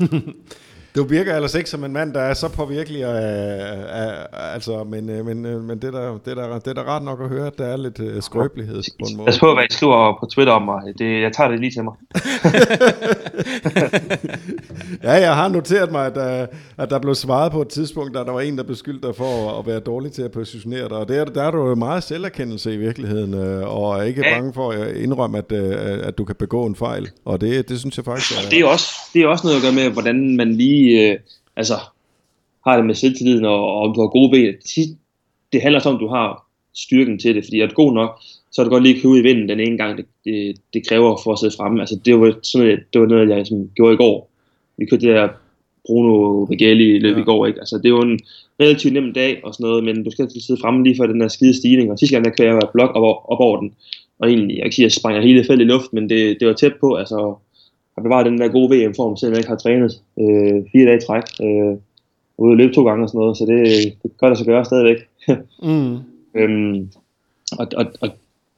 Du 0.96 1.04
virker 1.04 1.34
ellers 1.34 1.54
ikke 1.54 1.70
som 1.70 1.84
en 1.84 1.92
mand, 1.92 2.14
der 2.14 2.20
er 2.20 2.34
så 2.34 2.48
påvirkelig, 2.48 3.04
af, 3.04 3.74
af, 3.88 4.26
altså, 4.54 4.84
men, 4.84 5.10
øh, 5.10 5.26
men, 5.26 5.46
øh, 5.46 5.64
men 5.64 5.78
det, 5.82 5.92
der, 5.92 6.18
det, 6.24 6.36
der, 6.36 6.58
det 6.58 6.66
er 6.66 6.72
da 6.72 6.82
rart 6.82 7.02
nok 7.02 7.20
at 7.20 7.28
høre, 7.28 7.46
at 7.46 7.58
der 7.58 7.66
er 7.66 7.76
lidt 7.76 8.00
uh, 8.00 8.20
skrøbelighed 8.20 8.82
på 9.00 9.06
en 9.10 9.16
måde. 9.16 9.26
Pas 9.26 9.38
på, 9.38 9.54
hvad 9.54 9.64
I 9.64 9.72
skriver 9.72 10.16
på 10.20 10.26
Twitter 10.26 10.52
om 10.52 10.62
mig. 10.62 10.82
Det, 10.98 11.22
jeg 11.22 11.32
tager 11.32 11.50
det 11.50 11.60
lige 11.60 11.70
til 11.70 11.84
mig. 11.84 11.94
ja, 15.08 15.12
jeg 15.12 15.34
har 15.34 15.48
noteret 15.48 15.92
mig, 15.92 16.06
at, 16.06 16.14
der, 16.14 16.46
at 16.78 16.90
der 16.90 16.98
blev 16.98 17.14
svaret 17.14 17.52
på 17.52 17.62
et 17.62 17.68
tidspunkt, 17.68 18.14
da 18.14 18.18
der 18.18 18.32
var 18.32 18.40
en, 18.40 18.58
der 18.58 18.64
beskyldte 18.64 19.06
dig 19.06 19.16
for 19.16 19.58
at 19.58 19.66
være 19.66 19.80
dårlig 19.80 20.12
til 20.12 20.22
at 20.22 20.32
positionere 20.32 20.88
dig. 20.88 20.96
Og 20.96 21.08
der, 21.08 21.24
der 21.24 21.42
er 21.42 21.50
du 21.50 21.68
jo 21.68 21.74
meget 21.74 22.02
selverkendelse 22.02 22.74
i 22.74 22.76
virkeligheden, 22.76 23.34
og 23.64 23.98
er 23.98 24.02
ikke 24.02 24.22
ja. 24.28 24.34
bange 24.34 24.52
for 24.54 24.70
at 24.70 24.96
indrømme, 24.96 25.38
at, 25.38 25.52
at 26.02 26.18
du 26.18 26.24
kan 26.24 26.36
begå 26.38 26.66
en 26.66 26.76
fejl. 26.76 27.10
Og 27.24 27.40
det, 27.40 27.68
det 27.68 27.80
synes 27.80 27.96
jeg 27.96 28.04
faktisk 28.04 28.32
er... 28.32 28.50
Det 28.50 28.60
er, 28.60 28.66
også, 28.66 28.94
det 29.14 29.22
er 29.22 29.26
også 29.26 29.46
noget 29.46 29.56
at 29.56 29.62
gøre 29.62 29.72
med, 29.72 29.90
hvordan 29.90 30.36
man 30.36 30.52
lige 30.52 30.81
øh, 30.90 31.18
altså, 31.56 31.74
har 32.66 32.76
det 32.76 32.86
med 32.86 32.94
selvtilliden, 32.94 33.44
og, 33.44 33.66
og 33.66 33.78
om 33.82 33.94
du 33.94 34.00
har 34.00 34.08
gode 34.08 34.30
ben. 34.30 34.54
Det, 34.54 34.98
det 35.52 35.62
handler 35.62 35.86
om, 35.86 35.94
at 35.94 36.00
du 36.00 36.08
har 36.08 36.46
styrken 36.74 37.18
til 37.18 37.34
det, 37.34 37.44
fordi 37.44 37.60
er 37.60 37.66
du 37.66 37.74
god 37.74 37.92
nok, 37.92 38.20
så 38.52 38.60
er 38.60 38.64
det 38.64 38.70
godt 38.70 38.82
lige 38.82 39.00
købe 39.00 39.18
i 39.18 39.22
vinden 39.22 39.48
den 39.48 39.60
ene 39.60 39.76
gang, 39.76 39.98
det, 39.98 40.06
det, 40.24 40.56
det 40.74 40.86
kræver 40.88 41.20
for 41.24 41.32
at 41.32 41.38
sidde 41.38 41.54
fremme. 41.56 41.80
Altså, 41.80 42.00
det 42.04 42.20
var, 42.20 42.34
sådan, 42.42 42.66
noget, 42.66 42.80
det 42.92 43.00
var 43.00 43.06
noget, 43.06 43.28
jeg 43.28 43.36
ligesom 43.36 43.70
gjorde 43.76 43.94
i 43.94 43.96
går. 43.96 44.30
Vi 44.78 44.86
kørte 44.86 45.06
det 45.06 45.14
der 45.14 45.28
Bruno 45.86 46.44
Rigelli 46.44 46.98
løb 46.98 47.16
ja. 47.16 47.20
i 47.20 47.24
går, 47.24 47.46
ikke? 47.46 47.60
Altså, 47.60 47.80
det 47.82 47.92
var 47.92 48.02
en 48.02 48.20
relativt 48.60 48.94
nem 48.94 49.12
dag 49.12 49.40
og 49.44 49.54
sådan 49.54 49.64
noget, 49.64 49.84
men 49.84 50.04
du 50.04 50.10
skal 50.10 50.22
altid 50.22 50.40
sidde 50.40 50.60
fremme 50.60 50.84
lige 50.84 50.96
for 50.96 51.06
den 51.06 51.20
der 51.20 51.28
skide 51.28 51.54
stigning, 51.56 51.90
og 51.90 51.98
sidste 51.98 52.14
gang, 52.14 52.24
der 52.24 52.30
kørte 52.30 52.50
jeg 52.50 52.68
blok 52.72 52.90
op, 52.94 53.16
op 53.32 53.40
over 53.40 53.60
den, 53.60 53.74
og 54.18 54.28
egentlig, 54.28 54.56
jeg 54.56 54.64
kan 54.64 54.72
sige, 54.72 54.84
at 54.84 54.90
jeg 54.90 54.92
springer 54.92 55.22
hele 55.22 55.44
feltet 55.44 55.64
i 55.64 55.68
luft, 55.68 55.92
men 55.92 56.10
det, 56.10 56.40
det 56.40 56.48
var 56.48 56.54
tæt 56.54 56.74
på, 56.80 56.94
altså, 56.94 57.34
har 57.94 58.02
bevaret 58.02 58.26
den 58.26 58.38
der 58.38 58.48
gode 58.48 58.70
VM-form, 58.70 59.16
selvom 59.16 59.32
jeg 59.32 59.38
ikke 59.38 59.48
har 59.48 59.56
trænet 59.56 59.92
øh, 60.18 60.64
fire 60.72 60.86
dage 60.86 60.96
i 60.96 61.06
træk. 61.06 61.22
Øh, 61.42 61.76
ude 62.38 62.52
at 62.52 62.58
løbe 62.58 62.74
to 62.74 62.84
gange 62.84 63.04
og 63.04 63.08
sådan 63.08 63.18
noget, 63.18 63.36
så 63.38 63.44
det, 63.46 63.94
det 64.02 64.18
gør 64.18 64.28
det 64.28 64.38
så 64.38 64.44
gøre 64.44 64.64
stadigvæk. 64.64 65.00
mm. 65.68 65.98
øhm, 66.40 66.88
og, 67.58 67.66
og, 67.76 67.86
og 68.00 68.08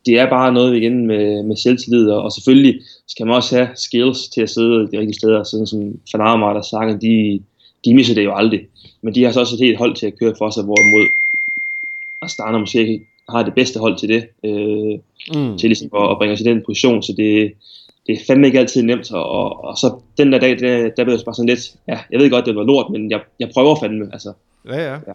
det 0.07 0.19
er 0.19 0.29
bare 0.29 0.53
noget 0.53 0.77
igen 0.77 1.07
med, 1.07 1.43
med 1.43 1.57
selvtillid, 1.57 2.09
og, 2.11 2.23
og 2.23 2.33
selvfølgelig 2.33 2.81
skal 3.09 3.27
man 3.27 3.37
også 3.37 3.57
have 3.57 3.69
skills 3.75 4.29
til 4.29 4.43
at 4.43 4.51
sidde 4.51 4.89
de 4.93 4.99
rigtige 4.99 5.19
steder, 5.19 5.45
sådan 5.45 5.67
som 5.67 5.99
Fanarma 6.13 6.47
og 6.47 6.65
Sagan, 6.65 7.01
de, 7.01 7.43
de 7.85 7.95
misser 7.95 8.15
det 8.15 8.25
jo 8.25 8.35
aldrig. 8.35 8.61
Men 9.03 9.15
de 9.15 9.25
har 9.25 9.33
så 9.33 9.41
også 9.41 9.55
et 9.55 9.61
helt 9.61 9.79
hold 9.79 9.95
til 9.95 10.07
at 10.07 10.19
køre 10.19 10.35
for 10.39 10.51
sig, 10.51 10.65
hvorimod 10.65 11.07
Astana 12.23 12.59
måske 12.59 12.79
ikke 12.79 13.07
har 13.29 13.43
det 13.43 13.55
bedste 13.55 13.81
hold 13.81 13.99
til 13.99 14.09
det, 14.09 14.27
øh, 14.45 14.99
mm. 15.35 15.59
til 15.59 15.69
ligesom 15.69 15.91
at, 15.97 16.11
at 16.11 16.17
bringe 16.19 16.33
os 16.33 16.41
i 16.41 16.45
den 16.45 16.63
position, 16.67 17.03
så 17.03 17.13
det, 17.17 17.53
det 18.07 18.13
er 18.13 18.25
fandme 18.27 18.47
ikke 18.47 18.59
altid 18.59 18.83
nemt, 18.83 19.13
og, 19.13 19.29
og, 19.29 19.65
og 19.65 19.79
så 19.79 20.01
den 20.19 20.33
der 20.33 20.39
dag, 20.39 20.59
der, 20.59 20.91
der 20.97 21.05
blev 21.05 21.15
jeg 21.15 21.25
bare 21.25 21.35
sådan 21.35 21.49
lidt, 21.49 21.75
ja, 21.89 21.99
jeg 22.11 22.21
ved 22.21 22.31
godt, 22.31 22.47
det 22.47 22.57
var 22.57 22.63
lort, 22.63 22.93
men 22.93 23.11
jeg, 23.11 23.21
jeg 23.41 23.51
prøver 23.55 23.77
fandme, 23.81 24.09
altså. 24.13 24.33
Ja, 24.69 24.77
ja. 24.77 24.93
ja. 24.93 25.13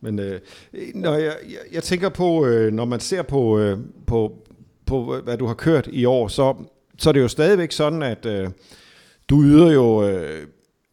Men 0.00 0.18
øh, 0.18 0.40
når 0.94 1.14
jeg, 1.14 1.32
jeg, 1.48 1.58
jeg 1.72 1.82
tænker 1.82 2.08
på, 2.08 2.46
øh, 2.46 2.72
når 2.72 2.84
man 2.84 3.00
ser 3.00 3.22
på, 3.22 3.58
øh, 3.58 3.78
på, 4.06 4.32
på, 4.86 5.16
hvad 5.24 5.36
du 5.36 5.46
har 5.46 5.54
kørt 5.54 5.88
i 5.92 6.04
år, 6.04 6.28
så, 6.28 6.54
så 6.98 7.08
er 7.08 7.12
det 7.12 7.20
jo 7.20 7.28
stadigvæk 7.28 7.72
sådan, 7.72 8.02
at 8.02 8.26
øh, 8.26 8.48
du 9.30 9.42
yder 9.42 9.72
jo 9.72 10.08
øh, 10.08 10.46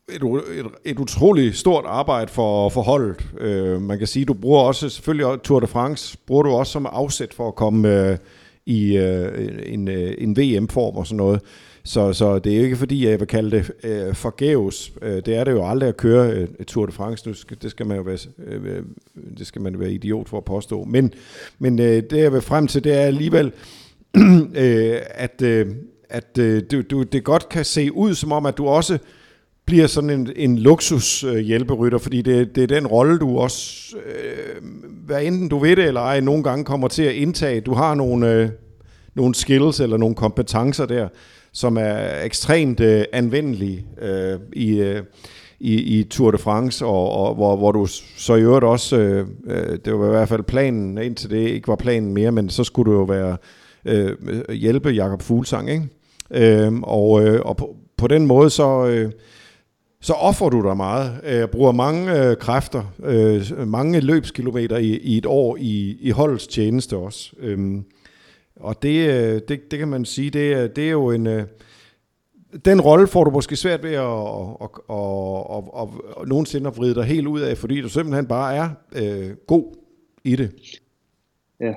et, 0.10 0.22
et, 0.60 0.66
et 0.86 1.00
utroligt 1.00 1.58
stort 1.58 1.86
arbejde 1.88 2.32
for, 2.32 2.70
for 2.70 2.82
holdet. 2.82 3.26
Øh, 3.40 3.82
man 3.82 3.98
kan 3.98 4.08
sige, 4.08 4.26
du 4.26 4.34
bruger 4.34 4.62
også, 4.62 4.90
selvfølgelig 4.90 5.42
Tour 5.44 5.60
de 5.60 5.68
France, 5.68 6.18
bruger 6.28 6.44
du 6.44 6.50
også 6.50 6.72
som 6.72 6.86
afsæt 6.86 7.34
for 7.34 7.48
at 7.48 7.56
komme... 7.56 8.10
Øh, 8.10 8.18
i 8.68 8.98
øh, 8.98 9.60
en, 9.66 9.88
øh, 9.88 10.14
en 10.18 10.38
VM-form 10.38 10.96
og 10.96 11.08
sådan 11.08 11.18
noget. 11.18 11.42
Så, 11.84 12.14
så 12.14 12.40
det 12.40 12.58
er 12.58 12.62
ikke 12.64 12.76
fordi, 12.76 13.08
jeg 13.08 13.20
vil 13.20 13.28
kalde 13.28 13.58
det 13.58 13.72
øh, 13.84 14.16
forgæves. 14.16 14.92
Øh, 15.02 15.16
det 15.26 15.36
er 15.36 15.44
det 15.44 15.52
jo 15.52 15.68
aldrig 15.68 15.90
at 15.90 15.98
køre 15.98 16.32
øh, 16.32 16.48
Tour 16.68 16.86
de 16.86 16.92
France. 16.92 17.28
Nu 17.28 17.34
skal, 17.34 17.58
det, 17.62 17.72
skal 17.72 17.86
man 17.86 17.98
jo 17.98 18.04
være, 18.04 18.18
øh, 18.48 18.84
det 19.38 19.48
skal 19.48 19.62
man 19.62 19.80
være 19.80 19.92
idiot 19.92 20.30
for 20.30 20.38
at 20.38 20.46
påstå. 20.46 20.84
Men, 20.84 21.14
men 21.60 21.80
øh, 21.80 22.04
det 22.10 22.18
jeg 22.18 22.34
vil 22.34 22.42
frem 22.42 22.68
til, 22.68 22.84
det 22.84 22.94
er 22.94 23.02
alligevel, 23.02 23.52
øh, 24.56 24.96
at, 25.10 25.42
øh, 25.42 25.68
at 26.10 26.38
øh, 26.40 26.64
du, 26.72 26.82
du, 26.82 27.04
det 27.04 27.24
godt 27.24 27.50
kan 27.50 27.66
se 27.66 27.94
ud 27.94 28.14
som 28.14 28.32
om, 28.32 28.46
at 28.46 28.58
du 28.58 28.68
også 28.68 28.98
bliver 29.68 29.88
sådan 29.88 30.10
en, 30.10 30.30
en 30.36 30.60
luksus 30.60 31.24
øh, 31.24 31.38
hjælperytter, 31.38 31.98
fordi 31.98 32.22
det, 32.22 32.56
det 32.56 32.64
er 32.64 32.68
den 32.68 32.88
rolle, 32.88 33.20
du 33.20 33.38
også, 33.38 33.96
øh, 34.06 34.64
hvad 35.06 35.24
enten 35.24 35.50
du 35.50 35.60
ved 35.60 35.76
det 35.76 35.86
eller 35.86 36.02
ej, 36.02 36.20
nogle 36.20 36.44
gange 36.44 36.66
kommer 36.66 36.88
til 36.88 37.04
at 37.04 37.14
indtage. 37.14 37.62
Du 37.62 37.74
har 37.74 37.96
nogle, 37.96 38.34
øh, 38.34 38.50
nogle 39.16 39.36
skills 39.36 39.80
eller 39.80 39.98
nogle 39.98 40.16
kompetencer 40.16 40.86
der, 40.86 41.08
som 41.54 41.78
er 41.78 42.24
ekstremt 42.24 42.80
øh, 42.80 43.04
anvendelige 43.14 43.86
øh, 44.02 44.40
i, 44.54 44.80
øh, 44.80 45.02
i, 45.60 46.00
i 46.00 46.04
Tour 46.04 46.32
de 46.32 46.38
France, 46.38 46.86
og, 46.86 47.12
og 47.12 47.36
hvor, 47.36 47.56
hvor 47.56 47.72
du 47.72 47.86
så 48.18 48.36
i 48.36 48.42
øvrigt 48.42 48.66
også, 48.66 48.98
øh, 48.98 49.28
øh, 49.48 49.80
det 49.86 50.00
var 50.00 50.08
i 50.08 50.10
hvert 50.10 50.30
fald 50.30 50.44
planen, 50.44 50.98
indtil 50.98 51.30
det 51.30 51.50
ikke 51.50 51.68
var 51.68 51.76
planen 51.76 52.14
mere, 52.14 52.32
men 52.32 52.50
så 52.50 52.64
skulle 52.64 52.92
du 52.92 52.98
jo 52.98 53.04
være 53.04 53.38
øh, 53.86 54.16
hjælpe 54.50 54.90
Jakob 54.90 55.22
Fuglsang, 55.22 55.70
ikke? 55.70 55.88
Øh, 56.32 56.74
og, 56.82 57.26
øh, 57.26 57.42
og 57.46 57.58
på, 57.58 57.76
på 57.98 58.08
den 58.08 58.28
måde 58.28 58.50
så... 58.50 58.86
Øh, 58.86 59.12
så 60.08 60.14
offer 60.14 60.50
du 60.50 60.62
dig 60.68 60.78
meget, 60.78 61.22
øh, 61.24 61.48
bruger 61.48 61.72
mange 61.72 62.30
øh, 62.30 62.38
kræfter, 62.38 62.84
øh, 63.04 63.68
mange 63.68 64.00
løbskilometer 64.00 64.78
i, 64.78 64.98
i 64.98 65.18
et 65.18 65.26
år 65.26 65.58
i, 65.60 65.98
i 66.02 66.10
holdets 66.10 66.48
tjeneste 66.48 66.98
også. 66.98 67.32
Øhm, 67.40 67.86
og 68.56 68.82
det, 68.82 69.10
øh, 69.10 69.42
det, 69.48 69.72
det 69.72 69.80
kan 69.80 69.88
man 69.88 70.06
sige, 70.06 70.30
det, 70.30 70.76
det 70.76 70.88
er 70.88 70.92
jo 70.92 71.12
en... 71.12 71.28
Øh, 71.28 71.44
den 72.66 72.82
rolle 72.82 73.08
får 73.08 73.24
du 73.24 73.32
måske 73.32 73.56
svært 73.56 73.84
ved 73.84 73.94
at, 73.94 74.04
at, 74.62 74.70
at, 74.90 74.98
at, 74.98 75.58
at, 75.58 75.64
at, 75.82 75.88
at 76.22 76.28
nogensinde 76.28 76.68
at 76.68 76.78
vride 76.78 76.96
dig 76.96 77.04
helt 77.04 77.28
ud 77.28 77.40
af, 77.40 77.58
fordi 77.58 77.82
du 77.82 77.90
simpelthen 77.90 78.28
bare 78.28 78.56
er 78.56 78.70
øh, 78.96 79.36
god 79.48 79.76
i 80.24 80.36
det. 80.36 80.52
Ja. 81.60 81.74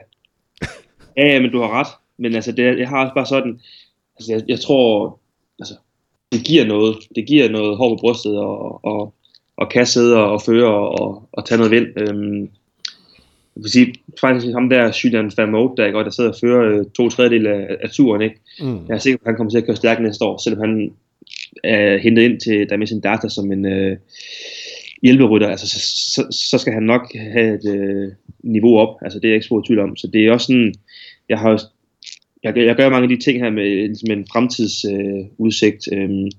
ja, 1.17 1.27
ja, 1.27 1.41
men 1.41 1.53
du 1.53 1.61
har 1.61 1.81
ret. 1.81 1.87
Men 2.19 2.35
altså, 2.35 2.53
det, 2.53 2.79
jeg 2.79 2.89
har 2.89 3.03
også 3.03 3.15
bare 3.15 3.27
sådan, 3.27 3.61
altså 4.17 4.33
jeg, 4.33 4.43
jeg 4.49 4.61
tror, 4.61 5.20
det 6.33 6.45
giver 6.45 6.67
noget. 6.67 6.97
Det 7.17 7.27
giver 7.27 7.51
noget 7.51 7.77
hår 7.77 7.89
på 7.89 7.99
brystet 8.01 8.39
og, 8.39 8.85
og, 8.85 9.15
og 9.57 9.69
kan 9.69 9.87
sidde 9.87 10.17
og 10.17 10.43
føre 10.43 10.75
og, 10.89 11.29
og, 11.33 11.47
tage 11.47 11.59
noget 11.59 11.73
vind. 11.73 11.87
Øhm, 11.97 12.41
jeg 13.57 13.63
vil 13.63 13.71
sige, 13.71 13.95
faktisk 14.21 14.53
ham 14.53 14.69
der, 14.69 14.99
Julian 15.05 15.33
Vermote, 15.37 15.83
der, 15.83 15.87
ikke, 15.87 15.99
der 15.99 16.11
sidder 16.11 16.31
og 16.31 16.37
fører 16.41 16.79
øh, 16.79 16.87
to 16.97 17.09
tredjedel 17.09 17.47
af, 17.47 17.77
af 17.83 17.91
turen, 17.91 18.23
ikke? 18.23 18.37
Mm. 18.61 18.87
Jeg 18.89 18.95
er 18.95 18.99
sikker 18.99 19.19
på, 19.19 19.23
at 19.25 19.29
han 19.29 19.37
kommer 19.37 19.51
til 19.51 19.59
at 19.59 19.67
køre 19.67 19.77
stærkt 19.77 20.03
næste 20.03 20.25
år, 20.25 20.39
selvom 20.39 20.61
han 20.61 20.93
er 21.65 21.99
hentet 21.99 22.23
ind 22.23 22.41
til 22.41 22.71
Dimension 22.71 23.01
Data 23.01 23.29
som 23.29 23.53
en 23.53 23.67
øh, 23.67 23.97
hjælperytter, 25.03 25.49
altså, 25.49 25.69
så, 25.69 25.79
så, 26.15 26.27
så, 26.51 26.59
skal 26.59 26.73
han 26.73 26.83
nok 26.83 27.15
have 27.15 27.55
et 27.55 27.75
øh, 27.75 28.13
niveau 28.43 28.79
op, 28.79 28.97
altså 29.03 29.19
det 29.19 29.25
er 29.25 29.29
jeg 29.29 29.35
ikke 29.35 29.47
så 29.47 29.63
tvivl 29.67 29.81
om. 29.81 29.97
Så 29.97 30.07
det 30.07 30.27
er 30.27 30.33
også 30.33 30.47
sådan, 30.47 30.75
jeg 31.29 31.39
har 31.39 31.63
jeg, 32.43 32.57
jeg 32.57 32.77
gør 32.77 32.89
mange 32.89 33.03
af 33.03 33.09
de 33.09 33.25
ting 33.25 33.43
her 33.43 33.51
med, 33.51 34.07
med 34.09 34.17
en 34.17 34.27
fremtidsudsigt. 34.33 35.89
Øh, 35.93 36.03
øh, 36.03 36.31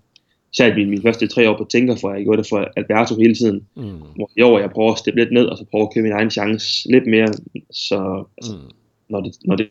især 0.53 0.75
mine, 0.75 0.89
mine 0.89 1.01
første 1.01 1.27
tre 1.27 1.49
år 1.49 1.57
på 1.57 1.67
Tænker, 1.71 1.95
for 1.95 2.13
jeg 2.13 2.23
gjorde 2.23 2.41
det 2.41 2.49
for 2.49 2.67
Alberto 2.77 3.15
hele 3.15 3.35
tiden. 3.35 3.67
Mm. 3.75 3.83
Hvor 4.15 4.31
i 4.37 4.41
år 4.41 4.59
jeg 4.59 4.69
prøver 4.69 4.91
at 4.91 4.99
steppe 4.99 5.19
lidt 5.19 5.31
ned, 5.31 5.45
og 5.45 5.57
så 5.57 5.65
prøver 5.71 5.87
at 5.87 5.93
købe 5.93 6.03
min 6.03 6.11
egen 6.11 6.31
chance 6.31 6.91
lidt 6.91 7.07
mere. 7.07 7.27
Så 7.71 8.25
altså, 8.37 8.53
mm. 8.53 8.71
når, 9.09 9.21
det, 9.21 9.37
når 9.45 9.55
det 9.55 9.69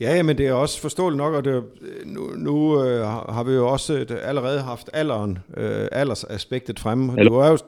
Ja, 0.00 0.22
men 0.22 0.38
det 0.38 0.46
er 0.46 0.52
også 0.52 0.80
forståeligt 0.80 1.16
nok, 1.16 1.34
og 1.34 1.44
det, 1.44 1.64
nu, 2.04 2.20
nu 2.36 2.84
øh, 2.84 3.00
har 3.06 3.44
vi 3.44 3.52
jo 3.52 3.68
også 3.68 3.94
det, 3.94 4.10
øh, 4.10 4.18
allerede 4.22 4.60
haft 4.60 4.90
alderen, 4.92 5.38
øh, 5.56 5.88
aldersaspektet 5.92 6.78
fremme. 6.78 7.24
Du 7.24 7.34
er 7.34 7.48
jo 7.48 7.58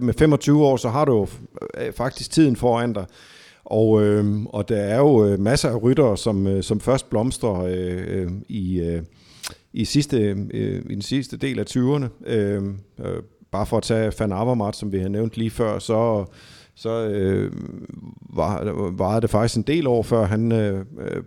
med 0.00 0.14
25 0.14 0.66
år, 0.66 0.76
så 0.76 0.88
har 0.88 1.04
du 1.04 1.16
jo 1.16 1.28
øh, 1.78 1.92
faktisk 1.92 2.30
tiden 2.30 2.56
foran 2.56 2.92
dig. 2.92 3.06
Og, 3.70 4.02
øh, 4.02 4.42
og 4.44 4.68
der 4.68 4.76
er 4.76 4.98
jo 4.98 5.24
øh, 5.24 5.40
masser 5.40 5.68
af 5.70 5.82
ryttere, 5.82 6.16
som, 6.16 6.46
øh, 6.46 6.62
som 6.62 6.80
først 6.80 7.10
blomstrer 7.10 7.64
øh, 7.64 8.04
øh, 8.08 8.30
i, 8.48 8.80
øh, 8.80 9.02
i, 9.72 9.84
sidste, 9.84 10.16
øh, 10.54 10.82
i 10.90 10.94
den 10.94 11.02
sidste 11.02 11.36
del 11.36 11.58
af 11.58 11.64
20'erne. 11.76 12.06
Øh, 12.26 12.62
øh, 12.98 13.22
bare 13.52 13.66
for 13.66 13.76
at 13.76 13.82
tage 13.82 14.12
Van 14.18 14.32
Avermaet, 14.32 14.76
som 14.76 14.92
vi 14.92 14.98
har 14.98 15.08
nævnt 15.08 15.36
lige 15.36 15.50
før, 15.50 15.78
så, 15.78 16.24
så 16.74 17.08
øh, 17.08 17.52
var, 18.34 18.90
var 18.96 19.20
det 19.20 19.30
faktisk 19.30 19.56
en 19.56 19.62
del 19.62 19.86
år, 19.86 20.02
før 20.02 20.24
han 20.24 20.52
øh, 20.52 20.84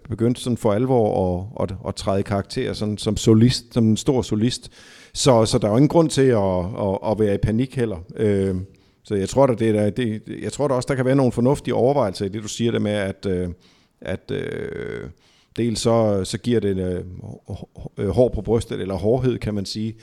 begyndte 0.10 0.42
sådan 0.42 0.58
for 0.58 0.74
alvor 0.74 1.54
at, 1.62 1.72
at, 1.72 1.78
at 1.88 1.96
træde 1.96 2.20
i 2.20 2.24
karakter 2.24 2.74
sådan, 2.74 2.98
som 2.98 3.18
solist, 3.18 3.74
som 3.74 3.88
en 3.88 3.98
stor 3.98 4.22
solist. 4.22 4.72
Så, 5.14 5.46
så 5.46 5.58
der 5.58 5.68
er 5.68 5.72
jo 5.72 5.78
ingen 5.78 5.90
grund 5.90 6.10
til 6.10 6.22
at, 6.22 6.60
at, 6.80 7.12
at 7.12 7.20
være 7.20 7.36
i 7.36 7.38
panik 7.38 7.76
heller. 7.76 7.98
Øh, 8.16 8.56
så 9.04 9.16
jeg 9.16 9.30
tror, 9.30 9.48
der, 9.48 9.56
det 9.56 9.70
er, 9.70 9.90
det, 9.90 10.22
jeg 10.42 10.52
tror 10.52 10.68
der 10.68 10.76
også, 10.76 10.88
der 10.88 10.96
kan 10.96 11.06
være 11.06 11.16
nogle 11.16 11.32
fornuftige 11.32 11.76
overvejelser 11.76 12.26
i 12.26 12.30
det, 12.30 12.44
du 12.44 12.48
siger 12.48 12.72
det 12.72 12.82
med, 12.82 12.92
at, 12.92 13.26
øh, 13.26 13.50
at 14.02 14.32
øh, 14.32 15.10
dels 15.58 15.80
så, 15.80 16.24
så 16.24 16.38
giver 16.38 16.60
det 16.60 17.04
øh, 17.98 18.10
hår 18.10 18.30
på 18.30 18.42
brystet, 18.42 18.82
eller 18.82 18.96
hårdhed, 18.96 19.38
kan 19.38 19.54
man 19.54 19.66
sige. 19.66 19.96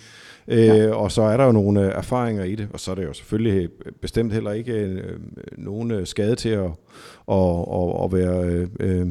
Øh, 0.49 0.67
ja. 0.67 0.95
Og 0.95 1.13
så 1.13 1.23
er 1.23 1.37
der 1.37 1.45
jo 1.45 1.53
nogle 1.53 1.81
øh, 1.81 1.93
erfaringer 1.95 2.45
i 2.45 2.55
det, 2.55 2.69
og 2.73 2.81
så 2.81 2.91
er 2.91 2.95
det 2.95 3.05
jo 3.05 3.13
selvfølgelig 3.13 3.69
bestemt 4.01 4.33
heller 4.33 4.53
ikke 4.53 4.73
øh, 4.73 5.21
nogen 5.59 5.91
øh, 5.91 6.07
skade 6.07 6.37
til 6.37 6.49
at, 6.49 6.71
at, 7.31 7.65
at, 7.73 8.05
at 8.05 8.13
være 8.13 8.45
øh, 8.45 8.69
øh, 8.81 9.07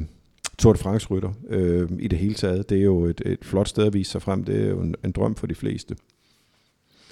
Tour 0.58 0.73
de 0.73 0.80
France-rytter 0.80 1.34
øh, 1.50 1.89
i 2.00 2.08
det 2.08 2.19
hele 2.19 2.34
taget. 2.34 2.69
Det 2.69 2.78
er 2.78 2.84
jo 2.84 3.06
et, 3.06 3.21
et 3.26 3.39
flot 3.41 3.67
sted 3.67 3.88
at 3.88 3.93
vise 3.93 4.12
sig 4.12 4.21
frem. 4.21 4.43
Det 4.43 4.63
er 4.63 4.69
jo 4.69 4.80
en, 4.80 4.95
en 5.06 5.12
drøm 5.12 5.36
for 5.36 5.47
de 5.47 5.56
fleste. 5.56 5.95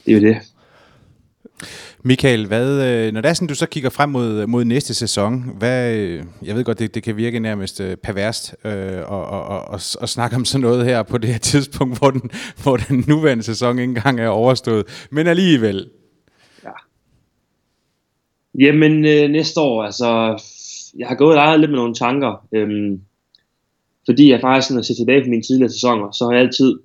Det 0.06 0.16
er 0.16 0.22
jo 0.22 0.28
det. 0.28 0.38
Michael, 2.04 2.48
hvad, 2.48 2.88
øh, 2.88 3.13
når 3.13 3.22
det 3.22 3.30
er 3.30 3.34
sådan, 3.34 3.48
du 3.48 3.56
så 3.56 3.65
kigger 3.65 3.89
frem 3.89 4.10
mod, 4.10 4.48
mod 4.48 4.65
næste 4.65 4.94
sæson, 4.94 5.52
hvad, 5.58 5.96
øh, 5.96 6.24
jeg 6.44 6.56
ved 6.56 6.63
godt, 6.63 6.80
det, 6.80 6.96
det 6.96 7.04
kan 7.04 7.18
virke 7.18 7.39
nærmest 7.39 7.82
øh, 7.82 7.98
perverst 7.98 8.56
øh, 8.65 8.72
at 8.72 9.04
og, 9.04 9.26
og, 9.26 9.62
og, 9.62 9.80
og 10.02 10.10
snakke 10.10 10.36
om 10.36 10.46
sådan 10.46 10.62
noget 10.62 10.86
her 10.86 11.04
på 11.04 11.18
det 11.18 11.30
her 11.30 11.38
tidspunkt, 11.39 11.98
hvor 11.98 12.12
den, 12.12 12.32
hvor 12.63 12.78
den 12.78 13.06
nuværende 13.08 13.44
sæson 13.44 13.80
ikke 13.80 13.89
engang 13.89 14.20
er 14.20 14.28
overstået, 14.28 15.08
men 15.12 15.28
alligevel. 15.28 15.89
Ja. 16.63 16.70
Jamen 18.60 19.06
øh, 19.06 19.30
næste 19.30 19.60
år, 19.60 19.84
altså, 19.84 20.41
jeg 20.98 21.08
har 21.08 21.15
gået 21.15 21.38
og 21.38 21.60
lidt 21.60 21.72
med 21.72 21.80
nogle 21.80 21.94
tanker, 21.94 22.48
øhm, 22.52 23.02
fordi 24.06 24.32
jeg 24.32 24.41
faktisk, 24.41 24.72
når 24.72 24.78
jeg 24.78 24.86
ser 24.86 24.96
tilbage 24.96 25.24
på 25.24 25.30
mine 25.30 25.44
tidligere 25.44 25.72
sæsoner, 25.72 26.12
så 26.12 26.26
har 26.26 26.32
jeg 26.32 26.41
altid 26.41 26.80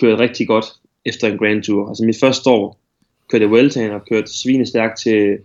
kørt 0.00 0.18
rigtig 0.18 0.46
godt 0.46 0.66
efter 1.04 1.28
en 1.28 1.38
Grand 1.38 1.62
Tour. 1.62 1.88
Altså 1.88 2.04
mit 2.04 2.20
første 2.20 2.50
år, 2.50 2.81
kørte 3.32 3.48
Vueltaen 3.48 3.90
og 3.90 4.04
kørte 4.08 4.38
svinestærkt 4.42 4.98
til, 4.98 5.38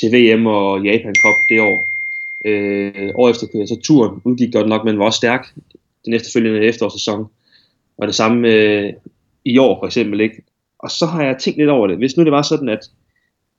til 0.00 0.12
VM 0.12 0.46
og 0.46 0.84
Japan 0.84 1.14
Cup 1.22 1.38
det 1.48 1.60
år. 1.60 1.88
Øh, 2.44 3.10
år 3.14 3.30
efter 3.30 3.46
kørte 3.46 3.58
jeg 3.58 3.68
så 3.68 3.80
turen, 3.84 4.20
udgik 4.24 4.52
godt 4.52 4.68
nok, 4.68 4.84
men 4.84 4.98
var 4.98 5.04
også 5.04 5.16
stærk 5.16 5.46
den 6.04 6.14
efterfølgende 6.14 6.66
efterårssæson. 6.66 7.26
Og 7.98 8.06
det 8.06 8.14
samme 8.14 8.48
øh, 8.48 8.92
i 9.44 9.58
år 9.58 9.80
for 9.80 9.86
eksempel, 9.86 10.20
ikke? 10.20 10.42
Og 10.78 10.90
så 10.90 11.06
har 11.06 11.22
jeg 11.24 11.36
tænkt 11.40 11.58
lidt 11.58 11.70
over 11.70 11.86
det. 11.86 11.96
Hvis 11.96 12.16
nu 12.16 12.24
det 12.24 12.32
var 12.32 12.42
sådan, 12.42 12.68
at 12.68 12.90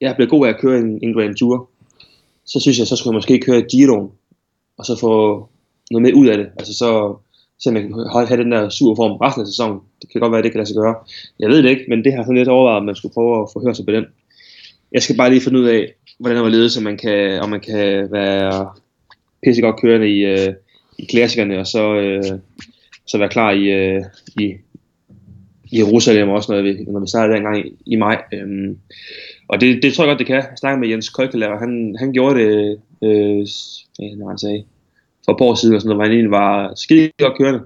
jeg 0.02 0.16
blev 0.16 0.28
god 0.28 0.48
af 0.48 0.50
at 0.50 0.60
køre 0.60 0.80
en, 0.80 1.00
en 1.04 1.14
Grand 1.14 1.36
Tour, 1.36 1.70
så 2.46 2.60
synes 2.60 2.80
jeg, 2.80 2.88
så 2.88 2.96
skulle 2.96 3.12
jeg 3.12 3.18
måske 3.18 3.40
køre 3.40 3.62
Giro, 3.62 4.12
og 4.78 4.86
så 4.86 5.00
få 5.00 5.48
noget 5.92 6.02
med 6.02 6.14
ud 6.14 6.28
af 6.28 6.38
det. 6.38 6.50
Altså 6.60 6.74
så 6.74 7.16
så 7.60 7.72
man 7.72 7.82
kan 7.82 8.28
have 8.28 8.44
den 8.44 8.52
der 8.52 8.70
sur 8.70 8.96
form 8.96 9.12
resten 9.12 9.42
af 9.42 9.48
sæsonen. 9.48 9.80
Det 10.02 10.12
kan 10.12 10.22
godt 10.22 10.32
være, 10.32 10.40
at 10.40 10.44
det 10.44 10.52
kan 10.52 10.60
lade 10.60 10.70
sig 10.70 10.76
gøre. 10.76 10.96
Jeg 11.40 11.50
ved 11.50 11.64
det 11.64 11.70
ikke, 11.70 11.86
men 11.90 12.04
det 12.04 12.14
har 12.14 12.24
sådan 12.24 12.38
lidt 12.38 12.50
overvejet, 12.50 12.78
at 12.78 12.86
man 12.86 12.96
skulle 12.96 13.14
prøve 13.14 13.42
at 13.42 13.50
forhøre 13.54 13.76
sig 13.76 13.86
på 13.86 13.92
den. 13.92 14.06
Jeg 14.92 15.04
skal 15.04 15.18
bare 15.18 15.30
lige 15.30 15.42
finde 15.42 15.60
ud 15.60 15.66
af, 15.66 15.94
hvordan 16.20 16.44
man 16.44 16.52
ledet, 16.52 16.72
så 16.72 16.82
man 16.82 16.98
kan, 16.98 17.40
om 17.40 17.50
man 17.50 17.60
kan 17.60 18.12
være 18.12 18.70
pissegodt 19.44 19.82
kørende 19.82 20.10
i, 20.10 20.20
øh, 20.26 20.54
i 21.00 21.06
klassikerne, 21.06 21.60
og 21.60 21.68
så, 21.68 21.96
øh, 21.96 22.40
så 23.08 23.18
være 23.18 23.30
klar 23.30 23.52
i, 23.52 23.64
øh, 23.64 24.04
i, 24.40 24.54
i 25.72 25.78
Jerusalem 25.80 26.30
også, 26.30 26.52
når 26.52 26.62
vi, 26.62 26.84
når 26.88 27.00
vi 27.00 27.08
starter 27.08 27.34
dengang 27.34 27.68
i, 27.68 27.74
i 27.86 27.96
maj. 27.96 28.22
Øhm, 28.34 28.78
og 29.48 29.62
det, 29.62 29.84
det 29.84 29.94
tror 29.94 30.04
jeg 30.04 30.10
godt, 30.10 30.20
det 30.20 30.28
kan. 30.28 30.36
Jeg 30.36 30.58
snakkede 30.60 30.80
med 30.80 30.90
Jens 30.90 31.10
Kolkelærer, 31.10 31.60
han, 31.60 31.96
han 32.00 32.12
gjorde 32.14 32.40
det, 32.40 32.80
øh, 33.04 33.46
hvad 34.18 34.28
han 34.28 34.38
sagde, 34.38 34.64
for 35.26 35.32
et 35.32 35.38
par 35.38 35.46
år 35.46 35.56
siden, 35.56 35.76
og 35.76 35.82
sådan 35.82 35.90
noget, 35.90 35.98
hvor 35.98 36.06
han 36.06 36.12
egentlig 36.12 36.32
var 36.32 36.74
skide 36.76 37.12
godt 37.20 37.38
kørende 37.38 37.64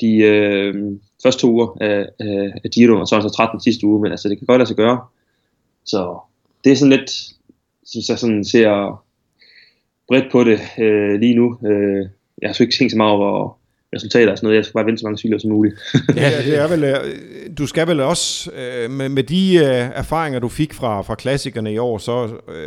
de 0.00 0.16
øh, 0.16 0.74
første 1.22 1.40
to 1.40 1.50
uger 1.50 1.76
af, 1.80 2.06
af, 2.20 2.52
af 2.64 2.70
Giro, 2.70 3.00
og 3.00 3.08
så 3.08 3.20
så 3.20 3.28
13 3.28 3.60
sidste 3.60 3.86
uge, 3.86 4.02
men 4.02 4.10
altså 4.10 4.28
det 4.28 4.38
kan 4.38 4.46
godt 4.46 4.58
lade 4.58 4.68
sig 4.68 4.76
gøre. 4.76 5.00
Så 5.84 6.18
det 6.64 6.72
er 6.72 6.76
sådan 6.76 6.98
lidt, 6.98 7.10
synes 7.86 8.08
jeg 8.08 8.18
sådan 8.18 8.44
ser 8.44 9.02
bredt 10.08 10.32
på 10.32 10.44
det 10.44 10.60
øh, 10.78 11.20
lige 11.20 11.34
nu. 11.34 11.58
Øh, 11.66 12.08
jeg 12.42 12.48
har 12.48 12.54
så 12.54 12.62
ikke 12.62 12.76
tænkt 12.76 12.90
så 12.92 12.96
meget 12.96 13.12
over 13.12 13.58
resultater 13.94 14.30
og 14.32 14.38
sådan 14.38 14.46
noget. 14.46 14.56
Jeg 14.56 14.64
skal 14.64 14.72
bare 14.72 14.86
vente 14.86 15.00
så 15.00 15.06
mange 15.06 15.18
cykler 15.18 15.38
som 15.38 15.50
muligt. 15.50 15.74
ja, 16.16 16.42
det 16.46 16.58
er 16.58 16.68
vel, 16.68 16.84
øh, 16.84 16.96
du 17.58 17.66
skal 17.66 17.88
vel 17.88 18.00
også, 18.00 18.50
øh, 18.50 18.90
med, 18.90 19.08
med 19.08 19.22
de 19.22 19.56
øh, 19.56 19.64
erfaringer, 19.94 20.40
du 20.40 20.48
fik 20.48 20.74
fra, 20.74 21.02
fra 21.02 21.14
klassikerne 21.14 21.72
i 21.72 21.78
år, 21.78 21.98
så, 21.98 22.12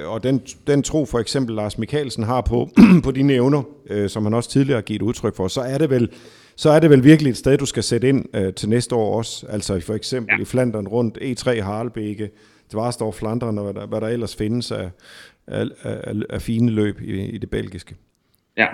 og 0.05 0.23
den, 0.23 0.41
den 0.67 0.83
tro 0.83 1.05
for 1.05 1.19
eksempel 1.19 1.55
Lars 1.55 1.77
Mikkelsen 1.77 2.23
har 2.23 2.41
på, 2.41 2.69
på 3.05 3.11
dine 3.11 3.33
evner, 3.33 3.63
som 4.07 4.23
han 4.23 4.33
også 4.33 4.49
tidligere 4.49 4.77
har 4.77 4.81
givet 4.81 5.01
udtryk 5.01 5.35
for, 5.35 5.47
så 5.47 5.61
er 5.61 5.77
det 5.77 5.89
vel 5.89 6.09
så 6.59 6.69
er 6.69 6.79
det 6.79 6.89
vel 6.89 7.03
virkelig 7.03 7.29
et 7.29 7.37
sted, 7.37 7.57
du 7.57 7.65
skal 7.65 7.83
sætte 7.83 8.09
ind 8.09 8.25
øh, 8.35 8.53
til 8.53 8.69
næste 8.69 8.95
år 8.95 9.17
også. 9.17 9.47
Altså 9.49 9.79
for 9.79 9.93
eksempel 9.93 10.35
ja. 10.37 10.41
i 10.41 10.45
Flandern 10.45 10.87
rundt, 10.87 11.17
E3 11.17 11.61
Harlebeke, 11.61 12.29
Dvarsdorf 12.71 13.15
Flandern 13.15 13.57
og 13.57 13.63
hvad 13.63 13.81
der, 13.81 13.87
hvad 13.87 14.01
der 14.01 14.07
ellers 14.07 14.35
findes 14.35 14.71
af, 14.71 14.89
af, 15.47 15.65
af, 15.83 16.13
af 16.29 16.41
fine 16.41 16.71
løb 16.71 17.01
i, 17.01 17.21
i 17.21 17.37
det 17.37 17.49
belgiske. 17.49 17.95
Ja, 18.57 18.67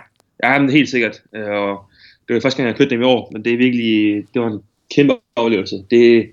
ja 0.44 0.60
men 0.60 0.70
helt 0.70 0.90
sikkert. 0.90 1.22
Og 1.34 1.86
det 2.28 2.34
var 2.34 2.40
første 2.40 2.58
gang, 2.58 2.68
jeg 2.68 2.78
kørte 2.78 2.90
dem 2.90 3.02
i 3.02 3.06
år, 3.06 3.30
men 3.34 3.46
det 3.46 3.54
er 3.54 3.58
virkelig, 3.58 4.24
det 4.34 4.42
var 4.42 4.48
en 4.48 4.60
kæmpe 4.96 5.14
oplevelse. 5.36 5.76
Det 5.92 6.18
er 6.18 6.24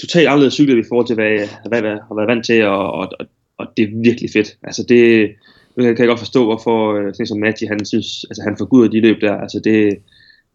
totalt 0.00 0.28
anderledes 0.28 0.54
cykler 0.54 0.76
i 0.76 0.88
forhold 0.88 1.06
til, 1.06 1.14
hvad 1.14 1.30
jeg, 1.30 1.48
hvad 1.68 1.82
jeg 1.82 1.98
har 2.08 2.14
været 2.14 2.28
vant 2.28 2.46
til, 2.46 2.64
og, 2.64 2.92
og, 2.92 3.08
og 3.58 3.66
det 3.76 3.82
er 3.82 4.02
virkelig 4.02 4.30
fedt. 4.32 4.56
Altså 4.62 4.82
det, 4.88 5.30
nu 5.76 5.82
kan 5.82 5.98
jeg 5.98 6.06
godt 6.06 6.18
forstå, 6.18 6.44
hvorfor 6.44 6.94
øh, 6.94 7.14
sådan 7.14 7.26
som 7.26 7.40
Matti, 7.40 7.66
han 7.66 7.84
synes, 7.84 8.24
altså 8.30 8.42
han 8.42 8.56
forguder 8.58 8.88
de 8.88 9.00
løb 9.00 9.20
der. 9.20 9.34
Altså 9.36 9.60
det, 9.64 9.98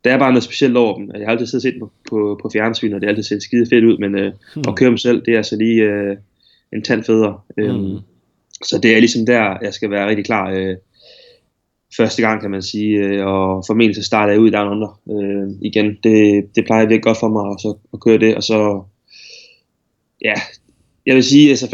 der 0.04 0.13
er 0.13 0.19
bare 0.19 0.32
noget 0.32 0.43
specielt 0.43 0.78
over 0.78 0.97
dem. 0.97 1.12
Jeg 1.15 1.28
har 1.28 1.32
altid 1.32 1.60
set 1.60 1.75
på, 1.80 1.91
på, 2.10 2.39
på 2.41 2.49
fjernsyn, 2.54 2.93
og 2.93 3.02
det 3.02 3.08
har 3.08 3.12
altid 3.12 3.23
set 3.23 3.43
skide 3.43 3.65
fedt 3.69 3.86
ud, 3.86 3.97
men 3.97 4.15
øh, 4.15 4.32
hmm. 4.54 4.63
at 4.67 4.75
køre 4.75 4.89
dem 4.89 4.97
selv, 4.97 5.25
det 5.25 5.34
er 5.34 5.38
altså 5.38 5.56
lige 5.56 5.84
øh, 5.84 6.17
en 6.73 6.84
tand 6.84 7.04
federe. 7.04 7.39
Øhm, 7.58 7.80
hmm. 7.80 7.97
Så 8.63 8.80
det 8.84 8.95
er 8.95 8.99
ligesom 8.99 9.25
der, 9.25 9.58
jeg 9.62 9.73
skal 9.73 9.91
være 9.91 10.10
rigtig 10.10 10.25
klar 10.25 10.52
øh, 10.52 10.75
første 11.97 12.21
gang, 12.21 12.41
kan 12.41 12.52
man 12.52 12.62
sige, 12.62 12.97
øh, 12.97 13.25
og 13.25 13.63
formentlig 13.67 13.95
så 13.95 14.04
starter 14.04 14.34
jeg 14.34 14.41
ud 14.41 14.52
der 14.52 14.69
under 14.69 14.99
øh, 15.12 15.49
igen. 15.62 15.97
Det, 16.04 16.45
det 16.56 16.65
plejer 16.65 16.82
virkelig 16.82 17.04
godt 17.04 17.19
for 17.19 17.30
mig 17.30 17.52
at, 17.52 17.62
så, 17.62 17.78
at 17.93 17.99
køre 17.99 18.17
det, 18.17 18.36
og 18.36 18.43
så, 18.43 18.84
ja, 20.21 20.34
jeg 21.06 21.15
vil 21.15 21.23
sige, 21.23 21.49
altså 21.49 21.67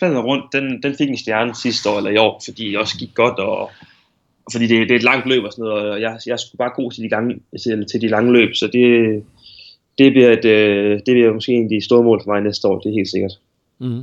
faldet 0.00 0.24
rundt, 0.24 0.44
den, 0.52 0.82
den 0.82 0.94
fik 0.94 1.08
en 1.08 1.16
stjerne 1.16 1.54
sidste 1.54 1.90
år 1.90 1.96
eller 1.96 2.10
i 2.10 2.16
år, 2.16 2.42
fordi 2.44 2.68
det 2.68 2.78
også 2.78 2.98
gik 2.98 3.14
godt, 3.14 3.38
og, 3.38 3.58
og 4.44 4.52
fordi 4.52 4.66
det, 4.66 4.88
det 4.88 4.90
er 4.90 4.96
et 4.96 5.02
langt 5.02 5.26
løb 5.26 5.44
og 5.44 5.52
sådan 5.52 5.64
noget, 5.64 5.90
og 5.90 6.00
jeg, 6.00 6.18
jeg 6.26 6.40
skulle 6.40 6.58
bare 6.58 6.72
god 6.76 6.92
til 6.92 7.02
de, 7.02 7.08
gange, 7.08 7.34
til, 7.62 7.86
til 7.92 8.00
de 8.00 8.08
lange 8.08 8.32
løb, 8.32 8.54
så 8.54 8.66
det, 8.66 9.22
det 9.98 10.12
bliver, 10.12 10.32
et, 10.32 10.44
øh, 10.44 10.92
det 11.06 11.14
bliver 11.14 11.32
måske 11.32 11.52
en 11.52 11.64
af 11.64 11.70
de 11.70 11.84
store 11.84 12.02
mål 12.02 12.20
for 12.24 12.32
mig 12.32 12.42
næste 12.42 12.68
år, 12.68 12.78
det 12.78 12.88
er 12.88 12.94
helt 12.94 13.10
sikkert. 13.10 13.32
Mm. 13.78 14.02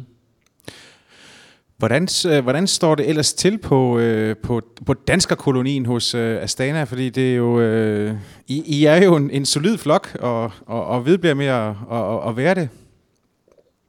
Hvordan, 1.81 2.07
øh, 2.29 2.43
hvordan 2.43 2.67
står 2.67 2.95
det 2.95 3.09
ellers 3.09 3.33
til 3.33 3.57
på, 3.57 3.99
øh, 3.99 4.35
på, 4.43 4.61
på 4.85 4.93
danskerkolonien 4.93 5.85
hos 5.85 6.15
øh, 6.15 6.43
Astana? 6.43 6.83
Fordi 6.83 7.09
det 7.09 7.31
er 7.31 7.35
jo, 7.35 7.59
øh, 7.61 8.13
I, 8.47 8.63
I 8.65 8.85
er 8.85 9.03
jo 9.03 9.15
en, 9.15 9.29
en 9.31 9.45
solid 9.45 9.77
flok, 9.77 10.17
og, 10.19 10.51
og, 10.65 10.85
og 10.85 11.05
vedbliver 11.05 11.33
med 11.33 11.45
at, 11.45 11.67
at, 11.91 12.29
at 12.29 12.37
være 12.37 12.55
det. 12.55 12.69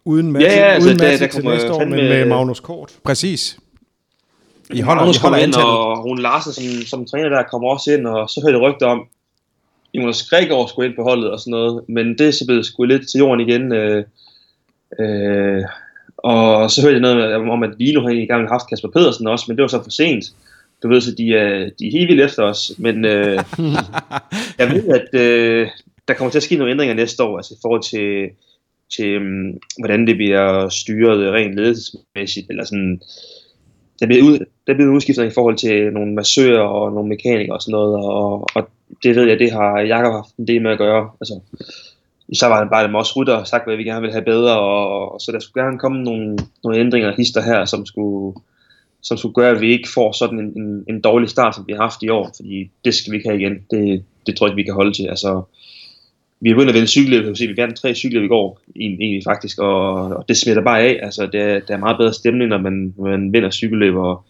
Uden 0.05 0.33
Matti, 0.33 0.47
Ja, 0.47 0.53
ja, 0.59 0.65
altså, 0.65 0.89
uden 0.89 0.99
der- 0.99 1.05
Matti 1.05 1.25
der 1.25 1.31
til 1.31 1.35
kommer 1.43 1.53
næste 1.53 1.73
år, 1.73 1.85
men 1.85 1.93
fandme- 1.93 2.03
med 2.03 2.25
Magnus 2.27 2.61
Kort. 2.61 2.93
Præcis. 3.05 3.59
I 4.71 4.81
holder, 4.81 5.03
Magnus 5.03 5.17
I 5.17 5.21
holder 5.21 5.37
kommer 5.37 5.47
ind, 5.47 5.55
og 5.55 6.05
Rune 6.05 6.23
Larsen 6.23 6.53
som, 6.53 6.87
som 6.87 7.07
træner 7.07 7.29
der 7.29 7.43
kommer 7.51 7.69
også 7.69 7.93
ind, 7.93 8.07
og 8.07 8.29
så 8.31 8.41
hørte 8.45 8.59
jeg 8.59 8.63
rygter 8.73 8.87
om, 8.87 9.01
Jonas 9.95 10.23
Gregor 10.31 10.67
skulle 10.67 10.89
ind 10.89 10.97
på 10.97 11.03
holdet 11.03 11.31
og 11.31 11.41
sådan 11.41 11.51
noget, 11.51 11.85
men 11.89 12.19
det 12.19 12.29
er 12.29 12.31
så 12.31 12.45
blevet 12.47 12.67
skudt 12.67 12.89
lidt 12.89 13.03
til 13.11 13.19
jorden 13.19 13.49
igen. 13.49 13.73
Øh, 13.73 14.05
øh, 15.01 15.63
og 16.23 16.71
så 16.71 16.83
hørte 16.83 16.95
jeg 16.95 17.01
noget 17.01 17.35
om, 17.35 17.63
at 17.63 17.79
Vino 17.79 18.01
har 18.01 18.09
egentlig 18.09 18.29
gerne 18.29 18.49
haft 18.49 18.69
Kasper 18.69 18.89
Pedersen 18.89 19.27
også, 19.27 19.45
men 19.49 19.57
det 19.57 19.63
var 19.63 19.69
så 19.69 19.83
for 19.83 19.91
sent. 19.91 20.25
Du 20.83 20.89
ved, 20.89 21.01
så 21.01 21.15
de 21.15 21.35
er, 21.35 21.71
de 21.79 21.87
er 21.87 21.93
helt 21.93 22.09
vildt 22.09 22.25
efter 22.25 22.43
os, 22.43 22.73
men 22.79 23.05
øh, 23.05 23.35
jeg 24.59 24.71
ved, 24.71 24.89
at 24.89 25.21
øh, 25.21 25.69
der 26.09 26.15
kommer 26.15 26.31
til 26.31 26.39
at 26.39 26.43
ske 26.43 26.57
nogle 26.57 26.71
ændringer 26.71 26.95
næste 26.95 27.23
år, 27.23 27.37
altså 27.37 27.55
i 27.55 27.63
forhold 27.63 27.83
til, 27.83 28.31
til 28.97 29.17
um, 29.17 29.59
hvordan 29.79 30.07
det 30.07 30.17
bliver 30.17 30.69
styret 30.69 31.33
rent 31.33 31.55
ledelsesmæssigt, 31.55 32.47
eller 32.51 32.65
sådan, 32.65 33.01
der 34.01 34.07
bliver, 34.07 34.25
ud, 34.25 34.39
der 34.67 34.75
bliver 34.75 34.93
udskiftet 34.93 35.27
i 35.27 35.35
forhold 35.35 35.57
til 35.57 35.93
nogle 35.93 36.15
massører 36.15 36.63
og 36.63 36.93
nogle 36.93 37.09
mekanikere 37.09 37.57
og 37.57 37.63
sådan 37.63 37.73
noget, 37.73 37.95
og, 37.97 38.47
og 38.55 38.69
det 39.03 39.17
ved 39.17 39.29
jeg, 39.29 39.39
det 39.39 39.53
har 39.53 39.81
Jakob 39.81 40.13
haft 40.13 40.37
en 40.37 40.47
del 40.47 40.63
med 40.63 40.71
at 40.71 40.79
gøre. 40.79 41.11
Altså, 41.21 41.41
i 42.29 42.35
var 42.43 42.61
det 42.61 42.71
bare 42.71 42.89
med 42.89 43.01
os 43.01 43.17
rytter 43.17 43.45
sagt, 43.45 43.67
hvad 43.67 43.77
vi 43.77 43.85
gerne 43.85 44.01
vil 44.01 44.11
have 44.13 44.25
bedre, 44.25 44.61
og, 44.61 45.13
og 45.13 45.21
så 45.21 45.33
der 45.33 45.39
skulle 45.39 45.65
gerne 45.65 45.79
komme 45.79 46.03
nogle, 46.05 46.39
nogle 46.65 46.79
ændringer 46.81 47.09
og 47.09 47.17
hister 47.17 47.43
her, 47.43 47.65
som 47.65 47.87
skulle, 47.87 48.37
som 49.03 49.17
skulle 49.17 49.35
gøre, 49.35 49.51
at 49.51 49.61
vi 49.61 49.73
ikke 49.73 49.89
får 49.95 50.13
sådan 50.13 50.39
en, 50.39 50.63
en, 50.63 50.85
en 50.89 51.01
dårlig 51.01 51.29
start, 51.29 51.55
som 51.55 51.65
vi 51.67 51.73
har 51.73 51.83
haft 51.83 52.03
i 52.03 52.09
år, 52.09 52.31
fordi 52.37 52.71
det 52.85 52.95
skal 52.95 53.11
vi 53.13 53.17
ikke 53.17 53.29
have 53.29 53.41
igen. 53.41 53.55
Det, 53.71 54.05
det 54.27 54.37
tror 54.37 54.47
jeg 54.47 54.51
ikke, 54.53 54.57
vi 54.57 54.63
kan 54.67 54.75
holde 54.75 54.93
til. 54.93 55.07
Altså, 55.09 55.43
vi 56.41 56.51
er 56.51 56.55
begyndt 56.55 56.69
at 56.71 56.75
vinde 56.75 56.89
cykelløb, 56.89 57.25
vi, 57.41 57.47
vi 57.47 57.57
vandt 57.57 57.77
tre 57.77 57.95
cykelløb 57.95 58.25
i 58.25 58.29
går, 58.29 58.61
egentlig 58.77 59.23
faktisk, 59.25 59.59
og, 59.59 59.95
og 59.95 60.25
det 60.29 60.37
smitter 60.37 60.63
bare 60.63 60.81
af. 60.81 61.01
Altså, 61.03 61.27
det, 61.27 61.41
er- 61.41 61.61
der 61.61 61.75
er 61.75 61.79
meget 61.79 61.99
bedre 61.99 62.13
stemning, 62.15 62.49
når 62.49 62.59
man, 62.59 62.95
når 62.97 63.05
man 63.05 63.33
vinder 63.33 63.51
cykelløb, 63.51 63.95
og, 63.95 64.25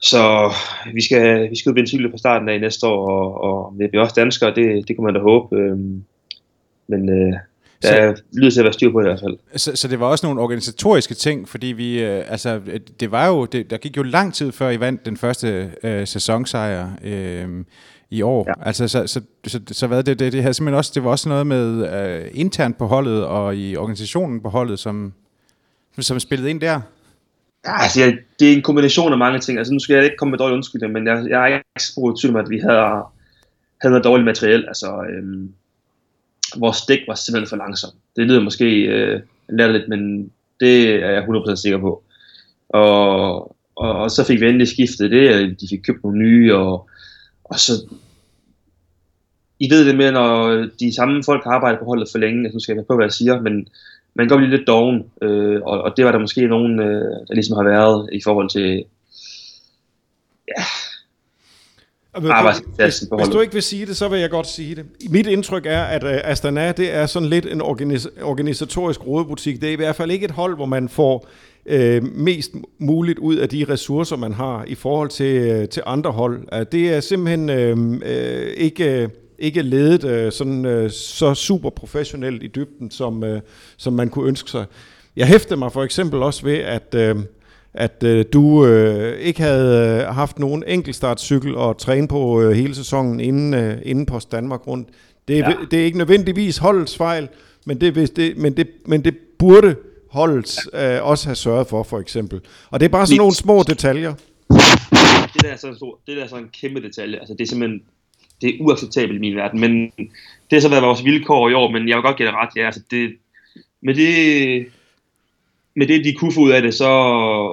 så 0.00 0.52
vi 0.94 1.02
skal, 1.04 1.50
vi 1.50 1.56
skal 1.58 1.74
vinde 1.74 1.88
cykelløb 1.88 2.10
på 2.10 2.18
starten 2.18 2.48
af 2.48 2.60
næste 2.60 2.86
år, 2.86 3.10
og, 3.10 3.40
og 3.42 3.74
vi 3.78 3.86
bliver 3.86 4.02
også 4.02 4.14
danskere, 4.16 4.54
det, 4.54 4.88
det 4.88 4.96
kan 4.96 5.04
man 5.04 5.14
da 5.14 5.20
håbe. 5.20 5.56
Øhm, 5.56 6.04
men 6.98 7.08
øh, 7.08 7.32
der 7.82 7.88
Så- 7.88 7.96
er 7.96 8.14
lyder 8.32 8.50
til 8.50 8.60
at 8.60 8.64
være 8.64 8.72
styr 8.72 8.92
på 8.92 9.00
det 9.00 9.06
i 9.06 9.08
hvert 9.08 9.20
fald. 9.20 9.36
Så, 9.56 9.76
så 9.76 9.88
det 9.88 10.00
var 10.00 10.06
også 10.06 10.26
nogle 10.26 10.40
organisatoriske 10.40 11.14
ting, 11.14 11.48
fordi 11.48 11.66
vi, 11.66 12.02
øh, 12.02 12.24
altså, 12.28 12.60
det 13.00 13.10
var 13.10 13.26
jo, 13.28 13.44
det, 13.44 13.70
der 13.70 13.76
gik 13.76 13.96
jo 13.96 14.02
lang 14.02 14.34
tid 14.34 14.52
før 14.52 14.70
I 14.70 14.80
vandt 14.80 15.06
den 15.06 15.16
første 15.16 15.70
øh, 15.82 16.06
sæsonsejr 16.06 16.88
øh, 17.04 17.64
i 18.10 18.22
år. 18.22 18.44
Ja. 18.48 18.66
Altså, 18.66 18.88
så, 18.88 19.06
så, 19.06 19.20
så, 19.46 19.60
så 19.70 19.86
hvad 19.86 20.02
det, 20.02 20.18
det, 20.18 20.32
det 20.32 20.42
havde 20.42 20.54
simpelthen 20.54 20.78
også, 20.78 20.92
det 20.94 21.04
var 21.04 21.10
også 21.10 21.28
noget 21.28 21.46
med 21.46 21.94
øh, 21.94 22.30
internt 22.34 22.78
på 22.78 22.86
holdet 22.86 23.24
og 23.24 23.56
i 23.56 23.76
organisationen 23.76 24.40
på 24.40 24.48
holdet, 24.48 24.78
som, 24.78 25.12
som 26.00 26.20
spillede 26.20 26.50
ind 26.50 26.60
der. 26.60 26.80
Ja, 27.66 27.82
altså, 27.82 28.00
jeg, 28.00 28.18
det 28.40 28.52
er 28.52 28.56
en 28.56 28.62
kombination 28.62 29.12
af 29.12 29.18
mange 29.18 29.38
ting. 29.38 29.58
Altså, 29.58 29.72
nu 29.72 29.78
skal 29.78 29.94
jeg 29.94 30.04
ikke 30.04 30.16
komme 30.16 30.30
med 30.30 30.38
dårlig 30.38 30.54
undskyldning, 30.56 30.92
men 30.92 31.06
jeg, 31.06 31.26
jeg 31.30 31.42
er 31.42 31.46
ikke 31.56 31.64
spurgt 31.78 32.20
tvivl 32.20 32.36
om, 32.36 32.44
at 32.44 32.50
vi 32.50 32.58
havde, 32.58 32.78
havde 33.82 33.92
noget 33.92 34.04
dårligt 34.04 34.24
materiel. 34.24 34.64
Altså, 34.68 35.04
øhm, 35.16 35.52
vores 36.56 36.80
dæk 36.88 37.00
var 37.08 37.14
simpelthen 37.14 37.48
for 37.48 37.56
langsomt. 37.56 37.94
Det 38.16 38.26
lyder 38.26 38.40
måske 38.40 38.82
øh, 38.82 39.20
latterligt, 39.48 39.88
men 39.88 40.32
det 40.60 40.88
er 40.88 41.10
jeg 41.10 41.24
100% 41.24 41.56
sikker 41.56 41.78
på. 41.78 42.02
Og, 42.68 43.56
og, 43.76 43.92
og 43.92 44.10
så 44.10 44.24
fik 44.24 44.40
vi 44.40 44.46
endelig 44.46 44.68
skiftet 44.68 45.10
det, 45.10 45.34
og 45.34 45.60
de 45.60 45.68
fik 45.70 45.80
købt 45.86 46.02
nogle 46.04 46.18
nye, 46.18 46.54
og, 46.54 46.88
og 47.44 47.58
så... 47.58 47.72
I 49.60 49.70
ved 49.70 49.86
det 49.86 49.96
med, 49.96 50.12
når 50.12 50.66
de 50.80 50.94
samme 50.94 51.22
folk 51.24 51.44
har 51.44 51.50
arbejdet 51.50 51.78
på 51.78 51.84
holdet 51.84 52.08
for 52.12 52.18
længe, 52.18 52.52
så 52.52 52.60
skal 52.60 52.74
jeg 52.74 52.86
på, 52.86 52.96
hvad 52.96 53.04
jeg 53.04 53.12
siger, 53.12 53.40
men 53.40 53.68
man 54.14 54.28
går 54.28 54.34
godt 54.34 54.40
blive 54.40 54.56
lidt 54.56 54.66
doven, 54.66 55.04
øh, 55.22 55.60
og, 55.62 55.82
og 55.82 55.96
det 55.96 56.04
var 56.04 56.12
der 56.12 56.18
måske 56.18 56.46
nogen, 56.46 56.80
øh, 56.80 57.10
der 57.28 57.34
ligesom 57.34 57.56
har 57.56 57.64
været 57.64 58.08
i 58.12 58.20
forhold 58.24 58.50
til 58.50 58.84
ja, 60.48 60.62
arbejdspladsen 62.14 63.08
på 63.08 63.16
Hvis 63.16 63.28
du 63.28 63.40
ikke 63.40 63.52
vil 63.52 63.62
sige 63.62 63.86
det, 63.86 63.96
så 63.96 64.08
vil 64.08 64.20
jeg 64.20 64.30
godt 64.30 64.46
sige 64.46 64.74
det. 64.74 64.84
Mit 65.10 65.26
indtryk 65.26 65.66
er, 65.66 65.82
at 65.82 66.04
uh, 66.04 66.10
Astana 66.10 66.72
det 66.72 66.94
er 66.94 67.06
sådan 67.06 67.28
lidt 67.28 67.46
en 67.46 67.60
organis- 67.60 68.22
organisatorisk 68.22 69.06
rådebutik. 69.06 69.60
Det 69.60 69.68
er 69.68 69.72
i 69.72 69.76
hvert 69.76 69.96
fald 69.96 70.10
ikke 70.10 70.24
et 70.24 70.30
hold, 70.30 70.56
hvor 70.56 70.66
man 70.66 70.88
får 70.88 71.26
øh, 71.66 72.02
mest 72.16 72.50
muligt 72.78 73.18
ud 73.18 73.36
af 73.36 73.48
de 73.48 73.66
ressourcer, 73.68 74.16
man 74.16 74.32
har 74.32 74.64
i 74.66 74.74
forhold 74.74 75.08
til, 75.08 75.36
øh, 75.36 75.68
til 75.68 75.82
andre 75.86 76.10
hold. 76.10 76.66
Det 76.66 76.94
er 76.94 77.00
simpelthen 77.00 77.50
øh, 77.50 78.00
øh, 78.04 78.52
ikke, 78.56 79.10
ikke 79.38 79.62
ledet 79.62 80.04
øh, 80.04 80.32
sådan, 80.32 80.64
øh, 80.64 80.90
så 80.90 81.34
super 81.34 81.70
professionelt 81.70 82.42
i 82.42 82.46
dybden, 82.46 82.90
som, 82.90 83.24
øh, 83.24 83.40
som 83.76 83.92
man 83.92 84.08
kunne 84.08 84.28
ønske 84.28 84.50
sig. 84.50 84.64
Jeg 85.16 85.26
hæfter 85.26 85.56
mig 85.56 85.72
for 85.72 85.84
eksempel 85.84 86.22
også 86.22 86.44
ved, 86.44 86.58
at... 86.58 86.94
Øh, 86.94 87.16
at 87.74 88.02
øh, 88.04 88.24
du 88.32 88.66
øh, 88.66 89.18
ikke 89.18 89.40
havde 89.42 90.00
øh, 90.00 90.14
haft 90.14 90.38
nogen 90.38 90.64
enkeltstartcykel 90.66 91.54
og 91.54 91.78
træne 91.78 92.08
på 92.08 92.42
øh, 92.42 92.52
hele 92.52 92.74
sæsonen 92.74 93.20
inden, 93.20 93.54
øh, 93.54 93.78
inden 93.84 94.06
Post 94.06 94.32
Danmark 94.32 94.66
rundt. 94.66 94.88
Det 95.28 95.38
er, 95.38 95.38
ja. 95.38 95.50
Ja. 95.50 95.56
det 95.70 95.80
er 95.80 95.84
ikke 95.84 95.98
nødvendigvis 95.98 96.58
holdets 96.58 96.96
fejl, 96.96 97.28
men 97.66 97.80
det, 97.80 97.92
hvis 97.92 98.10
det, 98.10 98.36
men 98.36 98.56
det, 98.56 98.68
men 98.86 99.04
det 99.04 99.16
burde 99.38 99.76
holdet 100.10 100.56
øh, 100.74 101.06
også 101.06 101.26
have 101.26 101.36
sørget 101.36 101.66
for, 101.66 101.82
for 101.82 101.98
eksempel. 101.98 102.40
Og 102.70 102.80
det 102.80 102.86
er 102.86 102.90
bare 102.90 103.06
sådan 103.06 103.18
nogle 103.18 103.34
små 103.34 103.62
detaljer. 103.62 104.14
Det 105.34 105.42
der 105.42 105.48
er 105.48 105.56
sådan 105.56 105.72
en 105.72 105.76
stor, 105.76 105.98
det 106.06 106.16
der 106.16 106.24
er 106.24 106.28
sådan 106.28 106.44
en 106.44 106.50
kæmpe 106.60 106.82
detalje. 106.82 107.18
Altså, 107.18 107.34
det 107.34 107.40
er 107.40 107.48
simpelthen 107.48 107.82
det 108.42 108.48
er 108.48 108.58
uacceptabelt 108.60 109.16
i 109.16 109.20
min 109.20 109.36
verden. 109.36 109.60
Men 109.60 109.92
det 109.98 110.52
har 110.52 110.60
så 110.60 110.68
været 110.68 110.82
vores 110.82 111.04
vilkår 111.04 111.48
i 111.48 111.54
år, 111.54 111.70
men 111.70 111.88
jeg 111.88 111.96
vil 111.96 112.02
godt 112.02 112.16
give 112.16 112.28
det 112.28 112.34
ret. 112.34 112.48
Ja, 112.56 112.66
altså 112.66 112.80
det, 112.90 113.12
med 113.82 113.94
det, 113.94 114.66
med 115.76 115.86
det, 115.86 116.04
de 116.04 116.12
kunne 116.12 116.32
få 116.32 116.40
ud 116.40 116.50
af 116.50 116.62
det, 116.62 116.74
så, 116.74 116.84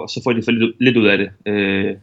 så 0.09 0.22
får 0.24 0.34
de 0.34 0.43
for 0.43 0.51
lidt, 0.51 0.76
lidt 0.80 0.97
ud 0.97 1.05
af 1.05 1.17
det. 1.17 1.30
Øh, 1.45 1.95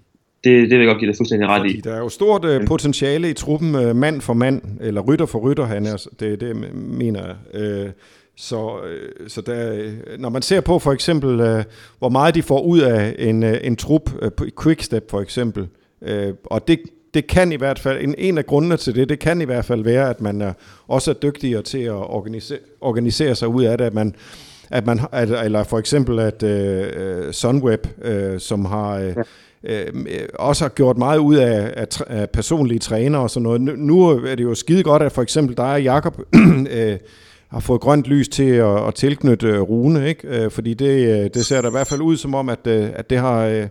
det. 0.44 0.70
Det 0.70 0.70
vil 0.70 0.78
jeg 0.78 0.86
godt 0.86 0.98
give 0.98 1.10
det 1.10 1.16
fuldstændig 1.16 1.48
ret 1.48 1.60
Fordi 1.60 1.78
i. 1.78 1.80
der 1.80 1.94
er 1.94 1.98
jo 1.98 2.08
stort 2.08 2.44
øh, 2.44 2.66
potentiale 2.66 3.30
i 3.30 3.32
truppen, 3.32 3.74
øh, 3.74 3.96
mand 3.96 4.20
for 4.20 4.34
mand, 4.34 4.62
eller 4.80 5.00
rytter 5.00 5.26
for 5.26 5.38
rytter, 5.38 5.64
han 5.64 5.86
er, 5.86 6.06
det, 6.20 6.40
det 6.40 6.74
mener 6.74 7.20
jeg. 7.26 7.60
Øh, 7.60 7.90
så, 8.36 8.80
øh, 8.86 9.28
så 9.28 9.40
der, 9.40 9.72
øh, 9.72 9.92
når 10.18 10.28
man 10.28 10.42
ser 10.42 10.60
på 10.60 10.78
for 10.78 10.92
eksempel, 10.92 11.40
øh, 11.40 11.64
hvor 11.98 12.08
meget 12.08 12.34
de 12.34 12.42
får 12.42 12.62
ud 12.62 12.80
af 12.80 13.16
en, 13.18 13.42
øh, 13.42 13.58
en 13.62 13.76
trup, 13.76 14.10
øh, 14.22 14.30
Quickstep 14.62 15.10
for 15.10 15.20
eksempel, 15.20 15.68
øh, 16.02 16.34
og 16.44 16.68
det, 16.68 16.80
det 17.14 17.26
kan 17.26 17.52
i 17.52 17.56
hvert 17.56 17.78
fald, 17.78 18.04
en, 18.04 18.14
en 18.18 18.38
af 18.38 18.46
grundene 18.46 18.76
til 18.76 18.94
det, 18.94 19.08
det 19.08 19.18
kan 19.18 19.40
i 19.40 19.44
hvert 19.44 19.64
fald 19.64 19.84
være, 19.84 20.10
at 20.10 20.20
man 20.20 20.40
er, 20.40 20.52
også 20.88 21.10
er 21.10 21.14
dygtigere 21.14 21.62
til 21.62 21.78
at 21.78 21.92
organisere, 21.92 22.58
organisere 22.80 23.34
sig 23.34 23.48
ud 23.48 23.64
af 23.64 23.78
det, 23.78 23.84
at 23.84 23.94
man, 23.94 24.14
at 24.70 24.86
man 24.86 25.00
at, 25.12 25.44
eller 25.44 25.64
for 25.64 25.78
eksempel 25.78 26.18
at 26.18 26.42
øh, 26.42 27.32
Sunweb, 27.32 27.86
øh, 28.02 28.40
som 28.40 28.64
har 28.64 28.96
øh, 28.96 29.14
øh, 29.64 29.86
også 30.34 30.64
har 30.64 30.68
gjort 30.68 30.98
meget 30.98 31.18
ud 31.18 31.36
af, 31.36 31.72
af, 31.76 31.86
af 32.06 32.30
personlige 32.30 32.78
træner 32.78 33.18
og 33.18 33.30
sådan 33.30 33.42
noget. 33.42 33.60
Nu, 33.60 34.08
er 34.08 34.34
det 34.34 34.44
jo 34.44 34.54
skide 34.54 34.82
godt, 34.82 35.02
at 35.02 35.12
for 35.12 35.22
eksempel 35.22 35.56
dig 35.56 35.72
og 35.72 35.82
Jacob 35.82 36.20
øh, 36.76 36.96
har 37.48 37.60
fået 37.60 37.80
grønt 37.80 38.06
lys 38.06 38.28
til 38.28 38.50
at, 38.50 38.86
at 38.86 38.94
tilknytte 38.94 39.46
øh, 39.46 39.60
Rune, 39.60 40.08
ikke? 40.08 40.28
Øh, 40.28 40.50
fordi 40.50 40.74
det, 40.74 41.20
øh, 41.20 41.30
det 41.34 41.46
ser 41.46 41.60
da 41.60 41.68
i 41.68 41.70
hvert 41.70 41.86
fald 41.86 42.00
ud 42.00 42.16
som 42.16 42.34
om, 42.34 42.48
at, 42.48 42.66
øh, 42.66 42.88
at 42.94 43.10
det 43.10 43.18
har 43.18 43.44
øh, 43.44 43.68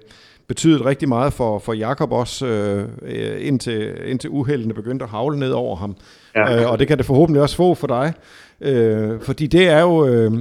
betydet 0.47 0.85
rigtig 0.85 1.09
meget 1.09 1.33
for, 1.33 1.59
for 1.59 1.73
Jakob 1.73 2.11
også, 2.11 2.45
øh, 2.45 2.89
øh, 3.01 3.47
indtil, 3.47 3.93
indtil 4.05 4.29
uheldene 4.29 4.73
begyndte 4.73 5.03
at 5.03 5.09
havle 5.09 5.39
ned 5.39 5.51
over 5.51 5.75
ham. 5.75 5.95
Ja. 6.35 6.61
Øh, 6.61 6.71
og 6.71 6.79
det 6.79 6.87
kan 6.87 6.97
det 6.97 7.05
forhåbentlig 7.05 7.41
også 7.41 7.55
få 7.55 7.73
for 7.73 7.87
dig. 7.87 8.13
Øh, 8.65 9.21
fordi 9.21 9.47
det 9.47 9.67
er 9.67 9.81
jo, 9.81 10.07
øh, 10.07 10.31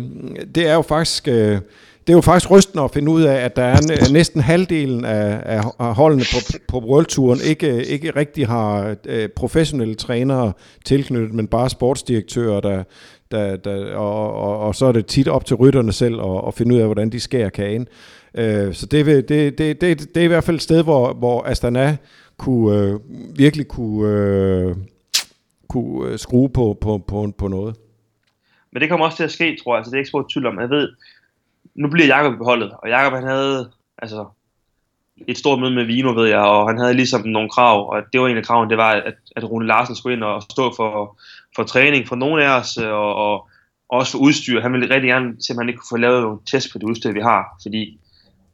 det 0.55 0.69
er 0.69 0.75
jo 0.75 0.83
faktisk... 0.83 1.29
Øh, 1.29 1.59
det 2.07 2.13
er 2.13 2.17
jo 2.17 2.21
faktisk 2.21 2.51
rystende 2.51 2.85
at 2.85 2.91
finde 2.91 3.13
ud 3.13 3.23
af, 3.23 3.35
at 3.35 3.57
der 3.57 3.63
er 3.63 4.13
næsten 4.13 4.41
halvdelen 4.41 5.05
af, 5.05 5.41
af 5.79 5.95
holdene 5.95 6.25
på, 6.35 6.59
på 6.69 6.79
Worldturen 6.79 7.41
ikke, 7.45 7.85
ikke 7.85 8.11
rigtig 8.17 8.47
har 8.47 8.97
øh, 9.07 9.29
professionelle 9.29 9.95
trænere 9.95 10.53
tilknyttet, 10.85 11.35
men 11.35 11.47
bare 11.47 11.71
sportsdirektører, 11.71 12.61
der, 12.61 12.83
der, 13.31 13.57
der, 13.57 13.95
og, 13.95 14.35
og, 14.35 14.59
og 14.59 14.75
så 14.75 14.87
er 14.87 14.93
det 14.93 15.07
tit 15.07 15.29
op 15.29 15.45
til 15.45 15.57
rytterne 15.57 15.93
selv 15.93 16.21
at, 16.21 16.43
at 16.47 16.55
finde 16.55 16.75
ud 16.75 16.81
af, 16.81 16.87
hvordan 16.87 17.11
de 17.11 17.21
skærer 17.21 17.49
kagen. 17.49 17.89
Øh, 18.35 18.75
så 18.75 18.87
det, 18.87 19.07
det, 19.07 19.59
det, 19.59 19.81
det, 19.81 19.81
det 20.15 20.17
er 20.17 20.25
i 20.25 20.27
hvert 20.27 20.45
fald 20.45 20.57
et 20.57 20.63
sted, 20.63 20.83
hvor, 20.83 21.13
hvor 21.13 21.47
Astana 21.47 21.97
kunne, 22.39 22.79
øh, 22.79 23.01
virkelig 23.37 23.69
kunne, 23.69 24.09
øh, 24.09 24.77
kunne 25.69 26.11
øh, 26.11 26.19
skrue 26.19 26.49
på, 26.49 26.79
på, 26.81 26.99
på, 27.09 27.33
på 27.39 27.49
noget. 27.49 27.75
Men 28.75 28.81
det 28.81 28.89
kommer 28.89 29.07
også 29.07 29.17
til 29.17 29.25
at 29.25 29.33
ske, 29.33 29.59
tror 29.63 29.75
jeg. 29.75 29.79
Altså, 29.79 29.91
det 29.91 29.97
er 29.97 30.01
ikke 30.01 30.09
spurgt 30.09 30.33
tvivl 30.33 30.47
om. 30.47 30.61
Jeg 30.61 30.71
ved, 30.71 30.89
nu 31.75 31.89
bliver 31.89 32.07
Jakob 32.07 32.39
beholdet, 32.39 32.71
og 32.83 32.89
Jakob 32.89 33.13
han 33.13 33.29
havde 33.29 33.71
altså, 33.99 34.27
et 35.29 35.39
stort 35.39 35.61
møde 35.61 35.75
med 35.75 35.85
Vino, 35.85 36.13
ved 36.13 36.29
jeg, 36.29 36.39
og 36.39 36.69
han 36.69 36.79
havde 36.79 36.95
ligesom 36.95 37.27
nogle 37.27 37.51
krav, 37.51 37.91
og 37.91 38.03
det 38.13 38.21
var 38.21 38.29
en 38.29 38.37
af 38.37 38.45
kravene, 38.45 38.71
det 38.71 38.79
var, 38.79 38.91
at, 38.91 39.15
at 39.37 39.51
Rune 39.51 39.67
Larsen 39.67 39.97
skulle 39.97 40.17
ind 40.17 40.25
og 40.25 40.43
stå 40.43 40.75
for, 40.77 41.19
for 41.57 41.63
træning 41.63 42.09
for 42.09 42.17
nogle 42.17 42.45
af 42.45 42.59
os, 42.61 42.77
og, 42.77 43.15
og, 43.15 43.35
og 43.89 43.99
også 43.99 44.13
for 44.13 44.19
udstyr. 44.19 44.61
Han 44.61 44.73
ville 44.73 44.95
rigtig 44.95 45.09
gerne 45.09 45.37
se, 45.41 45.53
om 45.53 45.59
han 45.59 45.69
ikke 45.69 45.79
kunne 45.79 45.97
få 45.97 45.97
lavet 45.97 46.23
nogle 46.23 46.39
test 46.47 46.73
på 46.73 46.79
det 46.79 46.85
udstyr, 46.85 47.13
vi 47.13 47.21
har, 47.21 47.59
fordi 47.63 47.99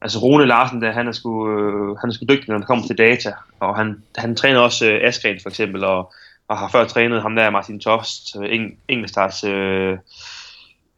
altså 0.02 0.18
Rune 0.18 0.46
Larsen, 0.46 0.82
der, 0.82 0.92
han, 0.92 1.08
er 1.08 1.12
sgu, 1.12 1.50
øh, 1.50 1.96
han 1.96 2.10
er 2.10 2.14
sgu 2.14 2.24
dygtig, 2.28 2.48
når 2.48 2.58
det 2.58 2.66
kommer 2.66 2.86
til 2.86 2.98
data, 2.98 3.32
og 3.60 3.76
han, 3.76 4.02
han 4.16 4.36
træner 4.36 4.60
også 4.60 4.86
øh, 4.92 5.08
Askren 5.08 5.38
for 5.42 5.48
eksempel, 5.48 5.84
og, 5.84 6.12
og 6.50 6.58
har 6.58 6.68
før 6.68 6.84
trænet 6.84 7.22
ham 7.22 7.36
der, 7.36 7.50
Martin 7.50 7.80
Toft, 7.80 8.36
øh, 8.42 8.54
Eng, 8.54 8.78
Engelstads 8.88 9.44
øh, 9.44 9.98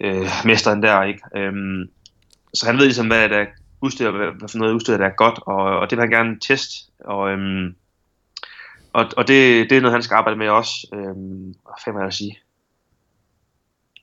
øh, 0.00 0.26
mesteren 0.44 0.82
der, 0.82 1.02
ikke? 1.02 1.20
Øhm, 1.36 1.90
så 2.54 2.66
han 2.66 2.78
ved 2.78 2.84
ligesom, 2.84 3.06
hvad 3.06 3.28
der 3.28 3.46
udstyr, 3.80 4.10
hvad, 4.10 4.26
hvad 4.38 4.48
for 4.48 4.58
noget 4.58 4.72
udstyr, 4.72 4.96
der 4.96 5.06
er 5.06 5.16
godt, 5.16 5.38
og, 5.46 5.78
og 5.78 5.90
det 5.90 5.96
vil 5.98 6.02
han 6.02 6.10
gerne 6.10 6.38
teste, 6.40 6.74
og, 7.00 7.30
øhm, 7.30 7.74
og, 8.92 9.10
og 9.16 9.28
det, 9.28 9.70
det 9.70 9.76
er 9.76 9.80
noget, 9.80 9.92
han 9.92 10.02
skal 10.02 10.14
arbejde 10.14 10.38
med 10.38 10.48
også. 10.48 10.86
Øhm, 10.94 11.44
hvad 11.44 11.82
fanden 11.84 12.00
vil 12.00 12.04
jeg 12.04 12.12
sige? 12.12 12.38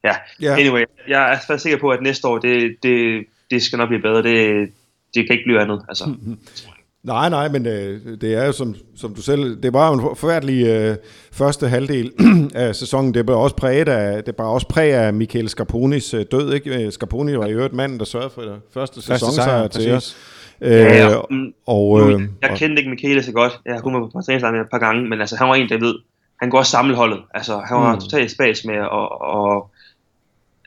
Ja, 0.03 0.15
Ja. 0.41 0.45
yeah. 0.47 0.59
anyway, 0.59 0.85
jeg 1.07 1.33
er 1.33 1.37
faktisk 1.47 1.63
sikker 1.63 1.79
på, 1.79 1.89
at 1.89 2.01
næste 2.01 2.27
år, 2.27 2.37
det, 2.37 2.77
det, 2.83 3.25
det 3.51 3.63
skal 3.63 3.77
nok 3.77 3.89
blive 3.89 4.01
bedre. 4.01 4.23
Det, 4.23 4.71
det 5.13 5.27
kan 5.27 5.33
ikke 5.33 5.45
blive 5.45 5.61
andet, 5.61 5.85
altså. 5.89 6.05
Nej, 7.03 7.29
nej, 7.29 7.49
men 7.49 7.65
øh, 7.65 8.01
det 8.21 8.33
er 8.33 8.45
jo 8.45 8.51
som, 8.51 8.75
som 8.95 9.13
du 9.15 9.21
selv, 9.21 9.61
det 9.63 9.73
var 9.73 9.87
jo 9.87 9.93
en 9.93 10.01
forfærdelig 10.01 10.67
øh, 10.67 10.95
første 11.31 11.67
halvdel 11.67 12.11
af 12.55 12.75
sæsonen. 12.75 13.13
Det 13.13 13.27
var 13.27 13.35
også 13.35 13.55
præget 13.55 13.89
af, 13.89 14.23
det 14.23 14.35
var 14.37 14.45
også 14.45 14.67
præget 14.67 14.93
af 14.93 15.13
Michael 15.13 15.49
Scarponis 15.49 16.13
øh, 16.13 16.25
død, 16.31 16.53
ikke? 16.53 16.85
Øh, 16.85 16.91
Scarponi 16.91 17.37
var 17.37 17.47
jo 17.47 17.59
et 17.59 17.73
mand, 17.73 17.99
der 17.99 18.05
sørgede 18.05 18.29
for 18.29 18.41
det 18.41 18.61
første 18.73 19.01
sæsonsejr 19.01 19.67
til 19.67 19.91
os. 19.91 20.17
Øh, 20.61 20.71
Ja, 20.71 21.15
og, 21.15 21.27
mm, 21.29 21.53
og, 21.65 22.11
øh, 22.11 22.21
jeg 22.41 22.57
kendte 22.57 22.79
ikke 22.79 22.89
Michele 22.89 23.23
så 23.23 23.31
godt. 23.31 23.59
Jeg 23.65 23.73
har 23.73 23.81
kun 23.81 23.93
været 23.93 24.11
på 24.11 24.21
træningslejr 24.25 24.61
et 24.61 24.69
par 24.71 24.79
gange, 24.79 25.09
men 25.09 25.19
altså, 25.19 25.35
han 25.35 25.47
var 25.47 25.55
en, 25.55 25.69
der 25.69 25.79
ved, 25.79 25.95
han 26.39 26.49
går 26.49 26.57
også 26.57 26.71
samle 26.71 26.95
holdet. 26.95 27.19
Altså, 27.33 27.57
han 27.57 27.77
var 27.77 27.95
mm. 27.95 28.01
totalt 28.01 28.31
spas 28.31 28.65
med, 28.65 28.79
og, 28.79 29.21
og 29.21 29.71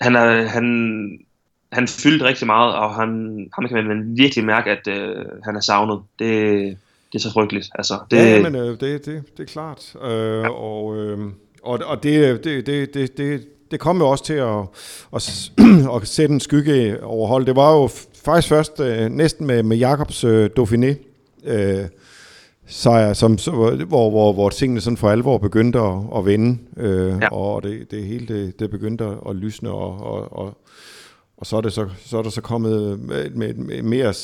han, 0.00 0.16
er, 0.16 0.42
han, 0.46 1.18
han 1.72 1.88
fyldte 1.88 2.24
rigtig 2.24 2.46
meget, 2.46 2.74
og 2.74 2.94
han, 2.94 3.08
ham 3.54 3.68
kan 3.68 3.86
man 3.86 4.16
virkelig 4.16 4.44
mærke, 4.44 4.70
at 4.70 4.88
øh, 4.88 5.24
han 5.44 5.56
er 5.56 5.60
savnet. 5.60 6.00
Det, 6.18 6.28
det 7.12 7.18
er 7.18 7.22
så 7.22 7.32
frygteligt. 7.32 7.68
Altså, 7.74 7.98
det, 8.10 8.16
Ja, 8.16 8.42
men 8.42 8.54
øh, 8.54 8.80
det, 8.80 8.80
det, 8.80 9.06
det 9.06 9.42
er 9.42 9.44
klart. 9.44 9.94
Øh, 10.04 10.50
og, 10.50 10.96
øh, 10.96 11.18
og, 11.62 11.80
og 11.84 12.02
det, 12.02 12.44
det, 12.44 12.66
det, 12.66 12.94
det, 12.94 13.16
det, 13.16 13.46
det 13.70 13.80
kom 13.80 13.98
jo 13.98 14.08
også 14.08 14.24
til 14.24 14.32
at, 14.32 14.58
at, 15.14 15.50
at 16.02 16.08
sætte 16.08 16.34
en 16.34 16.40
skygge 16.40 17.04
over 17.04 17.28
hold. 17.28 17.46
Det 17.46 17.56
var 17.56 17.72
jo 17.72 17.88
faktisk 18.24 18.48
først 18.48 18.80
øh, 18.80 19.08
næsten 19.10 19.46
med, 19.46 19.62
med 19.62 19.76
Jakobs 19.76 20.24
øh, 20.24 20.50
Dauphiné 20.58 20.94
øh, 21.44 21.86
sejr, 22.66 23.12
som, 23.12 23.38
så, 23.38 23.50
hvor, 23.88 24.10
hvor, 24.10 24.32
hvor 24.32 24.48
tingene 24.48 24.80
sådan 24.80 24.96
for 24.96 25.10
alvor 25.10 25.38
begyndte 25.38 25.78
at, 25.78 25.98
at 26.16 26.26
vende, 26.26 26.58
øh, 26.76 27.08
ja. 27.08 27.16
Ja. 27.16 27.32
og 27.32 27.62
det, 27.62 27.90
det 27.90 28.04
hele 28.04 28.26
det, 28.26 28.60
det 28.60 28.70
begyndte 28.70 29.04
at, 29.04 29.14
at 29.28 29.36
lysne, 29.36 29.70
og, 29.70 30.00
og, 30.00 30.38
og, 30.38 30.58
og 31.42 31.46
så 31.46 31.56
er 31.56 31.60
det 31.60 31.72
så, 31.72 31.88
så, 32.04 32.18
er 32.18 32.22
det 32.22 32.32
så 32.32 32.40
kommet 32.40 33.00
med, 33.00 33.30
med, 33.30 33.54
med 33.54 33.82
mere 33.82 34.14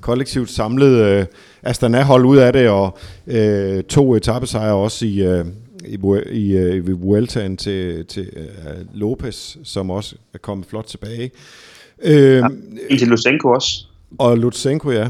kollektivt 0.00 0.50
samlet 0.50 1.04
øh, 1.04 1.26
Astana-hold 1.62 2.24
ud 2.24 2.36
af 2.36 2.52
det, 2.52 2.68
og 2.68 2.98
øh, 3.26 3.82
to 3.82 4.14
etappesejre 4.14 4.74
også 4.74 5.06
i, 5.06 5.22
øh, 5.22 5.46
i, 5.84 5.98
i, 6.30 6.56
øh, 6.56 6.76
i 6.76 6.80
Vueltaen 6.80 7.56
til, 7.56 8.06
til 8.06 8.30
øh, 8.36 8.46
Lopez, 8.94 9.56
som 9.64 9.90
også 9.90 10.16
er 10.34 10.38
kommet 10.38 10.66
flot 10.66 10.84
tilbage. 10.84 11.30
Øh, 12.02 12.42
ja. 12.90 12.96
til 12.98 13.08
Lusenko 13.08 13.48
også. 13.48 13.84
Og 14.18 14.38
Lutsenko, 14.38 14.90
ja. 14.90 15.08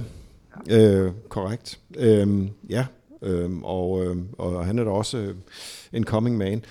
Øh, 0.70 1.10
korrekt. 1.28 1.78
Øh, 1.96 2.28
ja, 2.70 2.86
øh, 3.22 3.50
og, 3.62 4.04
øh, 4.04 4.16
og 4.38 4.66
han 4.66 4.78
er 4.78 4.84
da 4.84 4.90
også 4.90 5.18
øh, 5.18 5.34
en 5.92 6.04
coming 6.04 6.38
man 6.38 6.64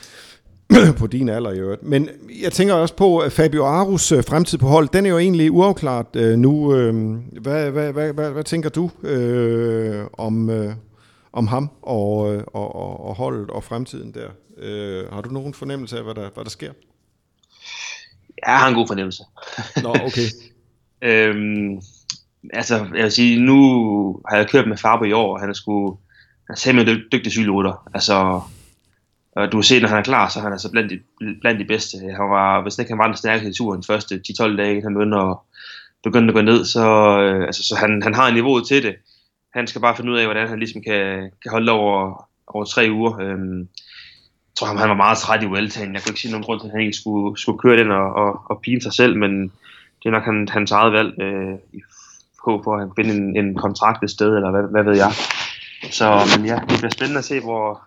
på 0.99 1.07
din 1.07 1.29
alder 1.29 1.51
i 1.51 1.59
øvrigt. 1.59 1.83
Men 1.83 2.09
jeg 2.41 2.51
tænker 2.51 2.73
også 2.73 2.95
på, 2.95 3.23
Fabio 3.29 3.65
Arus 3.65 4.11
øh, 4.11 4.23
fremtid 4.23 4.57
på 4.57 4.67
hold, 4.67 4.89
den 4.93 5.05
er 5.05 5.09
jo 5.09 5.17
egentlig 5.17 5.51
uafklaret 5.51 6.15
øh, 6.15 6.37
nu. 6.37 6.75
Øh, 6.75 7.15
hvad, 7.41 7.71
hvad, 7.71 7.93
hvad, 7.93 8.13
hvad, 8.13 8.31
hvad 8.31 8.43
tænker 8.43 8.69
du 8.69 8.91
øh, 9.03 10.05
om, 10.13 10.49
øh, 10.49 10.73
om 11.33 11.47
ham 11.47 11.69
og, 11.81 12.33
øh, 12.33 12.43
og, 12.47 12.75
og, 12.75 13.05
og 13.07 13.15
holdet 13.15 13.49
og 13.49 13.63
fremtiden 13.63 14.13
der? 14.13 14.27
Øh, 14.57 15.13
har 15.13 15.21
du 15.21 15.29
nogen 15.29 15.53
fornemmelse 15.53 15.97
af, 15.97 16.03
hvad 16.03 16.15
der, 16.15 16.29
hvad 16.33 16.43
der 16.43 16.49
sker? 16.49 16.71
Ja, 18.45 18.51
jeg 18.51 18.59
har 18.59 18.67
en 18.67 18.75
god 18.75 18.87
fornemmelse. 18.87 19.23
Nå, 19.83 19.89
okay. 19.89 20.27
Øhm, 21.01 21.81
altså, 22.53 22.75
jeg 22.75 23.03
vil 23.03 23.11
sige, 23.11 23.45
nu 23.45 23.57
har 24.29 24.37
jeg 24.37 24.49
kørt 24.49 24.67
med 24.67 24.77
Fabo 24.77 25.03
i 25.03 25.11
år, 25.11 25.33
og 25.33 25.39
han 25.39 25.49
er 25.49 25.53
sgu 25.53 25.97
han 26.47 26.53
er 26.53 26.57
simpelthen 26.57 26.97
dy- 26.97 27.07
dygtig 27.11 27.31
cykelrytter. 27.31 27.89
Altså, 27.93 28.41
og 29.35 29.51
du 29.51 29.57
kan 29.57 29.63
se, 29.63 29.79
når 29.79 29.87
han 29.87 29.97
er 29.97 30.03
klar, 30.03 30.29
så 30.29 30.39
er 30.39 30.43
han 30.43 30.51
altså 30.51 30.71
blandt 30.71 30.91
de, 30.91 30.99
blandt 31.41 31.59
de 31.59 31.65
bedste. 31.65 31.97
Han 31.97 32.29
var, 32.29 32.61
hvis 32.61 32.77
ikke 32.79 32.91
han 32.91 32.97
var 32.97 33.07
den 33.07 33.15
stærkeste 33.15 33.49
i 33.49 33.53
turen 33.53 33.81
de 33.81 33.87
første 33.87 34.21
10-12 34.41 34.57
dage, 34.57 34.81
han 34.81 34.93
begyndte 34.93 35.17
at, 35.17 35.37
begyndte 36.03 36.31
at 36.31 36.35
gå 36.35 36.41
ned, 36.41 36.65
så, 36.65 36.85
øh, 37.21 37.45
altså, 37.45 37.63
så 37.63 37.75
han, 37.75 38.01
han 38.03 38.13
har 38.13 38.31
niveauet 38.31 38.67
til 38.67 38.83
det. 38.83 38.95
Han 39.53 39.67
skal 39.67 39.81
bare 39.81 39.95
finde 39.95 40.11
ud 40.11 40.17
af, 40.17 40.25
hvordan 40.25 40.47
han 40.47 40.59
ligesom 40.59 40.81
kan, 40.81 41.31
kan 41.41 41.51
holde 41.51 41.71
over, 41.71 42.27
over 42.47 42.65
tre 42.65 42.87
uger. 42.91 43.19
Øhm, 43.19 43.59
jeg 43.59 44.55
tror, 44.55 44.67
han, 44.67 44.77
han 44.77 44.89
var 44.89 44.95
meget 44.95 45.17
træt 45.17 45.43
i 45.43 45.45
Vueltaen. 45.45 45.93
Jeg 45.93 46.01
kunne 46.01 46.11
ikke 46.11 46.21
sige 46.21 46.31
nogen 46.31 46.45
grund 46.45 46.59
til, 46.59 46.67
at 46.67 46.71
han 46.71 46.81
ikke 46.81 46.97
skulle, 46.97 47.37
skulle 47.37 47.59
køre 47.59 47.77
den 47.77 47.91
og, 47.91 48.13
og, 48.13 48.41
og 48.49 48.61
pine 48.61 48.81
sig 48.81 48.93
selv, 48.93 49.17
men 49.17 49.41
det 49.99 50.05
er 50.05 50.09
nok 50.09 50.23
han, 50.23 50.47
hans 50.51 50.71
eget 50.71 50.93
valg 50.93 51.21
øh, 51.21 51.55
i 51.73 51.81
håb 52.45 52.63
for, 52.63 52.73
at 52.75 52.79
han 52.79 52.91
finder 52.95 53.13
en, 53.13 53.37
en 53.37 53.55
kontrakt 53.55 54.03
et 54.03 54.09
sted, 54.09 54.35
eller 54.35 54.51
hvad, 54.51 54.63
hvad 54.71 54.83
ved 54.83 54.95
jeg. 54.97 55.11
Så 55.91 56.05
men 56.37 56.45
ja, 56.45 56.59
det 56.69 56.77
bliver 56.79 56.89
spændende 56.89 57.19
at 57.19 57.25
se, 57.25 57.39
hvor, 57.39 57.81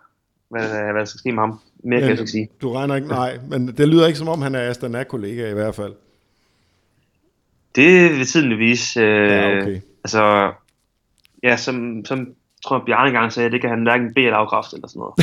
hvad, 0.51 0.69
hvad 0.69 1.01
der 1.01 1.05
skal 1.05 1.19
ske 1.19 1.33
med 1.33 1.43
ham. 1.43 1.61
Mere 1.85 2.01
kan 2.01 2.19
jeg 2.19 2.29
sige. 2.29 2.49
Du 2.63 2.73
regner 2.73 2.97
ikke, 2.97 3.09
nej, 3.09 3.39
men 3.49 3.67
det 3.67 3.89
lyder 3.89 4.07
ikke 4.07 4.19
som 4.19 4.29
om, 4.29 4.43
han 4.43 4.55
er 4.55 4.61
Astana-kollega 4.71 5.51
i 5.51 5.55
hvert 5.55 5.75
fald. 5.75 5.93
Det 7.75 8.11
vil 8.19 8.27
tiden 8.27 8.59
vise. 8.59 9.01
Øh, 9.01 9.31
Ja, 9.31 9.59
okay. 9.59 9.81
Altså, 10.05 10.53
ja, 11.43 11.57
som, 11.57 12.05
som 12.05 12.29
tror 12.67 12.77
jeg, 12.77 12.83
Bjarne 12.87 13.09
engang 13.09 13.33
sagde, 13.33 13.51
det 13.51 13.61
kan 13.61 13.71
han 13.71 13.83
hverken 13.83 14.15
bede 14.15 14.27
eller 14.27 14.37
afkræfte 14.39 14.77
eller 14.77 14.89
sådan 14.89 15.01
noget. 15.01 15.15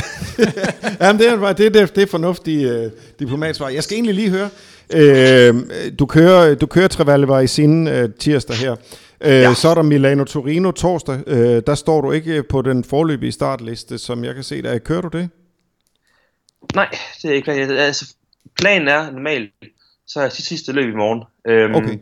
Jamen, 1.00 1.20
det 1.20 1.28
er, 1.30 1.52
det, 1.52 1.74
det, 1.74 1.96
det 1.96 2.02
er 2.02 2.06
fornuftigt 2.06 2.70
øh, 2.70 2.90
diplomatsvar. 3.18 3.68
Jeg 3.68 3.82
skal 3.82 3.94
egentlig 3.94 4.14
lige 4.14 4.30
høre, 4.30 4.48
øh, 4.92 5.54
du 5.98 6.06
kører, 6.06 6.54
du 6.54 6.66
kører 6.66 6.88
Trevalle 6.88 7.44
i 7.44 7.46
sin 7.46 7.88
øh, 7.88 8.08
tirsdag 8.18 8.56
her. 8.56 8.76
Øh, 9.20 9.30
ja. 9.30 9.54
Så 9.54 9.68
er 9.68 9.74
der 9.74 9.82
Milano 9.82 10.24
Torino 10.24 10.70
torsdag. 10.70 11.22
Øh, 11.26 11.62
der 11.66 11.74
står 11.74 12.00
du 12.00 12.12
ikke 12.12 12.42
på 12.42 12.62
den 12.62 12.84
forløbige 12.84 13.32
startliste, 13.32 13.98
som 13.98 14.24
jeg 14.24 14.34
kan 14.34 14.44
se 14.44 14.62
der. 14.62 14.78
Kører 14.78 15.00
du 15.00 15.08
det? 15.08 15.28
Nej, 16.74 16.88
det 17.22 17.30
er 17.30 17.34
ikke 17.34 17.44
planen. 17.44 17.70
Altså, 17.70 18.14
planen 18.58 18.88
er 18.88 19.10
normalt, 19.10 19.52
så 20.06 20.18
er 20.18 20.24
jeg 20.24 20.32
sidste, 20.32 20.72
løb 20.72 20.94
i 20.94 20.96
morgen. 20.96 21.22
Øhm, 21.46 21.74
Okay. 21.74 21.98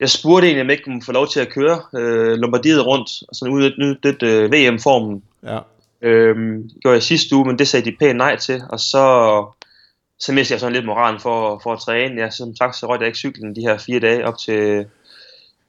Jeg 0.00 0.10
spurgte 0.10 0.46
egentlig, 0.46 0.62
om 0.62 0.66
jeg 0.66 0.72
ikke 0.72 0.84
kunne 0.84 1.02
få 1.02 1.12
lov 1.12 1.28
til 1.28 1.40
at 1.40 1.48
køre 1.48 1.80
øh, 1.94 2.38
Lombardiet 2.38 2.86
rundt, 2.86 3.10
og 3.28 3.34
sådan 3.34 3.54
udnytte 3.54 4.26
øh, 4.26 4.52
VM-formen. 4.52 5.22
Ja. 5.42 5.58
Øhm, 6.02 6.62
det 6.62 6.82
gjorde 6.82 6.94
jeg 6.94 7.02
sidste 7.02 7.36
uge, 7.36 7.46
men 7.46 7.58
det 7.58 7.68
sagde 7.68 7.90
de 7.90 7.96
pænt 8.00 8.16
nej 8.16 8.36
til, 8.36 8.62
og 8.68 8.80
så, 8.80 9.04
så 10.18 10.32
mistede 10.32 10.54
jeg 10.54 10.60
sådan 10.60 10.72
lidt 10.72 10.86
moralen 10.86 11.20
for, 11.20 11.60
for 11.62 11.72
at 11.72 11.80
træne. 11.80 12.20
Jeg, 12.20 12.32
som 12.32 12.56
sagt, 12.56 12.76
så 12.76 12.86
røg 12.86 13.00
jeg 13.00 13.06
ikke 13.06 13.18
cyklen 13.18 13.56
de 13.56 13.60
her 13.60 13.78
fire 13.78 14.00
dage 14.00 14.26
op 14.26 14.38
til, 14.38 14.86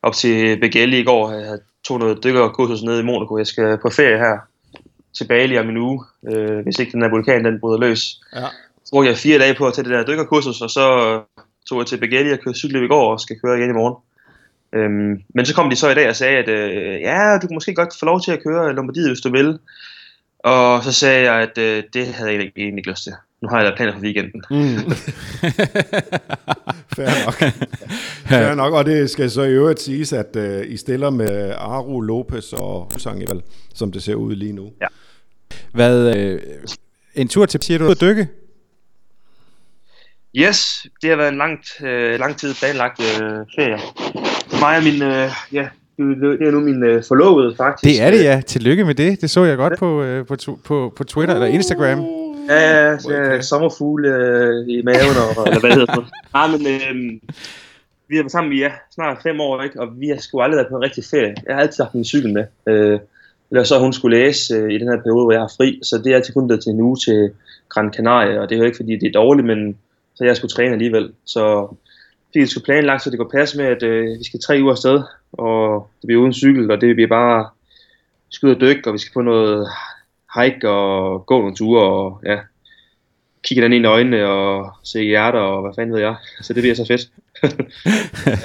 op 0.01 0.13
til 0.13 0.59
Begelli 0.59 0.99
i 0.99 1.03
går. 1.03 1.31
Jeg 1.31 1.45
havde 1.45 1.61
tog 1.83 1.99
noget 1.99 2.23
dykkerkursus 2.23 2.83
nede 2.83 2.99
i 2.99 3.03
Monaco. 3.03 3.37
Jeg 3.37 3.47
skal 3.47 3.77
på 3.77 3.89
ferie 3.89 4.17
her 4.17 4.37
til 5.17 5.27
Bali 5.27 5.57
om 5.57 5.69
en 5.69 5.77
uge, 5.77 6.03
øh, 6.29 6.59
hvis 6.59 6.79
ikke 6.79 6.91
den 6.91 7.01
her 7.01 7.09
vulkan 7.09 7.45
den 7.45 7.59
bryder 7.59 7.79
løs. 7.79 8.21
Ja. 8.35 8.45
Så 8.85 8.91
brugte 8.91 9.09
jeg 9.09 9.17
fire 9.17 9.39
dage 9.39 9.55
på 9.55 9.67
at 9.67 9.73
tage 9.73 9.85
det 9.89 9.93
der 9.93 10.05
dykkerkursus, 10.05 10.61
og 10.61 10.69
så 10.69 10.85
tog 11.69 11.79
jeg 11.79 11.87
til 11.87 11.97
Begelli 11.97 12.31
og 12.31 12.39
kørte 12.39 12.59
cykel 12.59 12.83
i 12.83 12.87
går 12.87 13.11
og 13.11 13.19
skal 13.19 13.39
køre 13.39 13.57
igen 13.57 13.69
i 13.69 13.73
morgen. 13.73 13.95
Øhm, 14.73 15.21
men 15.35 15.45
så 15.45 15.55
kom 15.55 15.69
de 15.69 15.75
så 15.75 15.89
i 15.89 15.93
dag 15.93 16.09
og 16.09 16.15
sagde, 16.15 16.37
at 16.37 16.49
øh, 16.49 17.01
ja, 17.01 17.37
du 17.41 17.47
kan 17.47 17.53
måske 17.53 17.75
godt 17.75 17.99
få 17.99 18.05
lov 18.05 18.21
til 18.21 18.31
at 18.31 18.43
køre 18.43 18.73
Lombardiet, 18.73 19.09
hvis 19.09 19.21
du 19.21 19.31
vil. 19.31 19.59
Og 20.39 20.83
så 20.83 20.91
sagde 20.91 21.31
jeg, 21.31 21.41
at 21.41 21.57
øh, 21.57 21.83
det 21.93 22.07
havde 22.07 22.31
jeg 22.31 22.51
egentlig 22.55 22.77
ikke 22.77 22.89
lyst 22.89 23.03
til. 23.03 23.13
Nu 23.41 23.47
har 23.49 23.61
jeg 23.61 23.71
da 23.71 23.75
planer 23.75 23.93
for 23.93 24.01
weekenden. 24.01 24.43
Mm. 24.49 24.55
Fair 26.95 27.25
nok. 27.25 27.51
Fair 28.29 28.55
nok, 28.55 28.73
og 28.73 28.85
det 28.85 29.09
skal 29.09 29.31
så 29.31 29.41
i 29.41 29.51
øvrigt 29.51 29.81
siges, 29.81 30.13
at 30.13 30.35
uh, 30.35 30.71
I 30.71 30.77
stiller 30.77 31.09
med 31.09 31.53
Aru, 31.57 32.01
Lopez 32.01 32.53
og 32.53 32.89
Husang 32.93 33.23
som 33.75 33.91
det 33.91 34.03
ser 34.03 34.15
ud 34.15 34.35
lige 34.35 34.53
nu. 34.53 34.71
Ja. 34.81 34.87
Hvad, 35.73 36.17
øh, 36.17 36.41
en 37.15 37.27
tur 37.27 37.45
til, 37.45 37.61
siger 37.61 37.77
du, 37.77 37.87
at 37.91 38.01
dykke? 38.01 38.27
Yes, 40.35 40.85
det 41.01 41.09
har 41.09 41.17
været 41.17 41.31
en 41.31 41.37
langt, 41.37 41.81
øh, 41.83 42.19
lang 42.19 42.37
tid 42.37 42.53
planlagt 42.53 42.99
øh, 43.01 43.37
ferie. 43.55 43.79
Mig 44.59 44.77
og 44.77 44.83
min, 44.83 45.01
øh, 45.01 45.29
ja, 45.53 45.67
det 45.97 46.47
er 46.47 46.51
nu 46.51 46.59
min 46.59 46.83
øh, 46.83 47.03
forlovede 47.07 47.55
faktisk. 47.55 47.83
Det 47.83 48.01
er 48.01 48.11
det, 48.11 48.23
ja. 48.23 48.41
Tillykke 48.47 48.85
med 48.85 48.95
det. 48.95 49.21
Det 49.21 49.29
så 49.29 49.43
jeg 49.43 49.57
godt 49.57 49.79
på, 49.79 50.03
øh, 50.03 50.25
på, 50.25 50.35
tu- 50.41 50.59
på, 50.65 50.93
på 50.95 51.03
Twitter 51.03 51.33
eller 51.35 51.47
Instagram. 51.47 52.18
Ja, 52.49 52.89
ja, 52.89 52.97
så 52.97 53.13
jeg 53.13 53.43
sommerfugle 53.43 54.09
øh, 54.09 54.67
i 54.67 54.81
maven, 54.81 55.17
og, 55.23 55.43
eller 55.47 55.59
hvad 55.59 55.71
hedder 55.71 55.95
det? 55.95 56.05
Nej, 56.33 56.47
men 56.47 56.61
øh, 56.67 57.19
vi 58.07 58.15
har 58.15 58.23
været 58.23 58.31
sammen 58.31 58.53
i 58.53 58.59
ja, 58.59 58.71
snart 58.95 59.17
fem 59.23 59.41
år, 59.41 59.61
ikke? 59.61 59.81
og 59.81 59.87
vi 60.01 60.07
har 60.07 60.17
sgu 60.17 60.41
aldrig 60.41 60.57
været 60.57 60.69
på 60.69 60.75
en 60.75 60.83
rigtig 60.83 61.03
ferie. 61.03 61.35
Jeg 61.47 61.55
har 61.55 61.61
altid 61.61 61.83
haft 61.83 61.95
min 61.95 62.05
cykel 62.05 62.33
med. 62.33 62.45
Øh, 62.67 62.99
eller 63.51 63.63
så 63.63 63.79
hun 63.79 63.93
skulle 63.93 64.17
læse 64.17 64.53
øh, 64.53 64.71
i 64.71 64.77
den 64.77 64.87
her 64.87 65.01
periode, 65.01 65.23
hvor 65.23 65.31
jeg 65.31 65.41
har 65.41 65.53
fri, 65.57 65.79
så 65.83 65.97
det 65.97 66.11
er 66.11 66.15
altid 66.15 66.33
kun 66.33 66.47
blevet 66.47 66.63
til 66.63 66.71
en 66.71 66.81
uge 66.81 66.97
til 66.97 67.31
Gran 67.69 67.93
Canaria, 67.93 68.39
og 68.39 68.49
det 68.49 68.55
er 68.55 68.59
jo 68.59 68.65
ikke 68.65 68.77
fordi, 68.77 68.95
det 68.95 69.07
er 69.07 69.21
dårligt, 69.21 69.47
men 69.47 69.77
så 70.15 70.23
jeg 70.23 70.37
skulle 70.37 70.51
træne 70.51 70.71
alligevel. 70.71 71.11
Så 71.25 71.75
fik 72.33 72.39
jeg 72.39 72.49
skulle 72.49 72.65
planlagt, 72.65 73.03
så 73.03 73.09
det 73.09 73.19
går 73.19 73.29
passe 73.33 73.57
med, 73.57 73.65
at 73.65 73.83
øh, 73.83 74.19
vi 74.19 74.23
skal 74.23 74.39
tre 74.39 74.59
uger 74.61 74.71
afsted, 74.71 75.01
og 75.33 75.89
det 76.01 76.07
bliver 76.07 76.21
uden 76.21 76.33
cykel, 76.33 76.71
og 76.71 76.81
det 76.81 76.95
bliver 76.95 77.07
bare 77.07 77.49
ud 78.43 78.55
og 78.55 78.61
dykke, 78.61 78.87
og 78.87 78.93
vi 78.93 78.97
skal 78.97 79.13
på 79.13 79.21
noget 79.21 79.67
hike 80.35 80.69
og 80.69 81.25
gå 81.25 81.39
nogle 81.39 81.55
ture, 81.55 81.83
og 81.83 82.21
ja, 82.25 82.37
kigge 83.43 83.63
den 83.63 83.73
ind 83.73 83.85
i 83.85 83.87
øjnene 83.87 84.27
og 84.27 84.71
se 84.83 85.03
hjerter 85.03 85.39
og 85.39 85.61
hvad 85.61 85.71
fanden 85.75 85.93
ved 85.93 86.01
jeg. 86.01 86.15
Så 86.41 86.53
det 86.53 86.61
bliver 86.61 86.75
så 86.75 86.85
fedt. 86.85 87.09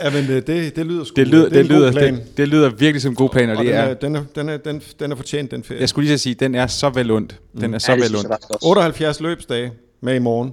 ja, 0.04 0.10
men 0.10 0.26
det, 0.28 0.46
det, 0.46 0.76
det 0.76 0.86
lyder 0.86 1.04
sgu. 1.04 1.14
Det 1.16 1.28
lyder, 1.28 1.44
det, 1.44 1.52
det, 1.52 1.66
lyder, 1.66 1.92
plan. 1.92 2.14
det, 2.14 2.36
det 2.36 2.48
lyder 2.48 2.70
virkelig 2.70 3.02
som 3.02 3.12
en 3.12 3.16
god 3.16 3.30
plan, 3.30 3.50
og, 3.50 3.56
Og 3.56 3.64
det 3.64 3.72
den 3.72 3.76
er, 3.76 3.82
er, 3.82 3.94
den, 3.94 4.16
er, 4.16 4.22
den, 4.34 4.48
er, 4.48 4.56
den, 4.56 4.82
den 5.00 5.12
er 5.12 5.16
fortjent, 5.16 5.50
den 5.50 5.64
ferie. 5.64 5.80
jeg 5.80 5.88
skulle 5.88 6.06
lige 6.08 6.18
så 6.18 6.22
sige, 6.22 6.34
den 6.34 6.54
er 6.54 6.66
så 6.66 6.90
vel 6.90 7.10
ondt. 7.10 7.40
Den 7.60 7.74
er 7.74 7.78
så 7.78 7.92
ja, 7.92 7.96
vel 7.96 8.16
ondt. 8.16 8.28
faktisk 8.28 8.50
også. 8.50 8.68
78 8.68 9.20
løbsdage 9.20 9.72
med 10.00 10.14
i 10.14 10.18
morgen. 10.18 10.52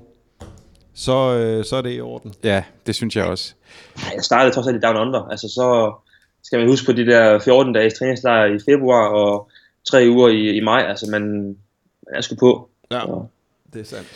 Så, 0.94 1.34
øh, 1.34 1.66
så 1.66 1.76
er 1.76 1.82
det 1.82 1.98
i 1.98 2.02
orden. 2.02 2.34
Ja, 2.44 2.64
det 2.86 2.96
synes 2.96 3.16
jeg 3.16 3.26
også. 3.26 3.54
Jeg 4.16 4.24
startede 4.24 4.56
trods 4.56 4.68
alt 4.68 4.78
i 4.78 4.80
Down 4.80 4.98
Under. 4.98 5.28
Altså 5.32 5.48
så 5.48 5.94
skal 6.44 6.60
man 6.60 6.68
huske 6.68 6.86
på 6.86 6.92
de 6.92 7.06
der 7.06 7.40
14 7.40 7.74
dages 7.74 7.94
træningslejr 7.94 8.46
i 8.46 8.60
februar 8.70 9.08
og 9.08 9.50
tre 9.90 10.06
uger 10.10 10.30
i, 10.30 10.50
i 10.58 10.60
maj. 10.60 10.82
Altså 10.82 11.08
man, 11.12 11.56
er 12.14 12.22
sgu 12.22 12.36
på. 12.36 12.70
Ja, 12.92 13.00
Så, 13.00 13.26
det 13.74 13.82
er 13.82 13.86
sandt. 13.86 14.08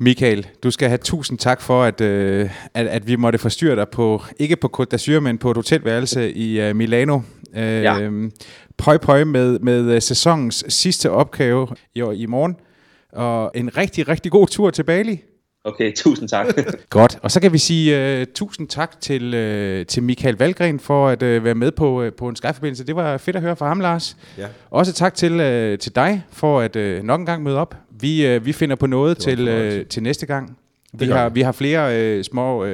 Michael, 0.00 0.46
du 0.62 0.70
skal 0.70 0.88
have 0.88 0.98
tusind 0.98 1.38
tak 1.38 1.60
for, 1.60 1.82
at, 1.82 2.00
øh, 2.00 2.50
at, 2.74 2.86
at 2.86 3.06
vi 3.06 3.16
måtte 3.16 3.38
forstyrre 3.38 3.76
dig 3.76 3.88
på, 3.88 4.22
ikke 4.38 4.56
på 4.56 4.70
Côte 4.80 4.94
d'Azur, 4.94 5.20
men 5.20 5.38
på 5.38 5.50
et 5.50 5.56
hotelværelse 5.56 6.32
i 6.32 6.60
øh, 6.60 6.76
Milano. 6.76 7.20
Øh, 7.54 7.62
Ja. 7.82 8.10
Pøj 8.76 8.96
pøj 8.98 9.24
med, 9.24 9.58
med 9.58 9.94
øh, 9.94 10.02
sæsonens 10.02 10.64
sidste 10.68 11.10
opgave 11.10 11.68
i, 11.94 12.02
i 12.14 12.26
morgen. 12.26 12.56
Og 13.12 13.50
en 13.54 13.76
rigtig, 13.76 14.08
rigtig 14.08 14.32
god 14.32 14.46
tur 14.46 14.70
til 14.70 14.82
Bali. 14.82 15.22
Okay, 15.64 15.92
tusind 15.96 16.28
tak. 16.28 16.46
Godt, 16.90 17.18
og 17.22 17.30
så 17.30 17.40
kan 17.40 17.52
vi 17.52 17.58
sige 17.58 18.20
uh, 18.20 18.26
tusind 18.34 18.68
tak 18.68 19.00
til, 19.00 19.24
uh, 19.80 19.86
til 19.86 20.02
Michael 20.02 20.36
Valgren 20.38 20.80
for 20.80 21.08
at 21.08 21.22
uh, 21.22 21.44
være 21.44 21.54
med 21.54 21.70
på, 21.72 22.02
uh, 22.06 22.12
på 22.18 22.28
en 22.28 22.36
skyforbindelse. 22.36 22.86
Det 22.86 22.96
var 22.96 23.16
fedt 23.18 23.36
at 23.36 23.42
høre 23.42 23.56
fra 23.56 23.68
ham, 23.68 23.80
Lars. 23.80 24.16
Ja. 24.38 24.46
Også 24.70 24.92
tak 24.92 25.14
til, 25.14 25.32
uh, 25.32 25.78
til 25.78 25.94
dig 25.94 26.24
for 26.32 26.60
at 26.60 26.76
uh, 26.76 27.02
nok 27.04 27.20
en 27.20 27.26
gang 27.26 27.42
møde 27.42 27.56
op. 27.58 27.74
Vi, 28.00 28.36
uh, 28.36 28.46
vi 28.46 28.52
finder 28.52 28.76
på 28.76 28.86
noget 28.86 29.18
til, 29.18 29.48
uh, 29.80 29.86
til 29.86 30.02
næste 30.02 30.26
gang. 30.26 30.56
Vi 30.92 31.06
har, 31.06 31.28
vi. 31.28 31.40
har 31.42 31.52
flere 31.52 32.16
uh, 32.18 32.22
små... 32.22 32.64
Uh, 32.64 32.70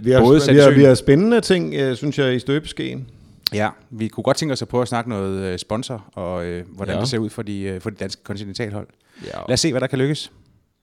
Vi 0.00 0.10
har, 0.10 0.20
Både 0.20 0.40
vi, 0.50 0.58
har, 0.58 0.70
vi 0.70 0.84
har 0.84 0.94
spændende 0.94 1.40
ting, 1.40 1.74
øh, 1.74 1.96
synes 1.96 2.18
jeg, 2.18 2.34
i 2.34 2.38
støbeskeen. 2.38 3.06
ja, 3.52 3.68
vi 3.90 4.08
kunne 4.08 4.24
godt 4.24 4.36
tænke 4.36 4.52
os 4.52 4.62
at 4.62 4.68
prøve 4.68 4.82
at 4.82 4.88
snakke 4.88 5.10
noget 5.10 5.52
uh, 5.52 5.58
sponsor, 5.58 6.04
og 6.14 6.46
uh, 6.46 6.60
hvordan 6.76 6.94
Ja. 6.94 7.00
det 7.00 7.08
ser 7.08 7.18
ud 7.18 7.30
for 7.30 7.42
de, 7.42 7.72
uh, 7.76 7.82
for 7.82 7.90
de 7.90 7.96
danske 7.96 8.22
kontinentalhold. 8.24 8.86
Ja, 9.24 9.30
Lad 9.48 9.52
os 9.52 9.60
se, 9.60 9.70
hvad 9.70 9.80
der 9.80 9.86
kan 9.86 9.98
lykkes 9.98 10.30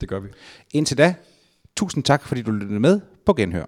det 0.01 0.09
gør 0.09 0.19
vi. 0.19 0.29
Indtil 0.71 0.97
da, 0.97 1.15
tusind 1.77 2.03
tak, 2.03 2.27
fordi 2.27 2.41
du 2.41 2.51
lyttede 2.51 2.79
med 2.79 3.01
på 3.25 3.33
Genhør. 3.33 3.65